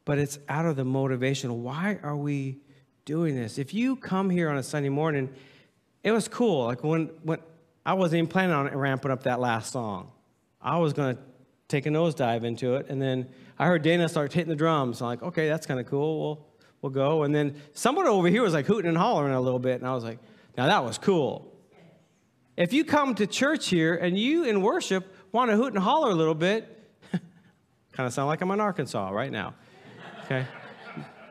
but 0.06 0.20
it's 0.20 0.38
out 0.48 0.66
of 0.66 0.76
the 0.76 0.86
motivation. 0.86 1.64
Why 1.64 2.00
are 2.04 2.16
we 2.16 2.60
doing 3.04 3.36
this? 3.36 3.58
If 3.58 3.74
you 3.74 3.96
come 3.96 4.30
here 4.30 4.50
on 4.50 4.58
a 4.58 4.64
Sunday 4.64 4.90
morning, 4.90 5.34
it 6.06 6.12
was 6.12 6.28
cool. 6.28 6.66
Like 6.66 6.84
when, 6.84 7.10
when 7.24 7.40
I 7.84 7.96
wasn't 7.96 8.20
even 8.20 8.30
planning 8.30 8.56
on 8.56 8.68
ramping 8.68 9.10
up 9.10 9.24
that 9.24 9.40
last 9.40 9.74
song. 9.74 10.12
I 10.62 10.78
was 10.78 10.94
going 10.94 11.16
to 11.16 11.22
take 11.68 11.88
a 11.88 11.90
nosedive 11.90 12.44
into 12.44 12.76
it. 12.76 12.86
And 12.90 13.02
then 13.02 13.28
I 13.58 13.66
heard 13.66 13.82
Dana 13.82 14.08
start 14.08 14.32
hitting 14.32 14.50
the 14.50 14.56
drums. 14.56 15.02
I'm 15.02 15.08
like, 15.08 15.24
okay, 15.24 15.48
that's 15.48 15.66
kind 15.66 15.80
of 15.80 15.88
cool. 15.88 16.20
We'll, 16.20 16.46
we'll 16.82 16.92
go. 16.92 17.24
And 17.24 17.34
then 17.34 17.56
someone 17.74 18.06
over 18.06 18.28
here 18.28 18.44
was 18.44 18.54
like 18.54 18.68
hooting 18.68 18.88
and 18.88 18.98
hollering 18.98 19.34
a 19.34 19.42
little 19.42 19.60
bit. 19.60 19.82
And 19.82 19.88
I 19.88 19.96
was 19.96 20.04
like, 20.04 20.20
now 20.56 20.68
that 20.68 20.84
was 20.84 21.00
cool. 21.00 21.52
If 22.56 22.72
you 22.72 22.86
come 22.86 23.16
to 23.16 23.26
church 23.26 23.68
here 23.68 23.96
and 23.96 24.18
you 24.18 24.44
in 24.44 24.62
worship 24.62 25.12
want 25.32 25.50
to 25.50 25.58
hoot 25.58 25.74
and 25.74 25.82
holler 25.82 26.12
a 26.12 26.16
little 26.16 26.36
bit, 26.36 26.88
kind 27.12 28.06
of 28.06 28.14
sound 28.14 28.28
like 28.28 28.42
I'm 28.42 28.52
in 28.52 28.60
Arkansas 28.60 29.10
right 29.10 29.32
now. 29.32 29.56
Okay. 30.26 30.46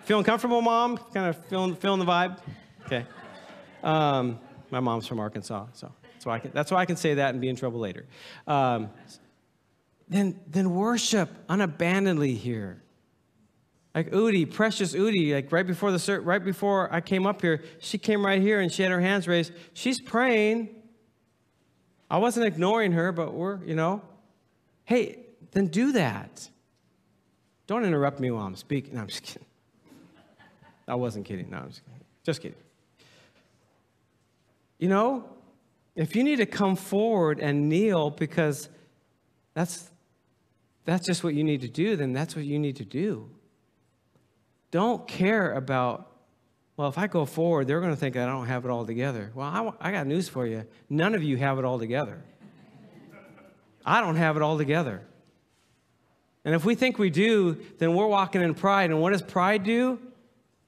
Feeling 0.03 0.25
comfortable, 0.25 0.61
mom? 0.61 0.99
Kind 0.99 1.29
of 1.29 1.47
feeling, 1.47 1.77
feeling 1.77 2.01
the 2.01 2.07
vibe? 2.07 2.39
Okay. 2.87 3.07
Um, 3.85 4.41
my 4.75 4.81
mom's 4.81 5.07
from 5.07 5.21
Arkansas, 5.21 5.67
so 5.73 5.93
that's 6.13 6.27
why 6.27 6.35
I 6.35 6.39
can, 6.41 6.51
that's 6.53 6.71
why 6.71 6.79
I 6.79 6.85
can 6.87 6.97
say 6.97 7.15
that 7.15 7.31
and 7.31 7.41
be 7.41 7.49
in 7.49 7.57
trouble 7.57 7.81
later. 7.81 8.07
Um, 8.47 8.91
then, 10.09 10.41
then 10.47 10.75
worship 10.75 11.31
unabandonedly 11.49 12.37
here. 12.37 12.83
Like 13.95 14.11
Udi, 14.11 14.53
precious 14.53 14.93
Udi, 14.95 15.33
like 15.33 15.53
right 15.53 15.67
before 15.67 15.93
the 15.93 16.21
right 16.21 16.45
before 16.45 16.93
I 16.93 17.01
came 17.01 17.27
up 17.27 17.41
here, 17.41 17.63
she 17.79 17.97
came 17.97 18.27
right 18.27 18.43
here 18.43 18.61
and 18.61 18.73
she 18.73 18.83
had 18.83 18.91
her 18.91 19.01
hands 19.01 19.29
raised. 19.29 19.53
She's 19.73 20.01
praying. 20.01 20.71
I 22.11 22.19
wasn't 22.19 22.47
ignoring 22.47 22.93
her, 22.93 23.13
but 23.13 23.33
we're, 23.33 23.63
you 23.65 23.77
know, 23.77 24.03
hey, 24.85 25.21
then 25.53 25.69
do 25.69 25.93
that. 25.93 26.49
Don't 27.67 27.85
interrupt 27.85 28.19
me 28.19 28.31
while 28.33 28.45
I'm 28.45 28.57
speaking. 28.57 28.95
No, 28.95 29.03
I'm 29.03 29.07
just 29.07 29.23
kidding. 29.23 29.47
I 30.89 30.97
wasn't 30.97 31.25
kidding. 31.25 31.49
No, 31.51 31.59
I'm 31.59 31.69
just 31.69 31.83
kidding. 31.85 32.01
Just 32.25 32.43
kidding. 32.43 32.64
You 34.85 34.91
know, 34.91 35.25
If 35.95 36.17
you 36.17 36.25
need 36.25 36.37
to 36.37 36.47
come 36.47 36.75
forward 36.77 37.39
and 37.39 37.69
kneel 37.69 38.11
because 38.11 38.69
that's, 39.55 39.91
that's 40.85 41.07
just 41.07 41.23
what 41.23 41.35
you 41.35 41.45
need 41.45 41.61
to 41.61 41.69
do, 41.69 41.95
then 41.95 42.13
that's 42.13 42.35
what 42.35 42.45
you 42.45 42.59
need 42.59 42.77
to 42.77 42.85
do. 42.85 43.31
Don't 44.71 45.07
care 45.07 45.53
about, 45.53 46.11
well, 46.77 46.89
if 46.89 46.99
I 46.99 47.07
go 47.07 47.25
forward, 47.25 47.69
they're 47.69 47.81
going 47.81 47.93
to 47.93 47.97
think 47.97 48.17
I 48.17 48.27
don't 48.27 48.47
have 48.47 48.65
it 48.65 48.71
all 48.71 48.85
together. 48.85 49.31
Well, 49.35 49.47
I, 49.81 49.89
I 49.89 49.93
got 49.93 50.09
news 50.09 50.29
for 50.29 50.47
you. 50.47 50.65
None 50.91 51.15
of 51.15 51.23
you 51.23 51.37
have 51.37 51.61
it 51.61 51.65
all 51.65 51.79
together. 51.79 52.21
I 53.87 54.01
don't 54.01 54.17
have 54.17 54.37
it 54.37 54.43
all 54.43 54.59
together. 54.59 55.03
And 56.45 56.55
if 56.55 56.65
we 56.65 56.75
think 56.75 56.99
we 56.99 57.11
do, 57.11 57.59
then 57.79 57.95
we're 57.95 58.09
walking 58.09 58.43
in 58.43 58.55
pride. 58.55 58.91
And 58.91 59.01
what 59.01 59.13
does 59.13 59.23
pride 59.23 59.63
do? 59.63 60.01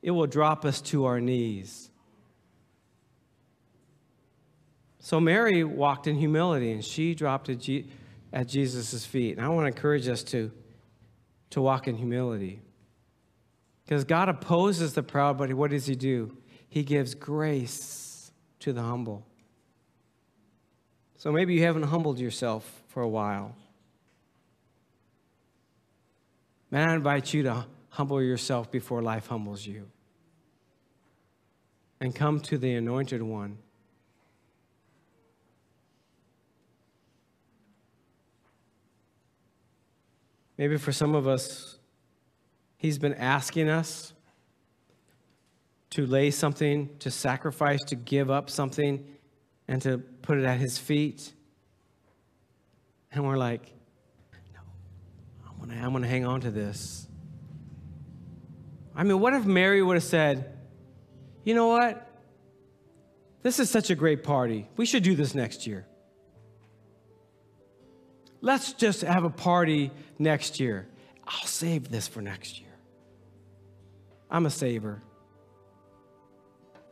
It 0.03 0.12
will 0.12 0.27
drop 0.29 0.64
us 0.64 0.81
to 0.83 1.07
our 1.07 1.21
knees. 1.21 1.91
So 5.07 5.21
Mary 5.21 5.63
walked 5.63 6.09
in 6.09 6.17
humility 6.17 6.73
and 6.73 6.85
she 6.85 7.15
dropped 7.15 7.49
at, 7.49 7.61
Je- 7.61 7.87
at 8.33 8.49
Jesus' 8.49 9.07
feet. 9.07 9.37
And 9.37 9.47
I 9.47 9.49
want 9.51 9.63
to 9.63 9.69
encourage 9.69 10.09
us 10.09 10.25
to, 10.25 10.51
to 11.51 11.63
walk 11.63 11.87
in 11.87 11.95
humility. 11.95 12.61
Because 13.85 14.03
God 14.03 14.29
opposes 14.29 14.95
the 14.95 15.05
proud, 15.05 15.39
but 15.39 15.55
what 15.55 15.71
does 15.71 15.87
He 15.87 15.95
do? 15.95 16.37
He 16.69 16.83
gives 16.83 17.15
grace 17.15 18.33
to 18.59 18.73
the 18.73 18.83
humble. 18.83 19.25
So 21.19 21.31
maybe 21.31 21.55
you 21.55 21.63
haven't 21.63 21.85
humbled 21.85 22.19
yourself 22.19 22.69
for 22.89 23.01
a 23.01 23.09
while. 23.09 23.55
Man, 26.73 26.89
I 26.89 26.95
invite 26.97 27.33
you 27.33 27.45
to 27.45 27.65
humble 27.91 28.21
yourself 28.21 28.73
before 28.73 29.03
life 29.03 29.29
humbles 29.29 29.65
you. 29.65 29.87
And 32.01 32.13
come 32.13 32.41
to 32.41 32.59
the 32.59 32.75
anointed 32.75 33.23
one 33.23 33.59
Maybe 40.59 40.77
for 40.77 40.93
some 40.93 41.15
of 41.15 41.27
us, 41.27 41.79
He's 42.79 42.99
been 42.99 43.15
asking 43.15 43.69
us 43.69 44.13
to 45.91 46.07
lay 46.07 46.31
something, 46.31 46.91
to 46.99 47.11
sacrifice, 47.11 47.83
to 47.85 47.97
give 47.97 48.31
up 48.31 48.51
something, 48.51 49.05
and 49.67 49.81
to 49.83 49.99
put 49.99 50.39
it 50.39 50.45
at 50.45 50.59
His 50.59 50.79
feet. 50.79 51.33
And 53.13 53.25
we're 53.25 53.39
like, 53.39 53.73
no, 54.55 54.61
I'm 55.49 55.69
gonna, 55.69 55.87
I'm 55.87 55.93
gonna 55.93 56.07
hang 56.07 56.27
on 56.27 56.41
to 56.43 56.51
this. 56.51 57.09
I 58.95 59.05
mean, 59.05 59.21
what 59.21 59.35
if 59.35 59.45
Mary 59.45 59.83
would 59.83 59.95
have 59.95 60.05
said, 60.05 60.57
you 61.45 61.55
know 61.55 61.69
what? 61.69 62.03
This 63.43 63.61
is 63.61 63.71
such 63.71 63.91
a 63.91 63.95
great 63.95 64.25
party. 64.25 64.69
We 64.77 64.87
should 64.87 65.03
do 65.03 65.15
this 65.15 65.35
next 65.35 65.67
year. 65.67 65.87
Let's 68.47 68.75
just 68.75 69.01
have 69.01 69.25
a 69.25 69.29
party 69.29 69.91
next 70.21 70.61
year. 70.61 70.87
I'll 71.27 71.49
save 71.49 71.91
this 71.91 72.07
for 72.07 72.23
next 72.23 72.61
year. 72.61 72.71
I'm 74.31 74.47
a 74.47 74.51
saver. 74.51 75.03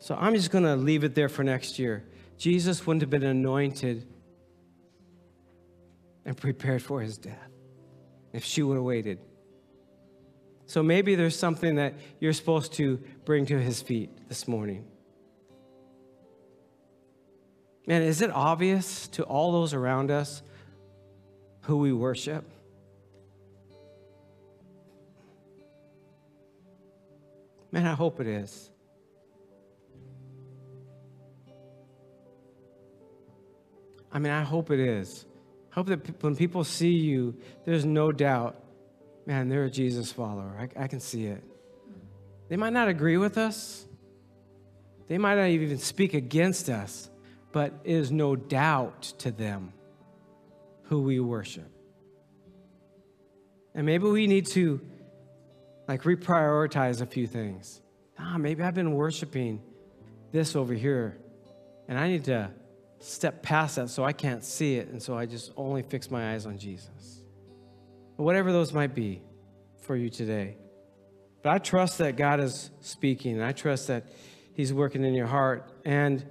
So 0.00 0.16
I'm 0.18 0.34
just 0.34 0.50
going 0.50 0.64
to 0.64 0.74
leave 0.74 1.04
it 1.04 1.14
there 1.14 1.28
for 1.28 1.44
next 1.44 1.78
year. 1.78 2.02
Jesus 2.38 2.84
wouldn't 2.84 3.02
have 3.02 3.10
been 3.10 3.22
anointed 3.22 4.04
and 6.24 6.36
prepared 6.36 6.82
for 6.82 7.00
his 7.00 7.18
death 7.18 7.52
if 8.32 8.44
she 8.44 8.64
would 8.64 8.74
have 8.74 8.82
waited. 8.82 9.20
So 10.66 10.82
maybe 10.82 11.14
there's 11.14 11.38
something 11.38 11.76
that 11.76 11.94
you're 12.18 12.32
supposed 12.32 12.72
to 12.72 13.00
bring 13.24 13.46
to 13.46 13.60
his 13.60 13.80
feet 13.80 14.10
this 14.28 14.48
morning. 14.48 14.88
Man, 17.86 18.02
is 18.02 18.22
it 18.22 18.32
obvious 18.32 19.06
to 19.08 19.22
all 19.22 19.52
those 19.52 19.72
around 19.72 20.10
us 20.10 20.42
who 21.64 21.78
we 21.78 21.92
worship? 21.92 22.44
Man, 27.72 27.86
I 27.86 27.94
hope 27.94 28.20
it 28.20 28.26
is. 28.26 28.70
I 34.12 34.18
mean, 34.20 34.32
I 34.32 34.42
hope 34.42 34.70
it 34.70 34.78
is. 34.78 35.26
I 35.72 35.74
hope 35.74 35.88
that 35.88 36.22
when 36.22 36.36
people 36.36 36.62
see 36.62 36.92
you, 36.92 37.34
there's 37.64 37.84
no 37.84 38.12
doubt, 38.12 38.62
man, 39.26 39.48
they're 39.48 39.64
a 39.64 39.70
Jesus 39.70 40.12
follower. 40.12 40.56
I, 40.56 40.84
I 40.84 40.86
can 40.86 41.00
see 41.00 41.26
it. 41.26 41.42
They 42.48 42.56
might 42.56 42.72
not 42.74 42.88
agree 42.88 43.16
with 43.16 43.38
us, 43.38 43.86
they 45.08 45.18
might 45.18 45.34
not 45.34 45.48
even 45.48 45.78
speak 45.78 46.14
against 46.14 46.68
us, 46.68 47.10
but 47.52 47.72
it 47.84 47.92
is 47.92 48.12
no 48.12 48.36
doubt 48.36 49.02
to 49.18 49.30
them 49.30 49.72
who 50.94 51.00
we 51.00 51.18
worship. 51.18 51.68
And 53.74 53.84
maybe 53.84 54.04
we 54.04 54.28
need 54.28 54.46
to 54.58 54.80
like 55.88 56.04
reprioritize 56.04 57.00
a 57.00 57.06
few 57.06 57.26
things. 57.26 57.80
Ah, 58.16 58.38
maybe 58.38 58.62
I've 58.62 58.76
been 58.76 58.94
worshiping 58.94 59.60
this 60.30 60.54
over 60.54 60.72
here, 60.72 61.18
and 61.88 61.98
I 61.98 62.06
need 62.06 62.24
to 62.26 62.52
step 63.00 63.42
past 63.42 63.74
that 63.74 63.90
so 63.90 64.04
I 64.04 64.12
can't 64.12 64.44
see 64.44 64.76
it, 64.76 64.86
and 64.86 65.02
so 65.02 65.18
I 65.18 65.26
just 65.26 65.50
only 65.56 65.82
fix 65.82 66.12
my 66.12 66.32
eyes 66.32 66.46
on 66.46 66.58
Jesus. 66.58 67.24
Whatever 68.14 68.52
those 68.52 68.72
might 68.72 68.94
be 68.94 69.20
for 69.82 69.96
you 69.96 70.10
today. 70.10 70.58
But 71.42 71.54
I 71.54 71.58
trust 71.58 71.98
that 71.98 72.16
God 72.16 72.38
is 72.38 72.70
speaking, 72.82 73.34
and 73.34 73.44
I 73.44 73.50
trust 73.50 73.88
that 73.88 74.06
He's 74.52 74.72
working 74.72 75.02
in 75.02 75.12
your 75.12 75.26
heart. 75.26 75.72
And 75.84 76.24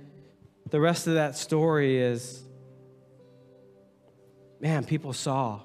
the 0.69 0.79
rest 0.79 1.07
of 1.07 1.15
that 1.15 1.35
story 1.35 2.01
is 2.01 2.43
man, 4.63 4.85
people 4.85 5.11
saw, 5.11 5.59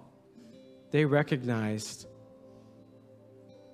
they 0.91 1.05
recognized 1.05 2.09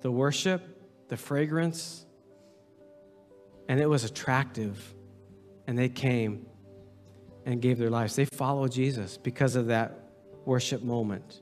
the 0.01 0.11
worship, 0.11 0.61
the 1.09 1.17
fragrance, 1.17 2.05
and 3.67 3.79
it 3.79 3.89
was 3.89 4.03
attractive. 4.03 4.93
And 5.65 5.75
they 5.75 5.89
came 5.89 6.45
and 7.43 7.59
gave 7.59 7.79
their 7.79 7.89
lives. 7.89 8.15
They 8.15 8.25
followed 8.25 8.71
Jesus 8.71 9.17
because 9.17 9.55
of 9.55 9.67
that 9.67 9.99
worship 10.45 10.83
moment. 10.83 11.41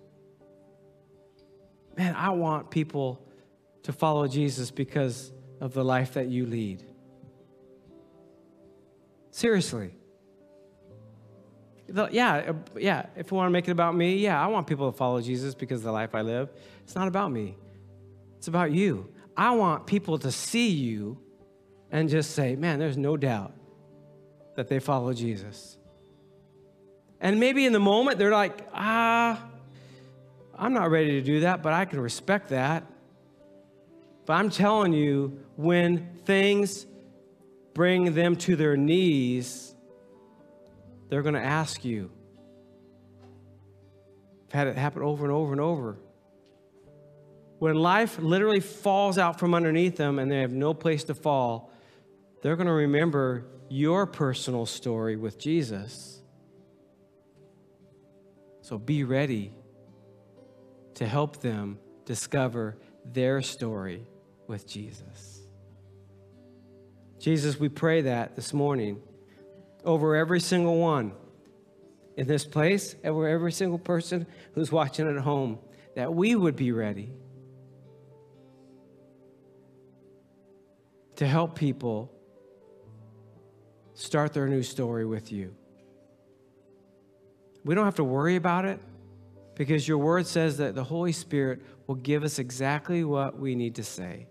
Man, 1.98 2.16
I 2.16 2.30
want 2.30 2.72
people 2.72 3.28
to 3.84 3.92
follow 3.92 4.30
Jesus 4.30 4.72
because 4.72 5.34
of 5.60 5.74
the 5.74 5.84
life 5.84 6.14
that 6.14 6.30
you 6.30 6.46
lead. 6.46 6.86
Seriously 9.32 9.92
yeah, 11.88 12.36
uh, 12.36 12.54
yeah, 12.78 13.06
if 13.16 13.32
we 13.32 13.38
want 13.38 13.48
to 13.48 13.52
make 13.52 13.68
it 13.68 13.72
about 13.72 13.96
me, 13.96 14.18
yeah, 14.18 14.44
I 14.44 14.48
want 14.48 14.68
people 14.68 14.92
to 14.92 14.98
follow 14.98 15.22
Jesus 15.22 15.54
because 15.54 15.80
of 15.80 15.84
the 15.84 15.92
life 15.92 16.16
I 16.16 16.22
live. 16.22 16.50
It's 16.84 16.96
not 16.96 17.08
about 17.08 17.32
me, 17.32 17.56
it's 18.38 18.48
about 18.48 18.72
you. 18.72 19.10
I 19.36 19.52
want 19.52 19.88
people 19.88 20.20
to 20.20 20.32
see 20.32 20.70
you 20.70 21.18
and 21.92 22.08
just 22.08 22.32
say, 22.32 22.56
man, 22.56 22.80
there's 22.80 22.98
no 22.98 23.18
doubt 23.18 23.54
that 24.56 24.68
they 24.68 24.80
follow 24.80 25.14
Jesus. 25.14 25.78
And 27.20 27.40
maybe 27.40 27.66
in 27.66 27.74
the 27.74 27.80
moment 27.80 28.20
they're 28.20 28.32
like, 28.32 28.68
ah, 28.74 29.44
I'm 30.56 30.74
not 30.74 30.92
ready 30.92 31.12
to 31.14 31.22
do 31.22 31.40
that, 31.42 31.64
but 31.64 31.74
I 31.74 31.86
can 31.86 32.00
respect 32.00 32.50
that. 32.50 32.84
But 34.26 34.34
I'm 34.34 34.50
telling 34.50 34.94
you, 34.94 35.40
when 35.56 36.20
things 36.26 36.86
bring 37.74 38.14
them 38.14 38.36
to 38.38 38.56
their 38.56 38.78
knees, 38.78 39.73
they're 41.10 41.22
going 41.22 41.36
to 41.36 41.44
ask 41.44 41.84
you. 41.86 42.12
I've 44.48 44.54
had 44.54 44.68
it 44.68 44.78
happen 44.78 45.02
over 45.02 45.24
and 45.26 45.34
over 45.34 45.52
and 45.52 45.62
over. 45.62 45.98
When 47.60 47.76
life 47.76 48.20
literally 48.20 48.60
falls 48.60 49.18
out 49.18 49.40
from 49.40 49.54
underneath 49.54 49.96
them 49.96 50.20
and 50.20 50.32
they 50.32 50.42
have 50.42 50.52
no 50.52 50.74
place 50.74 51.06
to 51.06 51.16
fall, 51.16 51.72
they're 52.42 52.56
going 52.56 52.68
to 52.68 52.74
remember 52.74 53.46
your 53.70 54.06
personal 54.06 54.66
story 54.66 55.16
with 55.16 55.40
Jesus. 55.40 56.22
So 58.62 58.78
be 58.78 59.04
ready 59.04 59.54
to 60.96 61.08
help 61.08 61.42
them 61.42 61.80
discover 62.06 62.78
their 63.06 63.42
story 63.42 64.06
with 64.48 64.68
Jesus. 64.68 65.42
Jesus, 67.20 67.58
we 67.60 67.70
pray 67.70 68.02
that 68.02 68.36
this 68.36 68.54
morning 68.54 69.02
over 69.84 70.16
every 70.16 70.40
single 70.40 70.78
one 70.80 71.14
in 72.16 72.28
this 72.28 72.46
place, 72.46 72.96
over 73.04 73.28
every 73.28 73.52
single 73.52 73.80
person 73.80 74.26
who's 74.54 74.72
watching 74.72 75.08
at 75.10 75.18
home, 75.18 75.60
that 75.96 76.14
we 76.14 76.36
would 76.36 76.56
be 76.56 76.72
ready 76.72 77.12
to 81.16 81.28
help 81.28 81.56
people 81.56 82.12
start 83.94 84.34
their 84.34 84.48
new 84.48 84.64
story 84.64 85.06
with 85.06 85.32
you. 85.32 85.56
We 87.64 87.76
don't 87.76 87.86
have 87.86 87.96
to 87.96 88.04
worry 88.04 88.36
about 88.36 88.66
it 88.66 88.80
because 89.56 89.88
your 89.88 90.00
word 90.00 90.28
says 90.28 90.58
that 90.58 90.76
the 90.76 90.84
Holy 90.84 91.12
Spirit 91.12 91.62
will 91.88 91.96
give 91.96 92.24
us 92.24 92.40
exactly 92.40 93.04
what 93.04 93.40
we 93.40 93.56
need 93.56 93.76
to 93.76 93.84
say. 93.84 94.28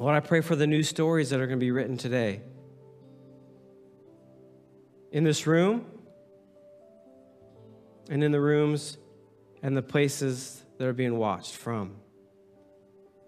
Lord, 0.00 0.16
I 0.16 0.20
pray 0.20 0.40
for 0.40 0.56
the 0.56 0.66
new 0.66 0.82
stories 0.82 1.28
that 1.28 1.40
are 1.40 1.46
going 1.46 1.58
to 1.58 1.62
be 1.62 1.72
written 1.72 1.98
today. 1.98 2.40
In 5.12 5.24
this 5.24 5.46
room, 5.46 5.84
and 8.08 8.24
in 8.24 8.32
the 8.32 8.40
rooms 8.40 8.96
and 9.62 9.76
the 9.76 9.82
places 9.82 10.62
that 10.78 10.86
are 10.86 10.94
being 10.94 11.18
watched 11.18 11.54
from. 11.54 11.96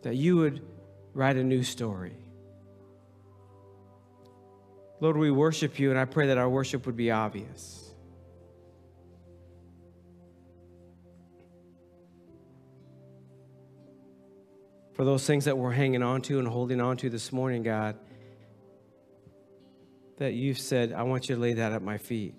That 0.00 0.16
you 0.16 0.36
would 0.38 0.62
write 1.12 1.36
a 1.36 1.44
new 1.44 1.62
story. 1.62 2.16
Lord, 4.98 5.18
we 5.18 5.30
worship 5.30 5.78
you, 5.78 5.90
and 5.90 5.98
I 5.98 6.06
pray 6.06 6.28
that 6.28 6.38
our 6.38 6.48
worship 6.48 6.86
would 6.86 6.96
be 6.96 7.10
obvious. 7.10 7.91
For 14.94 15.04
those 15.04 15.26
things 15.26 15.46
that 15.46 15.56
we're 15.56 15.72
hanging 15.72 16.02
on 16.02 16.20
to 16.22 16.38
and 16.38 16.46
holding 16.46 16.80
on 16.80 16.96
to 16.98 17.08
this 17.08 17.32
morning, 17.32 17.62
God, 17.62 17.96
that 20.18 20.34
you've 20.34 20.58
said, 20.58 20.92
I 20.92 21.02
want 21.02 21.28
you 21.28 21.34
to 21.34 21.40
lay 21.40 21.54
that 21.54 21.72
at 21.72 21.82
my 21.82 21.96
feet. 21.96 22.34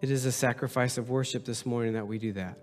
It 0.00 0.10
is 0.10 0.24
a 0.24 0.32
sacrifice 0.32 0.96
of 0.96 1.10
worship 1.10 1.44
this 1.44 1.66
morning 1.66 1.94
that 1.94 2.06
we 2.06 2.18
do 2.18 2.32
that. 2.34 2.58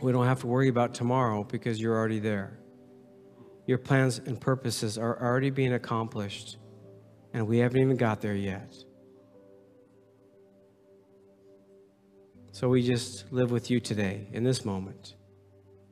We 0.00 0.10
don't 0.10 0.26
have 0.26 0.40
to 0.40 0.48
worry 0.48 0.68
about 0.68 0.94
tomorrow 0.94 1.44
because 1.44 1.80
you're 1.80 1.96
already 1.96 2.18
there. 2.18 2.58
Your 3.66 3.78
plans 3.78 4.18
and 4.18 4.40
purposes 4.40 4.98
are 4.98 5.22
already 5.22 5.50
being 5.50 5.74
accomplished, 5.74 6.56
and 7.32 7.46
we 7.46 7.58
haven't 7.58 7.80
even 7.80 7.96
got 7.96 8.20
there 8.20 8.34
yet. 8.34 8.74
So 12.54 12.68
we 12.68 12.86
just 12.86 13.32
live 13.32 13.50
with 13.50 13.70
you 13.70 13.80
today 13.80 14.28
in 14.32 14.44
this 14.44 14.62
moment. 14.64 15.14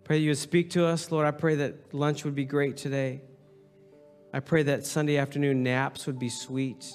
Pray 0.04 0.18
that 0.18 0.22
you 0.22 0.30
would 0.30 0.38
speak 0.38 0.70
to 0.70 0.84
us. 0.84 1.10
Lord, 1.10 1.26
I 1.26 1.30
pray 1.30 1.54
that 1.56 1.94
lunch 1.94 2.24
would 2.24 2.34
be 2.34 2.44
great 2.44 2.76
today. 2.76 3.22
I 4.34 4.40
pray 4.40 4.62
that 4.64 4.84
Sunday 4.84 5.16
afternoon 5.16 5.62
naps 5.62 6.06
would 6.06 6.18
be 6.18 6.28
sweet 6.28 6.86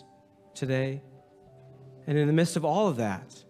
today. 0.54 1.02
And 2.06 2.16
in 2.16 2.28
the 2.28 2.34
midst 2.34 2.56
of 2.56 2.64
all 2.64 2.88
of 2.88 2.98
that, 2.98 3.44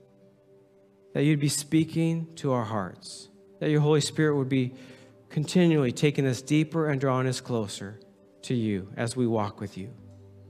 that 1.14 1.24
you'd 1.24 1.42
be 1.42 1.50
speaking 1.50 2.34
to 2.36 2.54
our 2.54 2.64
hearts 2.64 3.28
that 3.60 3.70
your 3.70 3.82
Holy 3.82 4.02
Spirit 4.02 4.38
would 4.38 4.50
be 4.50 4.74
continually 5.30 5.92
taking 5.92 6.26
us 6.26 6.42
deeper 6.42 6.90
and 6.90 7.00
drawing 7.02 7.28
us 7.28 7.42
closer 7.42 8.00
to 8.44 8.54
you 8.54 8.90
as 8.96 9.18
we 9.18 9.28
walk 9.28 9.60
with 9.60 9.78
you. 9.78 9.94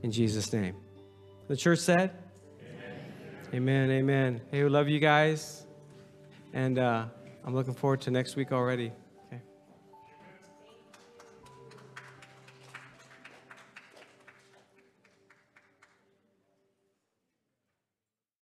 In 0.02 0.12
Jesus' 0.12 0.52
name. 0.52 0.76
The 1.48 1.56
church 1.56 1.80
said, 1.80 2.12
amen. 3.54 3.90
amen. 3.90 4.40
Hey, 4.50 4.62
we 4.62 4.68
love 4.68 4.88
you 4.88 4.98
guys. 4.98 5.66
And 6.52 6.78
uh, 6.78 7.06
I'm 7.44 7.54
looking 7.54 7.74
forward 7.74 8.00
to 8.02 8.10
next 8.10 8.36
week 8.36 8.52
already. 8.52 8.92